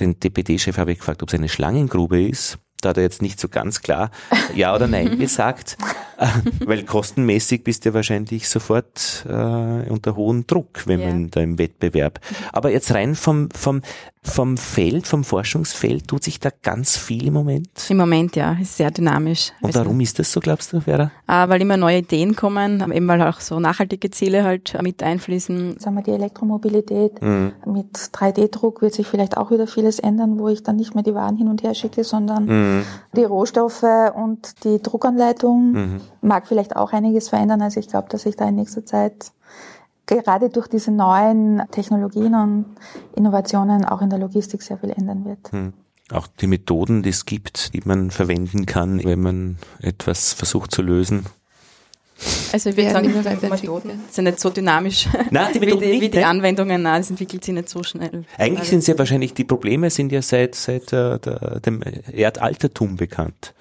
Den 0.00 0.18
DPD-Chef 0.18 0.76
habe 0.76 0.92
ich 0.92 0.98
gefragt, 0.98 1.22
ob 1.22 1.28
es 1.28 1.34
eine 1.34 1.48
Schlangengrube 1.48 2.22
ist. 2.22 2.58
Da 2.80 2.90
hat 2.90 2.98
er 2.98 3.02
jetzt 3.02 3.22
nicht 3.22 3.40
so 3.40 3.48
ganz 3.48 3.80
klar 3.80 4.10
Ja 4.54 4.74
oder 4.74 4.86
Nein 4.86 5.18
gesagt, 5.18 5.78
äh, 6.18 6.26
weil 6.66 6.84
kostenmäßig 6.84 7.64
bist 7.64 7.86
du 7.86 7.94
wahrscheinlich 7.94 8.48
sofort 8.48 9.24
äh, 9.26 9.32
unter 9.32 10.16
hohem 10.16 10.46
Druck, 10.46 10.86
wenn 10.86 11.00
ja. 11.00 11.06
man 11.06 11.30
da 11.30 11.40
im 11.40 11.58
Wettbewerb. 11.58 12.20
Aber 12.52 12.70
jetzt 12.70 12.92
rein 12.92 13.14
vom, 13.14 13.48
vom 13.50 13.80
vom 14.26 14.56
Feld, 14.56 15.06
vom 15.06 15.22
Forschungsfeld 15.22 16.08
tut 16.08 16.24
sich 16.24 16.40
da 16.40 16.48
ganz 16.62 16.96
viel 16.96 17.26
im 17.26 17.34
Moment? 17.34 17.68
Im 17.90 17.98
Moment, 17.98 18.34
ja, 18.36 18.56
ist 18.60 18.76
sehr 18.78 18.90
dynamisch. 18.90 19.52
Und 19.60 19.74
warum 19.74 20.00
ist 20.00 20.18
das 20.18 20.32
so, 20.32 20.40
glaubst 20.40 20.72
du, 20.72 20.80
Vera? 20.80 21.10
Äh, 21.28 21.48
weil 21.48 21.60
immer 21.60 21.76
neue 21.76 21.98
Ideen 21.98 22.34
kommen, 22.34 22.80
eben 22.90 23.06
weil 23.06 23.20
auch 23.22 23.40
so 23.40 23.60
nachhaltige 23.60 24.10
Ziele 24.10 24.42
halt 24.42 24.76
mit 24.82 25.02
einfließen. 25.02 25.78
Sagen 25.78 25.96
wir 25.96 26.02
die 26.02 26.12
Elektromobilität. 26.12 27.20
Mhm. 27.20 27.52
Mit 27.66 27.96
3D-Druck 27.96 28.80
wird 28.80 28.94
sich 28.94 29.06
vielleicht 29.06 29.36
auch 29.36 29.50
wieder 29.50 29.66
vieles 29.66 29.98
ändern, 29.98 30.38
wo 30.38 30.48
ich 30.48 30.62
dann 30.62 30.76
nicht 30.76 30.94
mehr 30.94 31.04
die 31.04 31.14
Waren 31.14 31.36
hin 31.36 31.48
und 31.48 31.62
her 31.62 31.74
schicke, 31.74 32.02
sondern 32.02 32.46
mhm. 32.46 32.84
die 33.14 33.24
Rohstoffe 33.24 33.84
und 34.14 34.64
die 34.64 34.80
Druckanleitung 34.80 35.72
mhm. 35.72 36.00
mag 36.22 36.48
vielleicht 36.48 36.76
auch 36.76 36.92
einiges 36.92 37.28
verändern. 37.28 37.60
Also 37.60 37.78
ich 37.78 37.88
glaube, 37.88 38.08
dass 38.08 38.22
sich 38.22 38.36
da 38.36 38.48
in 38.48 38.56
nächster 38.56 38.86
Zeit 38.86 39.32
gerade 40.06 40.50
durch 40.50 40.68
diese 40.68 40.90
neuen 40.90 41.62
Technologien 41.70 42.34
und 42.34 42.66
Innovationen 43.16 43.84
auch 43.84 44.02
in 44.02 44.10
der 44.10 44.18
Logistik 44.18 44.62
sehr 44.62 44.78
viel 44.78 44.90
ändern 44.90 45.24
wird. 45.24 45.52
Hm. 45.52 45.72
Auch 46.10 46.26
die 46.26 46.46
Methoden, 46.46 47.02
die 47.02 47.10
es 47.10 47.24
gibt, 47.24 47.72
die 47.72 47.80
man 47.84 48.10
verwenden 48.10 48.66
kann, 48.66 49.02
wenn 49.02 49.20
man 49.20 49.56
etwas 49.80 50.34
versucht 50.34 50.70
zu 50.70 50.82
lösen. 50.82 51.24
Also 52.52 52.70
ich 52.70 52.76
würde 52.76 52.90
sagen, 52.90 53.08
die 53.08 53.48
Methoden 53.48 54.00
sind 54.10 54.24
nicht 54.24 54.38
so 54.38 54.50
dynamisch 54.50 55.08
Nein, 55.30 55.52
die 55.52 55.60
Methoden 55.60 55.80
wie, 55.80 55.86
die, 55.86 55.92
nicht, 55.92 56.02
wie 56.02 56.08
die 56.10 56.24
Anwendungen. 56.24 56.82
Nein, 56.82 57.00
das 57.00 57.10
entwickelt 57.10 57.44
sich 57.44 57.54
nicht 57.54 57.68
so 57.68 57.82
schnell. 57.82 58.24
Eigentlich 58.38 58.60
also 58.60 58.70
sind 58.70 58.84
sie 58.84 58.92
ja 58.92 58.98
wahrscheinlich, 58.98 59.34
die 59.34 59.44
Probleme 59.44 59.90
sind 59.90 60.12
ja 60.12 60.22
seit, 60.22 60.54
seit 60.54 60.92
äh, 60.92 61.18
der, 61.18 61.60
dem 61.60 61.82
Erdaltertum 62.12 62.96
bekannt. 62.96 63.54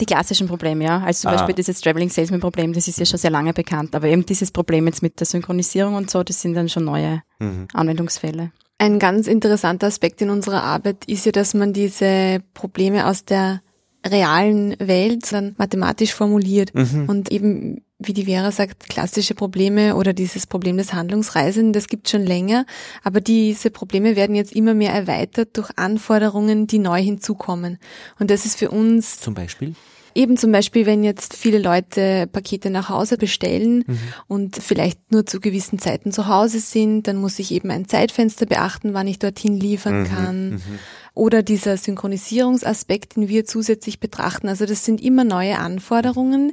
Die 0.00 0.06
klassischen 0.06 0.48
Probleme, 0.48 0.84
ja. 0.84 1.00
Also 1.00 1.22
zum 1.22 1.30
ah. 1.30 1.34
Beispiel 1.36 1.54
dieses 1.54 1.80
Traveling 1.80 2.10
Salesman 2.10 2.40
Problem, 2.40 2.72
das 2.72 2.88
ist 2.88 2.98
ja 2.98 3.06
schon 3.06 3.18
sehr 3.18 3.30
lange 3.30 3.52
bekannt. 3.52 3.94
Aber 3.94 4.08
eben 4.08 4.26
dieses 4.26 4.50
Problem 4.50 4.86
jetzt 4.86 5.02
mit 5.02 5.20
der 5.20 5.26
Synchronisierung 5.26 5.94
und 5.94 6.10
so, 6.10 6.22
das 6.22 6.40
sind 6.40 6.54
dann 6.54 6.68
schon 6.68 6.84
neue 6.84 7.22
mhm. 7.38 7.68
Anwendungsfälle. 7.72 8.50
Ein 8.78 8.98
ganz 8.98 9.28
interessanter 9.28 9.86
Aspekt 9.86 10.20
in 10.20 10.30
unserer 10.30 10.62
Arbeit 10.64 11.04
ist 11.06 11.26
ja, 11.26 11.32
dass 11.32 11.54
man 11.54 11.72
diese 11.72 12.40
Probleme 12.54 13.06
aus 13.06 13.24
der 13.24 13.60
realen 14.06 14.76
Welt 14.80 15.32
dann 15.32 15.54
mathematisch 15.56 16.12
formuliert 16.12 16.74
mhm. 16.74 17.08
und 17.08 17.30
eben 17.30 17.82
wie 18.06 18.12
die 18.12 18.24
Vera 18.24 18.50
sagt, 18.50 18.88
klassische 18.88 19.34
Probleme 19.34 19.96
oder 19.96 20.12
dieses 20.12 20.46
Problem 20.46 20.76
des 20.76 20.92
Handlungsreisenden, 20.92 21.72
das 21.72 21.88
gibt 21.88 22.08
schon 22.08 22.24
länger, 22.24 22.66
aber 23.02 23.20
diese 23.20 23.70
Probleme 23.70 24.16
werden 24.16 24.36
jetzt 24.36 24.52
immer 24.52 24.74
mehr 24.74 24.92
erweitert 24.92 25.56
durch 25.56 25.70
Anforderungen, 25.76 26.66
die 26.66 26.78
neu 26.78 27.00
hinzukommen. 27.02 27.78
Und 28.18 28.30
das 28.30 28.44
ist 28.44 28.58
für 28.58 28.70
uns 28.70 29.20
zum 29.20 29.34
Beispiel 29.34 29.74
Eben 30.16 30.36
zum 30.36 30.52
Beispiel, 30.52 30.86
wenn 30.86 31.02
jetzt 31.02 31.34
viele 31.34 31.58
Leute 31.58 32.28
Pakete 32.28 32.70
nach 32.70 32.88
Hause 32.88 33.18
bestellen 33.18 33.84
mhm. 33.86 33.98
und 34.28 34.56
vielleicht 34.56 35.10
nur 35.10 35.26
zu 35.26 35.40
gewissen 35.40 35.80
Zeiten 35.80 36.12
zu 36.12 36.28
Hause 36.28 36.60
sind, 36.60 37.08
dann 37.08 37.16
muss 37.16 37.40
ich 37.40 37.50
eben 37.50 37.70
ein 37.70 37.88
Zeitfenster 37.88 38.46
beachten, 38.46 38.94
wann 38.94 39.08
ich 39.08 39.18
dorthin 39.18 39.58
liefern 39.58 40.02
mhm. 40.02 40.08
kann. 40.08 40.50
Mhm 40.50 40.78
oder 41.14 41.44
dieser 41.44 41.76
Synchronisierungsaspekt, 41.76 43.16
den 43.16 43.28
wir 43.28 43.44
zusätzlich 43.44 44.00
betrachten. 44.00 44.48
Also 44.48 44.66
das 44.66 44.84
sind 44.84 45.00
immer 45.00 45.22
neue 45.22 45.58
Anforderungen, 45.58 46.52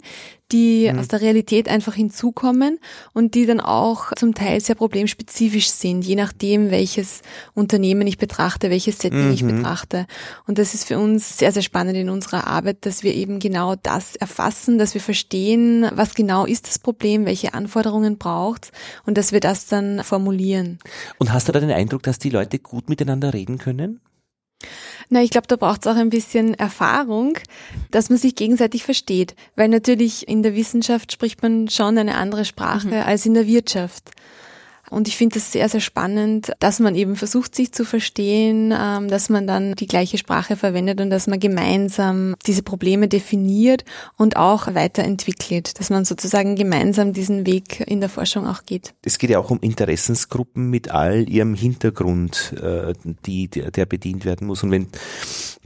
die 0.52 0.90
mhm. 0.92 1.00
aus 1.00 1.08
der 1.08 1.22
Realität 1.22 1.68
einfach 1.68 1.96
hinzukommen 1.96 2.80
und 3.14 3.34
die 3.34 3.48
dann 3.48 3.60
auch 3.60 4.12
zum 4.14 4.36
Teil 4.36 4.60
sehr 4.62 4.76
problemspezifisch 4.76 5.70
sind, 5.70 6.06
je 6.06 6.16
nachdem, 6.16 6.70
welches 6.70 7.22
Unternehmen 7.54 8.06
ich 8.06 8.20
betrachte, 8.20 8.70
welches 8.70 9.00
Setting 9.00 9.28
mhm. 9.28 9.34
ich 9.34 9.46
betrachte. 9.46 10.06
Und 10.46 10.60
das 10.60 10.76
ist 10.76 10.88
für 10.88 11.00
uns 11.00 11.40
sehr, 11.40 11.52
sehr 11.52 11.64
spannend 11.64 11.98
in 11.98 12.10
unserer 12.10 12.46
Arbeit, 12.46 12.86
dass 12.86 13.04
wir 13.04 13.16
eben 13.16 13.40
genau 13.40 13.76
das 13.76 14.16
erfassen, 14.16 14.78
dass 14.78 14.94
wir 14.94 15.02
verstehen, 15.02 15.90
was 15.96 16.14
genau 16.14 16.46
ist 16.46 16.68
das 16.68 16.78
Problem, 16.78 17.26
welche 17.26 17.56
Anforderungen 17.56 18.18
braucht 18.18 18.72
und 19.06 19.18
dass 19.18 19.32
wir 19.32 19.40
das 19.40 19.66
dann 19.66 20.04
formulieren. 20.04 20.78
Und 21.18 21.34
hast 21.34 21.48
du 21.48 21.52
da 21.52 21.60
den 21.60 21.72
Eindruck, 21.72 22.04
dass 22.04 22.20
die 22.20 22.30
Leute 22.30 22.60
gut 22.60 22.90
miteinander 22.90 23.34
reden 23.34 23.58
können? 23.58 24.02
Na, 25.10 25.22
ich 25.22 25.30
glaube, 25.30 25.48
da 25.48 25.58
braucht 25.58 25.86
es 25.86 25.92
auch 25.92 25.98
ein 25.98 26.10
bisschen 26.10 26.54
Erfahrung, 26.54 27.38
dass 27.92 28.10
man 28.10 28.18
sich 28.18 28.36
gegenseitig 28.36 28.84
versteht. 28.84 29.36
Weil 29.56 29.68
natürlich 29.68 30.28
in 30.28 30.42
der 30.42 30.56
Wissenschaft 30.56 31.12
spricht 31.12 31.42
man 31.42 31.68
schon 31.68 31.98
eine 31.98 32.16
andere 32.16 32.46
Sprache 32.46 32.88
mhm. 32.88 32.94
als 32.94 33.26
in 33.26 33.34
der 33.34 33.48
Wirtschaft. 33.48 34.12
Und 34.92 35.08
ich 35.08 35.16
finde 35.16 35.40
es 35.40 35.54
sehr, 35.54 35.70
sehr 35.70 35.80
spannend, 35.80 36.52
dass 36.60 36.82
man 36.82 36.96
eben 36.96 37.16
versucht, 37.16 37.56
sich 37.56 37.72
zu 37.72 37.86
verstehen, 37.86 38.74
ähm, 38.78 39.08
dass 39.08 39.30
man 39.30 39.48
dann 39.48 39.74
die 39.76 39.88
gleiche 39.88 40.18
Sprache 40.18 40.58
verwendet 40.58 41.00
und 41.00 41.10
dass 41.10 41.28
man 41.28 41.40
gemeinsam 41.40 42.36
diese 42.46 42.62
Probleme 42.62 43.08
definiert 43.08 43.86
und 44.18 44.36
auch 44.36 44.76
weiterentwickelt, 44.76 45.80
dass 45.80 45.90
man 45.90 46.04
sozusagen 46.04 46.58
gemeinsam 46.58 47.14
diesen 47.14 47.46
Weg 47.46 47.80
in 47.88 48.02
der 48.02 48.10
Forschung 48.10 48.46
auch 48.46 48.64
geht. 48.66 48.94
Es 49.06 49.18
geht 49.18 49.30
ja 49.30 49.40
auch 49.40 49.50
um 49.50 49.62
Interessensgruppen 49.62 50.70
mit 50.70 50.92
all 50.92 51.28
ihrem 51.30 51.56
Hintergrund, 51.56 52.54
äh, 52.62 52.94
die, 53.26 53.48
der 53.48 53.86
bedient 53.86 54.26
werden 54.26 54.48
muss. 54.48 54.62
Und 54.62 54.72
wenn 54.72 54.88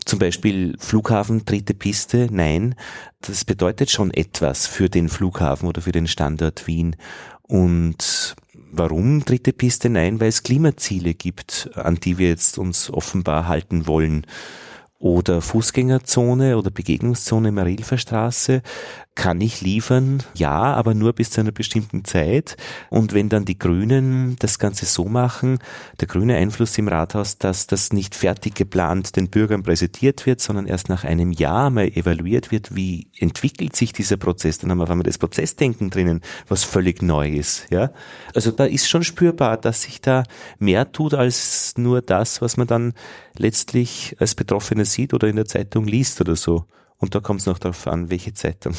zum 0.06 0.20
Beispiel 0.20 0.76
Flughafen, 0.78 1.46
dritte 1.46 1.74
Piste, 1.74 2.28
nein, 2.32 2.76
das 3.22 3.44
bedeutet 3.44 3.90
schon 3.90 4.12
etwas 4.12 4.68
für 4.68 4.88
den 4.88 5.10
Flughafen 5.10 5.68
oder 5.68 5.82
für 5.82 5.92
den 5.92 6.08
Standort 6.08 6.68
Wien. 6.68 6.96
Und 7.42 8.36
Warum 8.78 9.24
dritte 9.24 9.54
Piste? 9.54 9.90
Nein, 9.90 10.20
weil 10.20 10.28
es 10.28 10.44
Klimaziele 10.44 11.14
gibt, 11.14 11.70
an 11.76 11.96
die 11.96 12.18
wir 12.18 12.28
jetzt 12.28 12.58
uns 12.58 12.92
offenbar 12.92 13.48
halten 13.48 13.88
wollen 13.88 14.28
oder 15.00 15.42
Fußgängerzone 15.42 16.58
oder 16.58 16.72
Begegnungszone 16.72 17.54
Marilfer 17.54 17.98
Straße 17.98 18.62
kann 19.16 19.40
ich 19.40 19.62
liefern, 19.62 20.22
ja, 20.36 20.52
aber 20.52 20.94
nur 20.94 21.14
bis 21.14 21.32
zu 21.32 21.40
einer 21.40 21.54
bestimmten 21.54 22.04
Zeit. 22.04 22.58
Und 22.90 23.14
wenn 23.14 23.30
dann 23.30 23.46
die 23.46 23.58
Grünen 23.58 24.36
das 24.40 24.60
Ganze 24.60 24.86
so 24.86 25.06
machen, 25.06 25.60
der 26.02 26.08
grüne 26.10 26.36
Einfluss 26.36 26.78
im 26.78 26.90
Rathaus, 26.90 27.38
dass 27.38 27.66
das 27.66 27.94
nicht 27.94 28.14
fertig 28.14 28.56
geplant 28.56 29.16
den 29.16 29.30
Bürgern 29.30 29.64
präsentiert 29.64 30.26
wird, 30.26 30.42
sondern 30.42 30.68
erst 30.68 30.90
nach 30.90 31.06
einem 31.06 31.32
Jahr 31.32 31.70
mal 31.70 31.88
evaluiert 31.88 32.52
wird, 32.52 32.76
wie 32.76 33.08
entwickelt 33.18 33.74
sich 33.76 33.94
dieser 33.94 34.18
Prozess, 34.18 34.58
dann 34.58 34.70
haben 34.70 34.80
wir 34.80 34.84
auf 34.84 34.92
einmal 34.92 35.04
das 35.04 35.18
Prozessdenken 35.18 35.90
drinnen, 35.90 36.22
was 36.50 36.66
völlig 36.66 37.02
neu 37.02 37.30
ist, 37.30 37.68
ja. 37.72 37.92
Also 38.34 38.52
da 38.52 38.66
ist 38.66 38.90
schon 38.90 39.04
spürbar, 39.04 39.56
dass 39.56 39.84
sich 39.84 40.02
da 40.02 40.24
mehr 40.60 40.92
tut 40.92 41.14
als 41.14 41.74
nur 41.78 42.02
das, 42.02 42.42
was 42.42 42.58
man 42.58 42.68
dann 42.68 42.94
letztlich 43.38 44.18
als 44.20 44.36
Betroffene 44.36 44.84
sieht 44.84 45.14
oder 45.14 45.30
in 45.30 45.38
der 45.38 45.46
Zeitung 45.46 45.86
liest 45.86 46.20
oder 46.20 46.36
so. 46.36 46.66
Und 46.98 47.14
da 47.14 47.20
kommt 47.20 47.42
es 47.42 47.46
noch 47.46 47.60
darauf 47.60 47.88
an, 47.88 48.10
welche 48.10 48.34
Zeitung. 48.34 48.76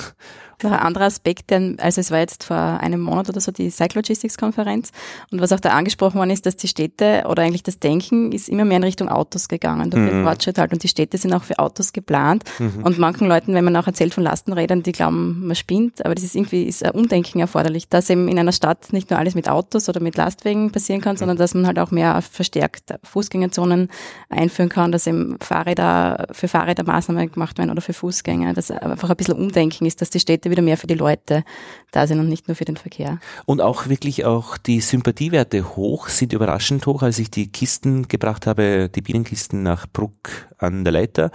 Noch 0.62 0.72
ein 0.72 0.78
anderer 0.78 1.04
Aspekt, 1.04 1.50
denn, 1.50 1.78
also 1.80 2.00
es 2.00 2.10
war 2.10 2.18
jetzt 2.18 2.44
vor 2.44 2.56
einem 2.56 3.00
Monat 3.00 3.28
oder 3.28 3.40
so 3.40 3.52
die 3.52 3.70
Cyclogistics-Konferenz 3.70 4.90
und 5.30 5.40
was 5.40 5.52
auch 5.52 5.60
da 5.60 5.70
angesprochen 5.70 6.18
worden 6.18 6.30
ist, 6.30 6.46
dass 6.46 6.56
die 6.56 6.68
Städte 6.68 7.24
oder 7.28 7.42
eigentlich 7.42 7.62
das 7.62 7.78
Denken 7.78 8.32
ist 8.32 8.48
immer 8.48 8.64
mehr 8.64 8.78
in 8.78 8.84
Richtung 8.84 9.08
Autos 9.08 9.48
gegangen 9.48 9.90
durch 9.90 10.02
mhm. 10.02 10.08
den 10.08 10.24
Fortschritt 10.24 10.58
halt 10.58 10.72
und 10.72 10.82
die 10.82 10.88
Städte 10.88 11.18
sind 11.18 11.32
auch 11.34 11.42
für 11.42 11.58
Autos 11.58 11.92
geplant 11.92 12.44
mhm. 12.58 12.82
und 12.84 12.98
manchen 12.98 13.28
Leuten, 13.28 13.54
wenn 13.54 13.64
man 13.64 13.76
auch 13.76 13.86
erzählt 13.86 14.14
von 14.14 14.24
Lastenrädern, 14.24 14.82
die 14.82 14.92
glauben, 14.92 15.46
man 15.46 15.56
spinnt, 15.56 16.04
aber 16.04 16.14
das 16.14 16.24
ist 16.24 16.34
irgendwie 16.34 16.64
ist 16.64 16.84
ein 16.84 16.92
Umdenken 16.92 17.40
erforderlich, 17.40 17.88
dass 17.88 18.08
eben 18.08 18.28
in 18.28 18.38
einer 18.38 18.52
Stadt 18.52 18.92
nicht 18.92 19.10
nur 19.10 19.18
alles 19.18 19.34
mit 19.34 19.48
Autos 19.48 19.88
oder 19.88 20.00
mit 20.00 20.16
Lastwagen 20.16 20.70
passieren 20.72 21.00
kann, 21.00 21.14
mhm. 21.14 21.18
sondern 21.18 21.36
dass 21.36 21.54
man 21.54 21.66
halt 21.66 21.78
auch 21.78 21.90
mehr 21.90 22.22
verstärkt 22.22 22.94
Fußgängerzonen 23.04 23.88
einführen 24.28 24.68
kann, 24.68 24.92
dass 24.92 25.06
eben 25.06 25.36
Fahrräder 25.40 26.26
für 26.32 26.48
Fahrräder 26.48 26.84
Maßnahmen 26.84 27.30
gemacht 27.30 27.58
werden 27.58 27.70
oder 27.70 27.80
für 27.80 27.92
Fußgänger, 27.92 28.54
dass 28.54 28.70
einfach 28.70 29.10
ein 29.10 29.16
bisschen 29.16 29.34
Umdenken 29.34 29.86
ist, 29.86 30.00
dass 30.00 30.10
die 30.10 30.20
Städte 30.20 30.45
Städte 30.46 30.50
wieder 30.50 30.62
mehr 30.62 30.76
für 30.76 30.86
die 30.86 30.94
Leute 30.94 31.44
da 31.90 32.06
sind 32.06 32.20
und 32.20 32.28
nicht 32.28 32.48
nur 32.48 32.54
für 32.54 32.64
den 32.64 32.76
Verkehr. 32.76 33.18
Und 33.46 33.60
auch 33.60 33.88
wirklich 33.88 34.24
auch 34.24 34.56
die 34.56 34.80
Sympathiewerte 34.80 35.76
hoch, 35.76 36.08
sind 36.08 36.32
überraschend 36.32 36.86
hoch, 36.86 37.02
als 37.02 37.18
ich 37.18 37.30
die 37.30 37.50
Kisten 37.50 38.08
gebracht 38.08 38.46
habe, 38.46 38.88
die 38.94 39.00
Bienenkisten 39.00 39.62
nach 39.62 39.86
Bruck 39.92 40.48
an 40.58 40.84
der 40.84 40.92
Leiter 40.92 41.30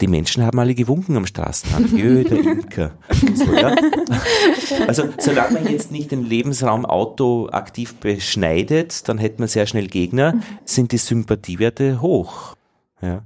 die 0.00 0.08
Menschen 0.08 0.42
haben 0.42 0.58
alle 0.58 0.74
gewunken 0.74 1.16
am 1.16 1.26
Straßenrand. 1.26 1.92
Jö, 1.96 2.24
der 2.24 2.38
Imker. 2.38 2.90
So, 3.36 3.54
ja? 3.54 3.76
Also 4.88 5.04
solange 5.18 5.60
man 5.60 5.68
jetzt 5.70 5.92
nicht 5.92 6.10
den 6.10 6.24
Lebensraum 6.24 6.84
Auto 6.84 7.48
aktiv 7.52 7.94
beschneidet, 7.94 9.08
dann 9.08 9.18
hätte 9.18 9.38
man 9.38 9.46
sehr 9.46 9.66
schnell 9.66 9.86
Gegner, 9.86 10.40
sind 10.64 10.90
die 10.90 10.98
Sympathiewerte 10.98 12.00
hoch. 12.00 12.56
Ja. 13.00 13.22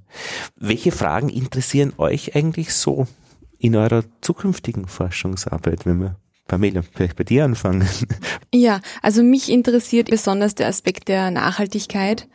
Welche 0.57 0.93
Fragen 0.93 1.31
interessieren 1.31 1.95
euch 1.97 2.37
eigentlich 2.37 2.75
so 2.75 3.07
in 3.59 3.77
eurer 3.77 4.05
zukünftigen 4.21 4.87
Forschungsarbeit, 4.87 5.87
wenn 5.87 6.01
wir 6.01 6.17
Pamela, 6.49 6.83
vielleicht 6.83 7.17
bei 7.17 7.25
dir 7.25 7.45
anfangen. 7.45 7.89
Ja, 8.55 8.81
also 9.03 9.23
mich 9.23 9.51
interessiert 9.51 10.09
besonders 10.09 10.55
der 10.55 10.69
Aspekt 10.69 11.09
der 11.09 11.31
Nachhaltigkeit 11.31 12.29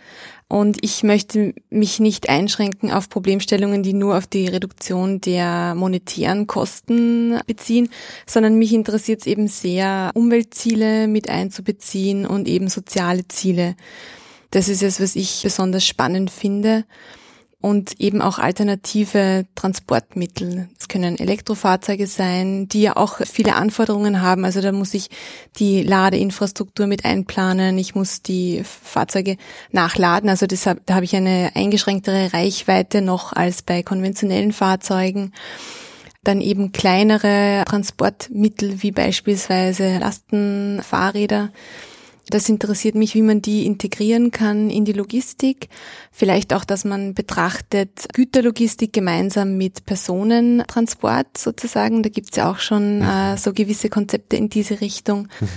und 0.50 0.78
ich 0.82 1.02
möchte 1.02 1.56
mich 1.70 2.02
nicht 2.02 2.28
einschränken 2.28 2.92
auf 2.92 3.08
Problemstellungen, 3.08 3.82
die 3.82 3.94
nur 3.94 4.18
auf 4.18 4.28
die 4.28 4.48
Reduktion 4.48 5.22
der 5.22 5.74
monetären 5.76 6.46
Kosten 6.46 7.40
beziehen, 7.48 7.90
sondern 8.28 8.60
mich 8.60 8.74
interessiert 8.74 9.22
es 9.22 9.28
eben 9.28 9.48
sehr, 9.48 10.12
Umweltziele 10.14 11.08
mit 11.08 11.30
einzubeziehen 11.30 12.26
und 12.26 12.50
eben 12.50 12.68
soziale 12.68 13.28
Ziele. 13.30 13.76
Das 14.52 14.68
ist 14.68 14.84
es, 14.84 15.00
was 15.00 15.16
ich 15.16 15.42
besonders 15.42 15.86
spannend 15.88 16.30
finde. 16.30 16.84
Und 17.62 18.00
eben 18.00 18.22
auch 18.22 18.40
alternative 18.40 19.46
Transportmittel. 19.56 20.68
Es 20.80 20.88
können 20.88 21.20
Elektrofahrzeuge 21.20 22.08
sein, 22.08 22.68
die 22.68 22.82
ja 22.82 22.98
auch 22.98 23.20
viele 23.26 23.56
Anforderungen 23.56 24.22
haben. 24.22 24.46
Also 24.46 24.62
da 24.62 24.72
muss 24.72 24.96
ich 24.96 25.10
die 25.58 25.84
Ladeinfrastruktur 25.84 26.88
mit 26.88 27.06
einplanen, 27.06 27.78
ich 27.78 27.94
muss 27.94 28.24
die 28.24 28.64
Fahrzeuge 28.64 29.38
nachladen. 29.72 30.30
Also 30.30 30.48
deshalb, 30.48 30.86
da 30.88 30.96
habe 30.96 31.06
ich 31.06 31.16
eine 31.16 31.52
eingeschränktere 31.54 32.34
Reichweite 32.34 33.02
noch 33.02 33.32
als 33.34 33.62
bei 33.62 33.84
konventionellen 33.84 34.54
Fahrzeugen. 34.54 35.32
Dann 36.24 36.42
eben 36.42 36.72
kleinere 36.72 37.64
Transportmittel 37.68 38.82
wie 38.82 38.92
beispielsweise 38.92 39.98
Lastenfahrräder 40.00 41.50
das 42.30 42.48
interessiert 42.50 42.96
mich, 42.96 43.16
wie 43.16 43.22
man 43.22 43.42
die 43.42 43.66
integrieren 43.66 44.32
kann 44.32 44.70
in 44.70 44.86
die 44.86 44.94
Logistik. 44.94 45.70
Vielleicht 46.12 46.54
auch, 46.54 46.64
dass 46.64 46.86
man 46.86 47.14
betrachtet 47.14 48.08
Güterlogistik 48.14 48.94
gemeinsam 48.94 49.58
mit 49.58 49.86
Personentransport 49.86 51.38
sozusagen. 51.38 52.04
Da 52.04 52.10
gibt's 52.10 52.38
ja 52.38 52.50
auch 52.50 52.60
schon 52.60 53.00
mhm. 53.00 53.06
äh, 53.06 53.38
so 53.38 53.54
gewisse 53.54 53.90
Konzepte 53.90 54.38
in 54.38 54.50
diese 54.50 54.82
Richtung. 54.82 55.28
Mhm. 55.40 55.50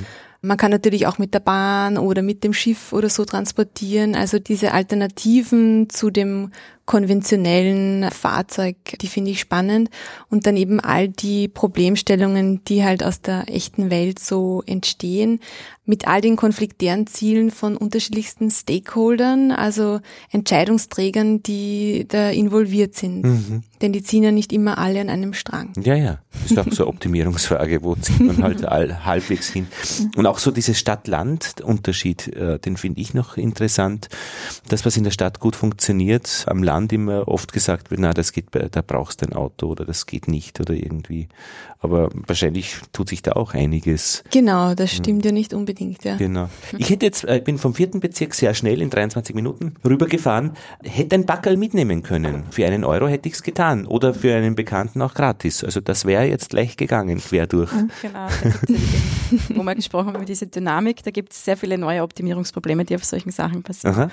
Man 0.44 0.58
kann 0.58 0.70
natürlich 0.70 1.06
auch 1.06 1.16
mit 1.16 1.32
der 1.32 1.40
Bahn 1.40 1.96
oder 1.96 2.20
mit 2.20 2.44
dem 2.44 2.52
Schiff 2.52 2.92
oder 2.92 3.08
so 3.08 3.24
transportieren. 3.24 4.14
Also 4.14 4.38
diese 4.38 4.72
Alternativen 4.72 5.88
zu 5.88 6.10
dem 6.10 6.50
konventionellen 6.86 8.10
Fahrzeug, 8.10 8.76
die 9.00 9.06
finde 9.06 9.30
ich 9.30 9.40
spannend. 9.40 9.90
Und 10.28 10.46
dann 10.46 10.56
eben 10.56 10.80
all 10.80 11.08
die 11.08 11.48
Problemstellungen, 11.48 12.64
die 12.64 12.84
halt 12.84 13.02
aus 13.02 13.20
der 13.20 13.44
echten 13.48 13.90
Welt 13.90 14.18
so 14.18 14.62
entstehen, 14.66 15.40
mit 15.86 16.08
all 16.08 16.20
den 16.20 16.36
konfliktären 16.36 17.06
Zielen 17.06 17.50
von 17.50 17.76
unterschiedlichsten 17.76 18.50
Stakeholdern, 18.50 19.50
also 19.50 20.00
Entscheidungsträgern, 20.30 21.42
die 21.42 22.06
da 22.08 22.30
involviert 22.30 22.94
sind. 22.94 23.22
Mhm. 23.22 23.62
Denn 23.82 23.92
die 23.92 24.02
ziehen 24.02 24.22
ja 24.22 24.32
nicht 24.32 24.52
immer 24.52 24.78
alle 24.78 25.00
an 25.00 25.10
einem 25.10 25.34
Strang. 25.34 25.72
Ja, 25.82 25.94
ja. 25.94 26.20
Das 26.32 26.52
ist 26.52 26.58
auch 26.58 26.72
so 26.72 26.84
eine 26.84 26.94
Optimierungsfrage, 26.94 27.82
wo 27.82 27.94
zieht 27.96 28.20
man 28.20 28.42
halt 28.42 28.64
all, 28.64 29.04
halbwegs 29.04 29.50
hin. 29.50 29.66
Und 30.16 30.26
auch 30.26 30.38
so 30.38 30.50
dieses 30.50 30.78
Stadt-Land-Unterschied, 30.78 32.28
äh, 32.28 32.58
den 32.58 32.78
finde 32.78 33.00
ich 33.00 33.12
noch 33.12 33.36
interessant. 33.36 34.08
Das, 34.68 34.86
was 34.86 34.96
in 34.96 35.04
der 35.04 35.10
Stadt 35.10 35.38
gut 35.38 35.54
funktioniert, 35.54 36.44
am 36.46 36.62
Land 36.62 36.73
Land 36.74 36.92
immer 36.92 37.28
oft 37.28 37.52
gesagt 37.52 37.90
wird, 37.90 38.00
na, 38.00 38.12
das 38.12 38.32
geht, 38.32 38.46
da 38.52 38.82
brauchst 38.82 39.22
du 39.22 39.26
ein 39.26 39.32
Auto 39.32 39.68
oder 39.68 39.84
das 39.84 40.06
geht 40.06 40.26
nicht 40.26 40.60
oder 40.60 40.74
irgendwie. 40.74 41.28
Aber 41.78 42.08
wahrscheinlich 42.26 42.76
tut 42.92 43.10
sich 43.10 43.22
da 43.22 43.32
auch 43.32 43.54
einiges. 43.54 44.24
Genau, 44.32 44.74
das 44.74 44.90
stimmt 44.90 45.24
ja, 45.24 45.30
ja 45.30 45.34
nicht 45.34 45.54
unbedingt, 45.54 46.02
ja. 46.02 46.16
Genau. 46.16 46.48
Ich 46.78 46.90
hätte 46.90 47.06
jetzt, 47.06 47.24
äh, 47.24 47.38
ich 47.38 47.44
bin 47.44 47.58
vom 47.58 47.74
vierten 47.74 48.00
Bezirk 48.00 48.34
sehr 48.34 48.54
schnell 48.54 48.82
in 48.82 48.90
23 48.90 49.34
Minuten 49.36 49.74
rübergefahren, 49.84 50.52
hätte 50.82 51.14
ein 51.14 51.26
Backerl 51.26 51.56
mitnehmen 51.56 52.02
können. 52.02 52.44
Für 52.50 52.66
einen 52.66 52.84
Euro 52.84 53.06
hätte 53.06 53.28
ich 53.28 53.34
es 53.34 53.42
getan 53.42 53.86
oder 53.86 54.14
für 54.14 54.34
einen 54.34 54.56
Bekannten 54.56 55.00
auch 55.02 55.14
gratis. 55.14 55.62
Also 55.62 55.80
das 55.80 56.04
wäre 56.06 56.24
jetzt 56.24 56.52
leicht 56.52 56.76
gegangen, 56.78 57.18
quer 57.18 57.46
durch. 57.46 57.70
Genau, 58.02 58.26
wo 59.54 59.62
wir 59.62 59.74
gesprochen 59.74 60.08
haben 60.08 60.16
über 60.16 60.24
diese 60.24 60.46
Dynamik, 60.46 61.02
da 61.04 61.10
gibt 61.10 61.32
es 61.32 61.44
sehr 61.44 61.56
viele 61.56 61.78
neue 61.78 62.02
Optimierungsprobleme, 62.02 62.84
die 62.84 62.96
auf 62.96 63.04
solchen 63.04 63.30
Sachen 63.30 63.62
passieren. 63.62 63.94
Aha. 63.94 64.10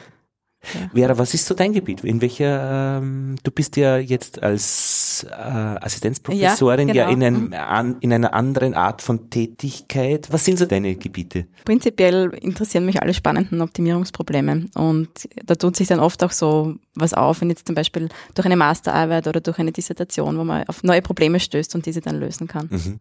Ja. 0.74 0.90
Vera, 0.94 1.18
was 1.18 1.34
ist 1.34 1.46
so 1.48 1.56
dein 1.56 1.74
Gebiet? 1.74 2.04
In 2.04 2.22
welcher, 2.22 3.00
ähm, 3.00 3.36
du 3.42 3.52
bist 3.52 3.78
ja 3.78 3.98
jetzt 3.98 4.44
als 4.44 5.26
äh, 5.30 5.34
Assistenzprofessorin 5.34 6.88
ja, 6.90 6.94
genau. 6.94 7.08
ja 7.08 7.12
in, 7.12 7.24
einem, 7.24 7.46
mhm. 7.48 7.54
an, 7.54 7.98
in 8.00 8.14
einer 8.14 8.34
anderen 8.34 8.76
Art 8.76 9.02
von 9.02 9.32
Tätigkeit. 9.32 10.28
Was 10.32 10.46
sind 10.46 10.60
so 10.60 10.66
deine 10.66 10.96
Gebiete? 10.96 11.48
Prinzipiell 11.66 12.32
interessieren 12.42 12.86
mich 12.86 13.02
alle 13.02 13.14
spannenden 13.14 13.62
Optimierungsprobleme 13.62 14.68
und 14.76 15.10
da 15.46 15.56
tut 15.56 15.76
sich 15.76 15.88
dann 15.88 16.00
oft 16.00 16.24
auch 16.24 16.32
so 16.32 16.76
was 16.94 17.14
auf, 17.14 17.42
wenn 17.42 17.50
jetzt 17.50 17.66
zum 17.66 17.76
Beispiel 17.76 18.10
durch 18.36 18.46
eine 18.46 18.58
Masterarbeit 18.58 19.28
oder 19.28 19.42
durch 19.42 19.58
eine 19.58 19.72
Dissertation, 19.72 20.38
wo 20.38 20.44
man 20.44 20.68
auf 20.68 20.84
neue 20.84 21.02
Probleme 21.02 21.40
stößt 21.40 21.74
und 21.74 21.88
diese 21.88 22.02
dann 22.02 22.20
lösen 22.20 22.48
kann. 22.48 22.68
Mhm. 22.70 23.00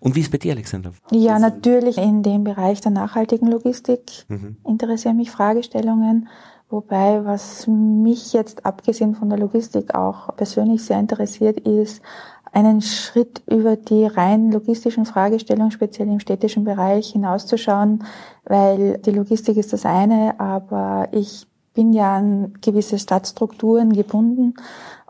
Und 0.00 0.14
wie 0.14 0.20
ist 0.20 0.30
bei 0.30 0.38
dir, 0.38 0.52
Alexander? 0.52 0.92
Ja, 1.10 1.38
natürlich 1.38 1.98
in 1.98 2.22
dem 2.22 2.44
Bereich 2.44 2.80
der 2.80 2.92
nachhaltigen 2.92 3.50
Logistik 3.50 4.24
mhm. 4.28 4.56
interessieren 4.64 5.16
mich 5.16 5.30
Fragestellungen. 5.30 6.28
Wobei, 6.70 7.24
was 7.24 7.66
mich 7.66 8.32
jetzt 8.32 8.66
abgesehen 8.66 9.14
von 9.14 9.28
der 9.28 9.38
Logistik 9.38 9.94
auch 9.94 10.34
persönlich 10.36 10.84
sehr 10.84 10.98
interessiert, 10.98 11.60
ist, 11.60 12.02
einen 12.52 12.82
Schritt 12.82 13.42
über 13.46 13.76
die 13.76 14.06
rein 14.06 14.52
logistischen 14.52 15.06
Fragestellungen, 15.06 15.72
speziell 15.72 16.08
im 16.08 16.20
städtischen 16.20 16.64
Bereich, 16.64 17.10
hinauszuschauen, 17.10 18.04
weil 18.44 18.98
die 18.98 19.10
Logistik 19.10 19.56
ist 19.56 19.72
das 19.72 19.84
eine, 19.84 20.38
aber 20.38 21.08
ich 21.10 21.46
bin 21.74 21.92
ja 21.92 22.16
an 22.16 22.54
gewisse 22.60 22.98
Stadtstrukturen 22.98 23.92
gebunden 23.92 24.54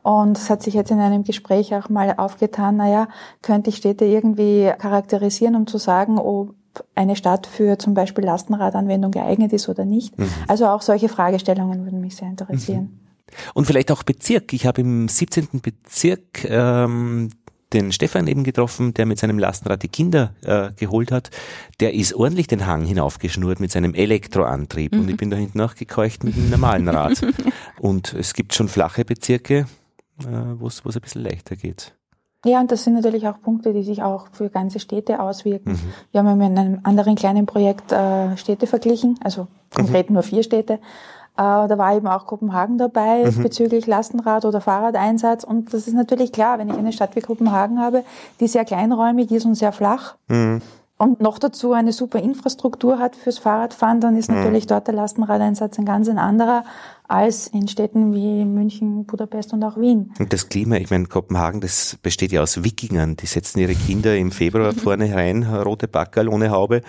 und 0.02 0.38
es 0.38 0.50
hat 0.50 0.62
sich 0.62 0.74
jetzt 0.74 0.90
in 0.90 1.00
einem 1.00 1.24
Gespräch 1.24 1.74
auch 1.74 1.88
mal 1.88 2.14
aufgetan, 2.16 2.76
naja, 2.76 3.08
könnte 3.42 3.70
ich 3.70 3.76
Städte 3.76 4.06
irgendwie 4.06 4.72
charakterisieren, 4.78 5.56
um 5.56 5.66
zu 5.66 5.78
sagen, 5.78 6.18
ob 6.18 6.54
eine 6.94 7.16
Stadt 7.16 7.46
für 7.46 7.78
zum 7.78 7.94
Beispiel 7.94 8.24
Lastenradanwendung 8.24 9.10
geeignet 9.10 9.52
ist 9.52 9.68
oder 9.68 9.84
nicht. 9.84 10.18
Mhm. 10.18 10.28
Also 10.48 10.66
auch 10.66 10.82
solche 10.82 11.08
Fragestellungen 11.08 11.84
würden 11.84 12.00
mich 12.00 12.16
sehr 12.16 12.28
interessieren. 12.28 12.82
Mhm. 12.82 13.00
Und 13.54 13.66
vielleicht 13.66 13.90
auch 13.90 14.02
Bezirk. 14.02 14.52
Ich 14.52 14.66
habe 14.66 14.80
im 14.80 15.08
17. 15.08 15.60
Bezirk 15.60 16.44
ähm, 16.44 17.30
den 17.72 17.92
Stefan 17.92 18.26
eben 18.26 18.44
getroffen, 18.44 18.94
der 18.94 19.04
mit 19.04 19.18
seinem 19.18 19.38
Lastenrad 19.38 19.82
die 19.82 19.88
Kinder 19.88 20.34
äh, 20.42 20.70
geholt 20.76 21.12
hat. 21.12 21.30
Der 21.80 21.94
ist 21.94 22.14
ordentlich 22.14 22.46
den 22.46 22.66
Hang 22.66 22.84
hinaufgeschnurrt 22.84 23.60
mit 23.60 23.72
seinem 23.72 23.94
Elektroantrieb 23.94 24.94
mhm. 24.94 25.00
und 25.00 25.10
ich 25.10 25.16
bin 25.16 25.30
da 25.30 25.36
hinten 25.36 25.58
nachgekeucht 25.58 26.24
mit 26.24 26.34
einem 26.36 26.50
normalen 26.50 26.88
Rad. 26.88 27.20
und 27.80 28.14
es 28.14 28.34
gibt 28.34 28.54
schon 28.54 28.68
flache 28.68 29.04
Bezirke, 29.04 29.66
äh, 30.20 30.26
wo 30.56 30.68
es 30.68 30.84
ein 30.84 31.00
bisschen 31.00 31.22
leichter 31.22 31.56
geht. 31.56 31.94
Ja, 32.44 32.60
und 32.60 32.70
das 32.70 32.84
sind 32.84 32.94
natürlich 32.94 33.26
auch 33.26 33.40
Punkte, 33.40 33.72
die 33.72 33.82
sich 33.82 34.02
auch 34.02 34.26
für 34.32 34.50
ganze 34.50 34.78
Städte 34.78 35.20
auswirken. 35.20 35.72
Mhm. 35.72 35.92
Wir 36.12 36.22
haben 36.22 36.40
in 36.40 36.58
einem 36.58 36.80
anderen 36.82 37.14
kleinen 37.14 37.46
Projekt 37.46 37.90
äh, 37.90 38.36
Städte 38.36 38.66
verglichen, 38.66 39.18
also 39.24 39.46
konkret 39.74 40.10
mhm. 40.10 40.14
nur 40.14 40.22
vier 40.22 40.42
Städte. 40.42 40.74
Äh, 40.74 40.78
da 41.36 41.78
war 41.78 41.96
eben 41.96 42.06
auch 42.06 42.26
Kopenhagen 42.26 42.78
dabei 42.78 43.24
mhm. 43.24 43.42
bezüglich 43.42 43.86
Lastenrad- 43.86 44.44
oder 44.44 44.60
Fahrradeinsatz. 44.60 45.42
Und 45.42 45.72
das 45.72 45.88
ist 45.88 45.94
natürlich 45.94 46.32
klar, 46.32 46.58
wenn 46.58 46.68
ich 46.68 46.76
eine 46.76 46.92
Stadt 46.92 47.16
wie 47.16 47.20
Kopenhagen 47.20 47.80
habe, 47.80 48.04
die 48.40 48.46
sehr 48.46 48.64
kleinräumig 48.64 49.32
ist 49.32 49.46
und 49.46 49.54
sehr 49.54 49.72
flach, 49.72 50.16
mhm 50.28 50.60
und 50.96 51.20
noch 51.20 51.38
dazu 51.38 51.72
eine 51.72 51.92
super 51.92 52.20
Infrastruktur 52.20 52.98
hat 52.98 53.16
fürs 53.16 53.38
Fahrradfahren, 53.38 54.00
dann 54.00 54.16
ist 54.16 54.30
mhm. 54.30 54.36
natürlich 54.36 54.66
dort 54.66 54.86
der 54.86 54.94
Lastenradeinsatz 54.94 55.78
ein 55.78 55.84
ganz 55.84 56.08
ein 56.08 56.18
anderer 56.18 56.64
als 57.06 57.46
in 57.48 57.68
Städten 57.68 58.14
wie 58.14 58.44
München, 58.44 59.04
Budapest 59.04 59.52
und 59.52 59.62
auch 59.62 59.76
Wien. 59.76 60.12
Und 60.18 60.32
das 60.32 60.48
Klima, 60.48 60.76
ich 60.76 60.90
meine, 60.90 61.06
Kopenhagen, 61.06 61.60
das 61.60 61.98
besteht 62.02 62.32
ja 62.32 62.42
aus 62.42 62.64
Wikingern. 62.64 63.16
Die 63.16 63.26
setzen 63.26 63.58
ihre 63.60 63.74
Kinder 63.74 64.16
im 64.16 64.30
Februar 64.30 64.72
vorne 64.74 65.14
rein, 65.14 65.42
rote 65.42 65.88
Backerl 65.88 66.28
ohne 66.28 66.50
Haube. 66.50 66.80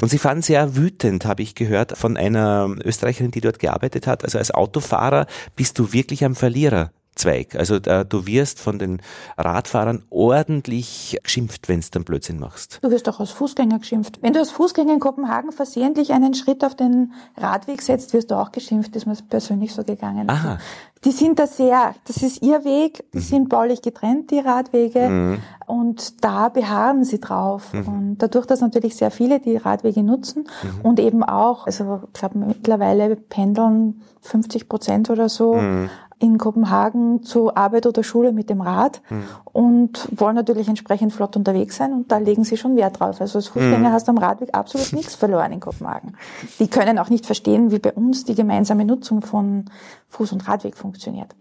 Und 0.00 0.08
sie 0.08 0.18
fahren 0.18 0.42
sehr 0.42 0.76
wütend, 0.76 1.26
habe 1.26 1.42
ich 1.42 1.54
gehört, 1.54 1.96
von 1.98 2.16
einer 2.16 2.68
Österreicherin, 2.84 3.32
die 3.32 3.40
dort 3.40 3.58
gearbeitet 3.58 4.06
hat. 4.06 4.24
Also 4.24 4.38
als 4.38 4.52
Autofahrer 4.52 5.26
bist 5.56 5.78
du 5.78 5.92
wirklich 5.92 6.24
am 6.24 6.34
Verlierer. 6.34 6.92
Zweig. 7.14 7.54
Also 7.56 7.76
äh, 7.76 8.04
du 8.04 8.26
wirst 8.26 8.60
von 8.60 8.78
den 8.78 9.00
Radfahrern 9.36 10.02
ordentlich 10.10 11.18
geschimpft, 11.22 11.68
wenn 11.68 11.80
du 11.80 11.86
dann 11.92 12.04
Blödsinn 12.04 12.38
machst. 12.38 12.78
Du 12.82 12.90
wirst 12.90 13.08
auch 13.08 13.20
als 13.20 13.30
Fußgänger 13.30 13.78
geschimpft. 13.78 14.18
Wenn 14.20 14.32
du 14.32 14.40
als 14.40 14.50
Fußgänger 14.50 14.94
in 14.94 15.00
Kopenhagen 15.00 15.52
versehentlich 15.52 16.12
einen 16.12 16.34
Schritt 16.34 16.64
auf 16.64 16.74
den 16.74 17.12
Radweg 17.36 17.82
setzt, 17.82 18.12
wirst 18.14 18.30
du 18.30 18.34
auch 18.34 18.52
geschimpft. 18.52 18.94
Das 18.94 19.02
ist 19.02 19.06
mir 19.06 19.16
persönlich 19.28 19.72
so 19.72 19.84
gegangen. 19.84 20.28
Aha. 20.28 20.58
Die 21.04 21.10
sind 21.10 21.38
da 21.38 21.46
sehr, 21.46 21.94
das 22.06 22.22
ist 22.22 22.42
ihr 22.42 22.64
Weg, 22.64 23.04
die 23.12 23.18
mhm. 23.18 23.22
sind 23.22 23.48
baulich 23.48 23.82
getrennt, 23.82 24.30
die 24.30 24.38
Radwege, 24.38 25.08
mhm. 25.08 25.38
und 25.66 26.24
da 26.24 26.48
beharren 26.48 27.04
sie 27.04 27.20
drauf. 27.20 27.72
Mhm. 27.72 27.88
Und 27.88 28.18
dadurch, 28.18 28.46
dass 28.46 28.60
natürlich 28.60 28.96
sehr 28.96 29.10
viele 29.10 29.40
die 29.40 29.56
Radwege 29.56 30.02
nutzen 30.02 30.44
mhm. 30.62 30.80
und 30.82 31.00
eben 31.00 31.22
auch, 31.22 31.66
also 31.66 32.00
ich 32.06 32.12
glaube 32.12 32.38
mittlerweile 32.38 33.16
pendeln 33.16 34.02
50 34.22 34.68
Prozent 34.68 35.10
oder 35.10 35.28
so 35.28 35.54
mhm 35.54 35.90
in 36.24 36.38
Kopenhagen 36.38 37.22
zu 37.22 37.54
Arbeit 37.54 37.86
oder 37.86 38.02
Schule 38.02 38.32
mit 38.32 38.48
dem 38.48 38.60
Rad 38.60 39.02
mhm. 39.10 39.24
und 39.44 40.08
wollen 40.16 40.34
natürlich 40.34 40.68
entsprechend 40.68 41.12
flott 41.12 41.36
unterwegs 41.36 41.76
sein 41.76 41.92
und 41.92 42.10
da 42.10 42.18
legen 42.18 42.44
sie 42.44 42.56
schon 42.56 42.76
Wert 42.76 43.00
drauf. 43.00 43.20
Also 43.20 43.38
als 43.38 43.48
Fußgänger 43.48 43.90
mhm. 43.90 43.92
hast 43.92 44.08
du 44.08 44.12
am 44.12 44.18
Radweg 44.18 44.54
absolut 44.54 44.92
nichts 44.92 45.14
verloren 45.14 45.52
in 45.52 45.60
Kopenhagen. 45.60 46.16
Die 46.58 46.68
können 46.68 46.98
auch 46.98 47.10
nicht 47.10 47.26
verstehen, 47.26 47.70
wie 47.70 47.78
bei 47.78 47.92
uns 47.92 48.24
die 48.24 48.34
gemeinsame 48.34 48.84
Nutzung 48.84 49.22
von 49.22 49.66
Fuß- 50.12 50.32
und 50.32 50.48
Radweg 50.48 50.76
funktioniert. 50.76 50.93
функцию 50.94 51.14
нет. 51.14 51.34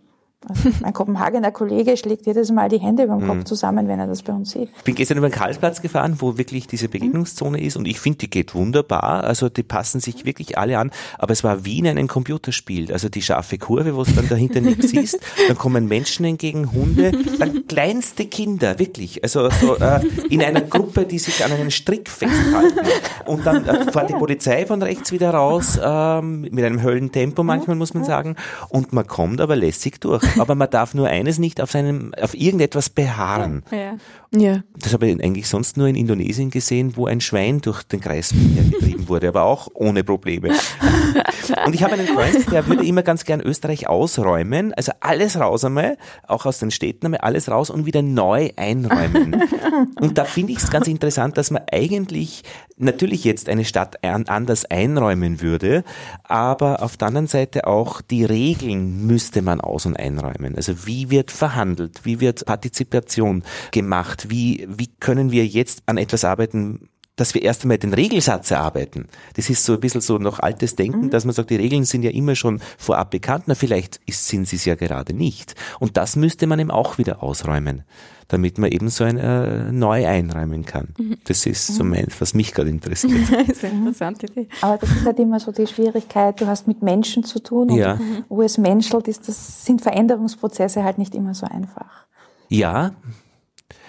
Also 0.47 0.69
mein 0.81 0.93
Kopenhagener 0.93 1.51
Kollege 1.51 1.95
schlägt 1.97 2.25
jedes 2.25 2.51
Mal 2.51 2.69
die 2.69 2.79
Hände 2.79 3.03
über 3.03 3.15
den 3.15 3.27
Kopf 3.27 3.37
mhm. 3.37 3.45
zusammen, 3.45 3.87
wenn 3.87 3.99
er 3.99 4.07
das 4.07 4.23
bei 4.23 4.33
uns 4.33 4.51
sieht. 4.51 4.69
Ich 4.77 4.83
bin 4.83 4.95
gestern 4.95 5.17
über 5.17 5.29
den 5.29 5.33
Karlsplatz 5.33 5.81
gefahren, 5.81 6.17
wo 6.19 6.37
wirklich 6.37 6.67
diese 6.67 6.89
Begegnungszone 6.89 7.61
ist 7.61 7.77
und 7.77 7.87
ich 7.87 7.99
finde, 7.99 8.19
die 8.19 8.29
geht 8.29 8.53
wunderbar. 8.53 9.23
Also 9.23 9.49
die 9.49 9.63
passen 9.63 9.99
sich 9.99 10.25
wirklich 10.25 10.57
alle 10.57 10.79
an, 10.79 10.91
aber 11.17 11.31
es 11.31 11.43
war 11.43 11.65
wie 11.65 11.79
in 11.79 11.87
einem 11.87 12.07
Computerspiel. 12.07 12.91
Also 12.91 13.09
die 13.09 13.21
scharfe 13.21 13.57
Kurve, 13.57 13.95
wo 13.95 14.03
du 14.03 14.11
dann 14.11 14.27
dahinter 14.29 14.61
nichts 14.61 14.89
siehst, 14.89 15.19
dann 15.47 15.57
kommen 15.57 15.87
Menschen 15.87 16.25
entgegen, 16.25 16.71
Hunde, 16.71 17.11
dann 17.39 17.67
kleinste 17.67 18.25
Kinder, 18.25 18.79
wirklich. 18.79 19.23
Also 19.23 19.49
so, 19.49 19.77
äh, 19.77 20.01
in 20.29 20.43
einer 20.43 20.61
Gruppe, 20.61 21.05
die 21.05 21.19
sich 21.19 21.43
an 21.45 21.51
einen 21.51 21.71
Strick 21.71 22.09
festhalten. 22.09 22.79
Und 23.25 23.45
dann 23.45 23.65
äh, 23.65 23.91
fährt 23.91 24.09
die 24.09 24.13
Polizei 24.13 24.65
von 24.65 24.81
rechts 24.81 25.11
wieder 25.11 25.31
raus, 25.31 25.79
ähm, 25.81 26.41
mit 26.41 26.63
einem 26.63 26.83
Höllentempo 26.83 27.43
manchmal, 27.43 27.75
muss 27.75 27.93
man 27.93 28.03
sagen. 28.03 28.35
Und 28.69 28.93
man 28.93 29.07
kommt 29.07 29.39
aber 29.41 29.55
lässig 29.55 30.01
durch 30.01 30.23
aber 30.39 30.55
man 30.55 30.69
darf 30.69 30.93
nur 30.93 31.07
eines 31.07 31.39
nicht 31.39 31.61
auf 31.61 31.71
seinem, 31.71 32.13
auf 32.19 32.33
irgendetwas 32.33 32.89
beharren. 32.89 33.63
Ja. 33.71 33.97
ja. 34.31 34.63
Das 34.77 34.93
habe 34.93 35.07
ich 35.07 35.23
eigentlich 35.23 35.47
sonst 35.47 35.77
nur 35.77 35.87
in 35.87 35.95
Indonesien 35.95 36.49
gesehen, 36.49 36.95
wo 36.95 37.07
ein 37.07 37.21
Schwein 37.21 37.61
durch 37.61 37.83
den 37.83 38.01
Kreis 38.01 38.33
getrieben 38.33 39.07
wurde, 39.07 39.27
aber 39.27 39.43
auch 39.43 39.69
ohne 39.73 40.03
Probleme. 40.03 40.49
Und 41.65 41.75
ich 41.75 41.83
habe 41.83 41.93
einen 41.93 42.07
Freund, 42.07 42.51
der 42.51 42.67
würde 42.67 42.85
immer 42.85 43.03
ganz 43.03 43.25
gern 43.25 43.41
Österreich 43.41 43.87
ausräumen, 43.87 44.73
also 44.73 44.91
alles 44.99 45.39
raus 45.39 45.65
einmal, 45.65 45.97
auch 46.27 46.45
aus 46.45 46.59
den 46.59 46.71
Städten 46.71 47.07
einmal 47.07 47.21
alles 47.21 47.49
raus 47.49 47.69
und 47.69 47.85
wieder 47.85 48.01
neu 48.01 48.49
einräumen. 48.55 49.43
Und 49.99 50.17
da 50.17 50.25
finde 50.25 50.53
ich 50.53 50.59
es 50.59 50.71
ganz 50.71 50.87
interessant, 50.87 51.37
dass 51.37 51.51
man 51.51 51.63
eigentlich 51.71 52.43
natürlich 52.77 53.23
jetzt 53.23 53.49
eine 53.49 53.65
Stadt 53.65 54.03
anders 54.03 54.65
einräumen 54.65 55.41
würde, 55.41 55.83
aber 56.23 56.81
auf 56.81 56.97
der 56.97 57.09
anderen 57.09 57.27
Seite 57.27 57.67
auch 57.67 58.01
die 58.01 58.25
Regeln 58.25 59.05
müsste 59.05 59.41
man 59.41 59.61
aus- 59.61 59.85
und 59.85 59.97
einräumen. 59.97 60.22
Also 60.55 60.85
wie 60.85 61.09
wird 61.09 61.31
verhandelt, 61.31 62.01
wie 62.03 62.19
wird 62.19 62.45
Partizipation 62.45 63.43
gemacht, 63.71 64.29
wie, 64.29 64.67
wie 64.69 64.87
können 64.99 65.31
wir 65.31 65.45
jetzt 65.45 65.83
an 65.85 65.97
etwas 65.97 66.23
arbeiten, 66.25 66.89
dass 67.15 67.35
wir 67.35 67.43
erst 67.43 67.63
einmal 67.63 67.77
den 67.77 67.93
Regelsatz 67.93 68.49
erarbeiten. 68.49 69.07
Das 69.35 69.49
ist 69.49 69.63
so 69.63 69.73
ein 69.73 69.79
bisschen 69.79 70.01
so 70.01 70.17
noch 70.17 70.39
altes 70.39 70.75
Denken, 70.75 71.05
mhm. 71.05 71.09
dass 71.11 71.25
man 71.25 71.33
sagt, 71.33 71.51
die 71.51 71.55
Regeln 71.55 71.85
sind 71.85 72.03
ja 72.03 72.11
immer 72.11 72.35
schon 72.35 72.59
vorab 72.77 73.11
bekannt, 73.11 73.43
na 73.47 73.55
vielleicht 73.55 73.99
ist, 74.07 74.27
sind 74.27 74.47
sie 74.47 74.55
es 74.55 74.65
ja 74.65 74.75
gerade 74.75 75.13
nicht. 75.13 75.53
Und 75.79 75.97
das 75.97 76.15
müsste 76.15 76.47
man 76.47 76.59
eben 76.59 76.71
auch 76.71 76.97
wieder 76.97 77.21
ausräumen, 77.21 77.83
damit 78.29 78.57
man 78.57 78.71
eben 78.71 78.89
so 78.89 79.03
ein 79.03 79.17
äh, 79.17 79.71
neu 79.71 80.07
einräumen 80.07 80.65
kann. 80.65 80.89
Mhm. 80.97 81.17
Das 81.25 81.45
ist 81.45 81.67
so 81.67 81.83
mhm. 81.83 81.89
mein, 81.91 82.07
was 82.17 82.33
mich 82.33 82.51
gerade 82.51 82.71
interessiert. 82.71 83.13
das 83.31 83.57
ist 83.57 83.65
eine 83.65 83.75
interessante 83.75 84.25
Idee. 84.25 84.47
Aber 84.61 84.77
das 84.77 84.89
ist 84.89 85.05
halt 85.05 85.19
immer 85.19 85.39
so 85.39 85.51
die 85.51 85.67
Schwierigkeit, 85.67 86.41
du 86.41 86.47
hast 86.47 86.67
mit 86.67 86.81
Menschen 86.81 87.23
zu 87.23 87.39
tun 87.39 87.69
und 87.69 87.77
ja. 87.77 87.99
wo 88.27 88.41
es 88.41 88.57
menschelt, 88.57 89.07
ist 89.07 89.27
das, 89.27 89.65
sind 89.65 89.81
Veränderungsprozesse 89.81 90.83
halt 90.83 90.97
nicht 90.97 91.13
immer 91.13 91.35
so 91.35 91.45
einfach. 91.45 92.07
Ja, 92.49 92.91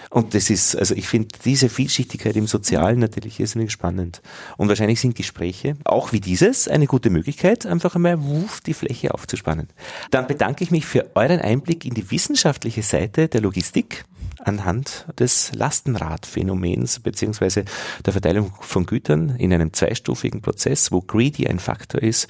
und 0.09 0.33
das 0.33 0.49
ist, 0.49 0.75
also 0.75 0.95
ich 0.95 1.07
finde 1.07 1.29
diese 1.43 1.69
Vielschichtigkeit 1.69 2.35
im 2.35 2.47
Sozialen 2.47 2.99
natürlich 2.99 3.39
irrsinnig 3.39 3.71
spannend. 3.71 4.21
Und 4.57 4.69
wahrscheinlich 4.69 5.01
sind 5.01 5.15
Gespräche, 5.15 5.75
auch 5.85 6.11
wie 6.11 6.19
dieses, 6.19 6.67
eine 6.67 6.87
gute 6.87 7.09
Möglichkeit, 7.09 7.65
einfach 7.65 7.95
einmal 7.95 8.21
wuff, 8.21 8.61
die 8.61 8.73
Fläche 8.73 9.13
aufzuspannen. 9.13 9.69
Dann 10.11 10.27
bedanke 10.27 10.63
ich 10.63 10.71
mich 10.71 10.85
für 10.85 11.11
euren 11.15 11.39
Einblick 11.39 11.85
in 11.85 11.93
die 11.93 12.09
wissenschaftliche 12.11 12.83
Seite 12.83 13.27
der 13.27 13.41
Logistik 13.41 14.05
anhand 14.39 15.07
des 15.19 15.51
Lastenradphänomens 15.53 16.99
beziehungsweise 16.99 17.65
der 18.05 18.13
Verteilung 18.13 18.53
von 18.61 18.85
Gütern 18.85 19.35
in 19.37 19.53
einem 19.53 19.73
zweistufigen 19.73 20.41
Prozess, 20.41 20.91
wo 20.91 21.01
Greedy 21.01 21.47
ein 21.47 21.59
Faktor 21.59 22.01
ist, 22.01 22.27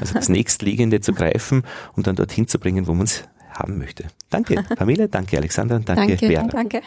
also 0.00 0.14
das 0.14 0.28
nächstliegende 0.28 1.00
zu 1.00 1.12
greifen 1.12 1.62
und 1.94 2.06
dann 2.06 2.16
dorthin 2.16 2.48
zu 2.48 2.58
bringen, 2.58 2.86
wo 2.86 2.94
man 2.94 3.04
es 3.04 3.24
haben 3.58 3.78
möchte. 3.78 4.06
Danke, 4.30 4.62
Pamela, 4.76 5.08
danke, 5.08 5.36
Alexandra, 5.36 5.78
danke, 5.78 6.16
danke 6.16 6.26
Vera. 6.26 6.46
Danke. 6.46 6.82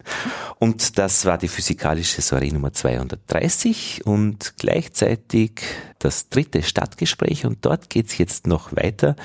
Und 0.58 0.98
das 0.98 1.24
war 1.24 1.38
die 1.38 1.48
physikalische 1.48 2.20
Soiree 2.20 2.50
Nummer 2.50 2.72
230 2.72 4.02
und 4.04 4.54
gleichzeitig 4.58 5.62
das 5.98 6.28
dritte 6.28 6.62
Stadtgespräch 6.62 7.46
und 7.46 7.64
dort 7.64 7.88
geht's 7.88 8.18
jetzt 8.18 8.46
noch 8.46 8.76
weiter 8.76 9.16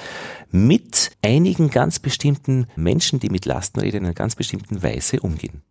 mit 0.52 1.12
einigen 1.22 1.70
ganz 1.70 2.00
bestimmten 2.00 2.68
Menschen, 2.78 3.20
die 3.20 3.30
mit 3.30 3.46
Lastenrede 3.46 3.98
in 3.98 4.06
einer 4.06 4.14
ganz 4.14 4.36
bestimmten 4.36 4.82
Weise 4.82 5.20
umgehen. 5.20 5.62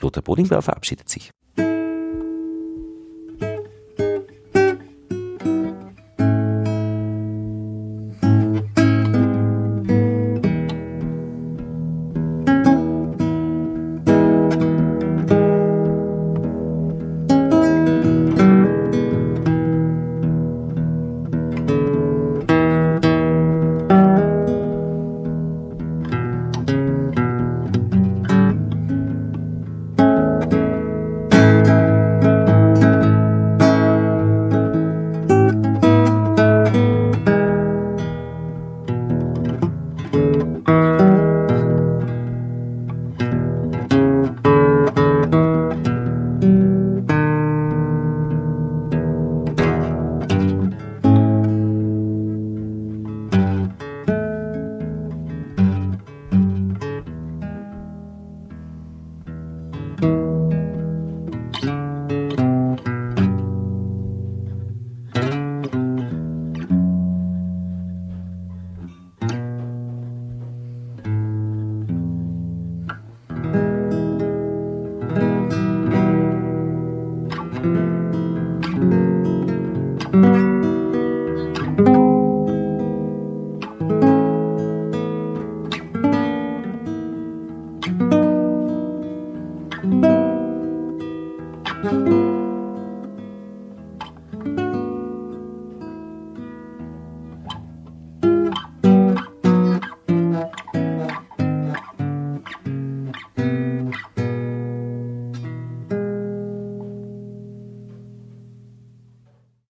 Lothar 0.00 0.22
Bodingbauer 0.22 0.62
verabschiedet 0.62 1.10
sich. 1.10 1.30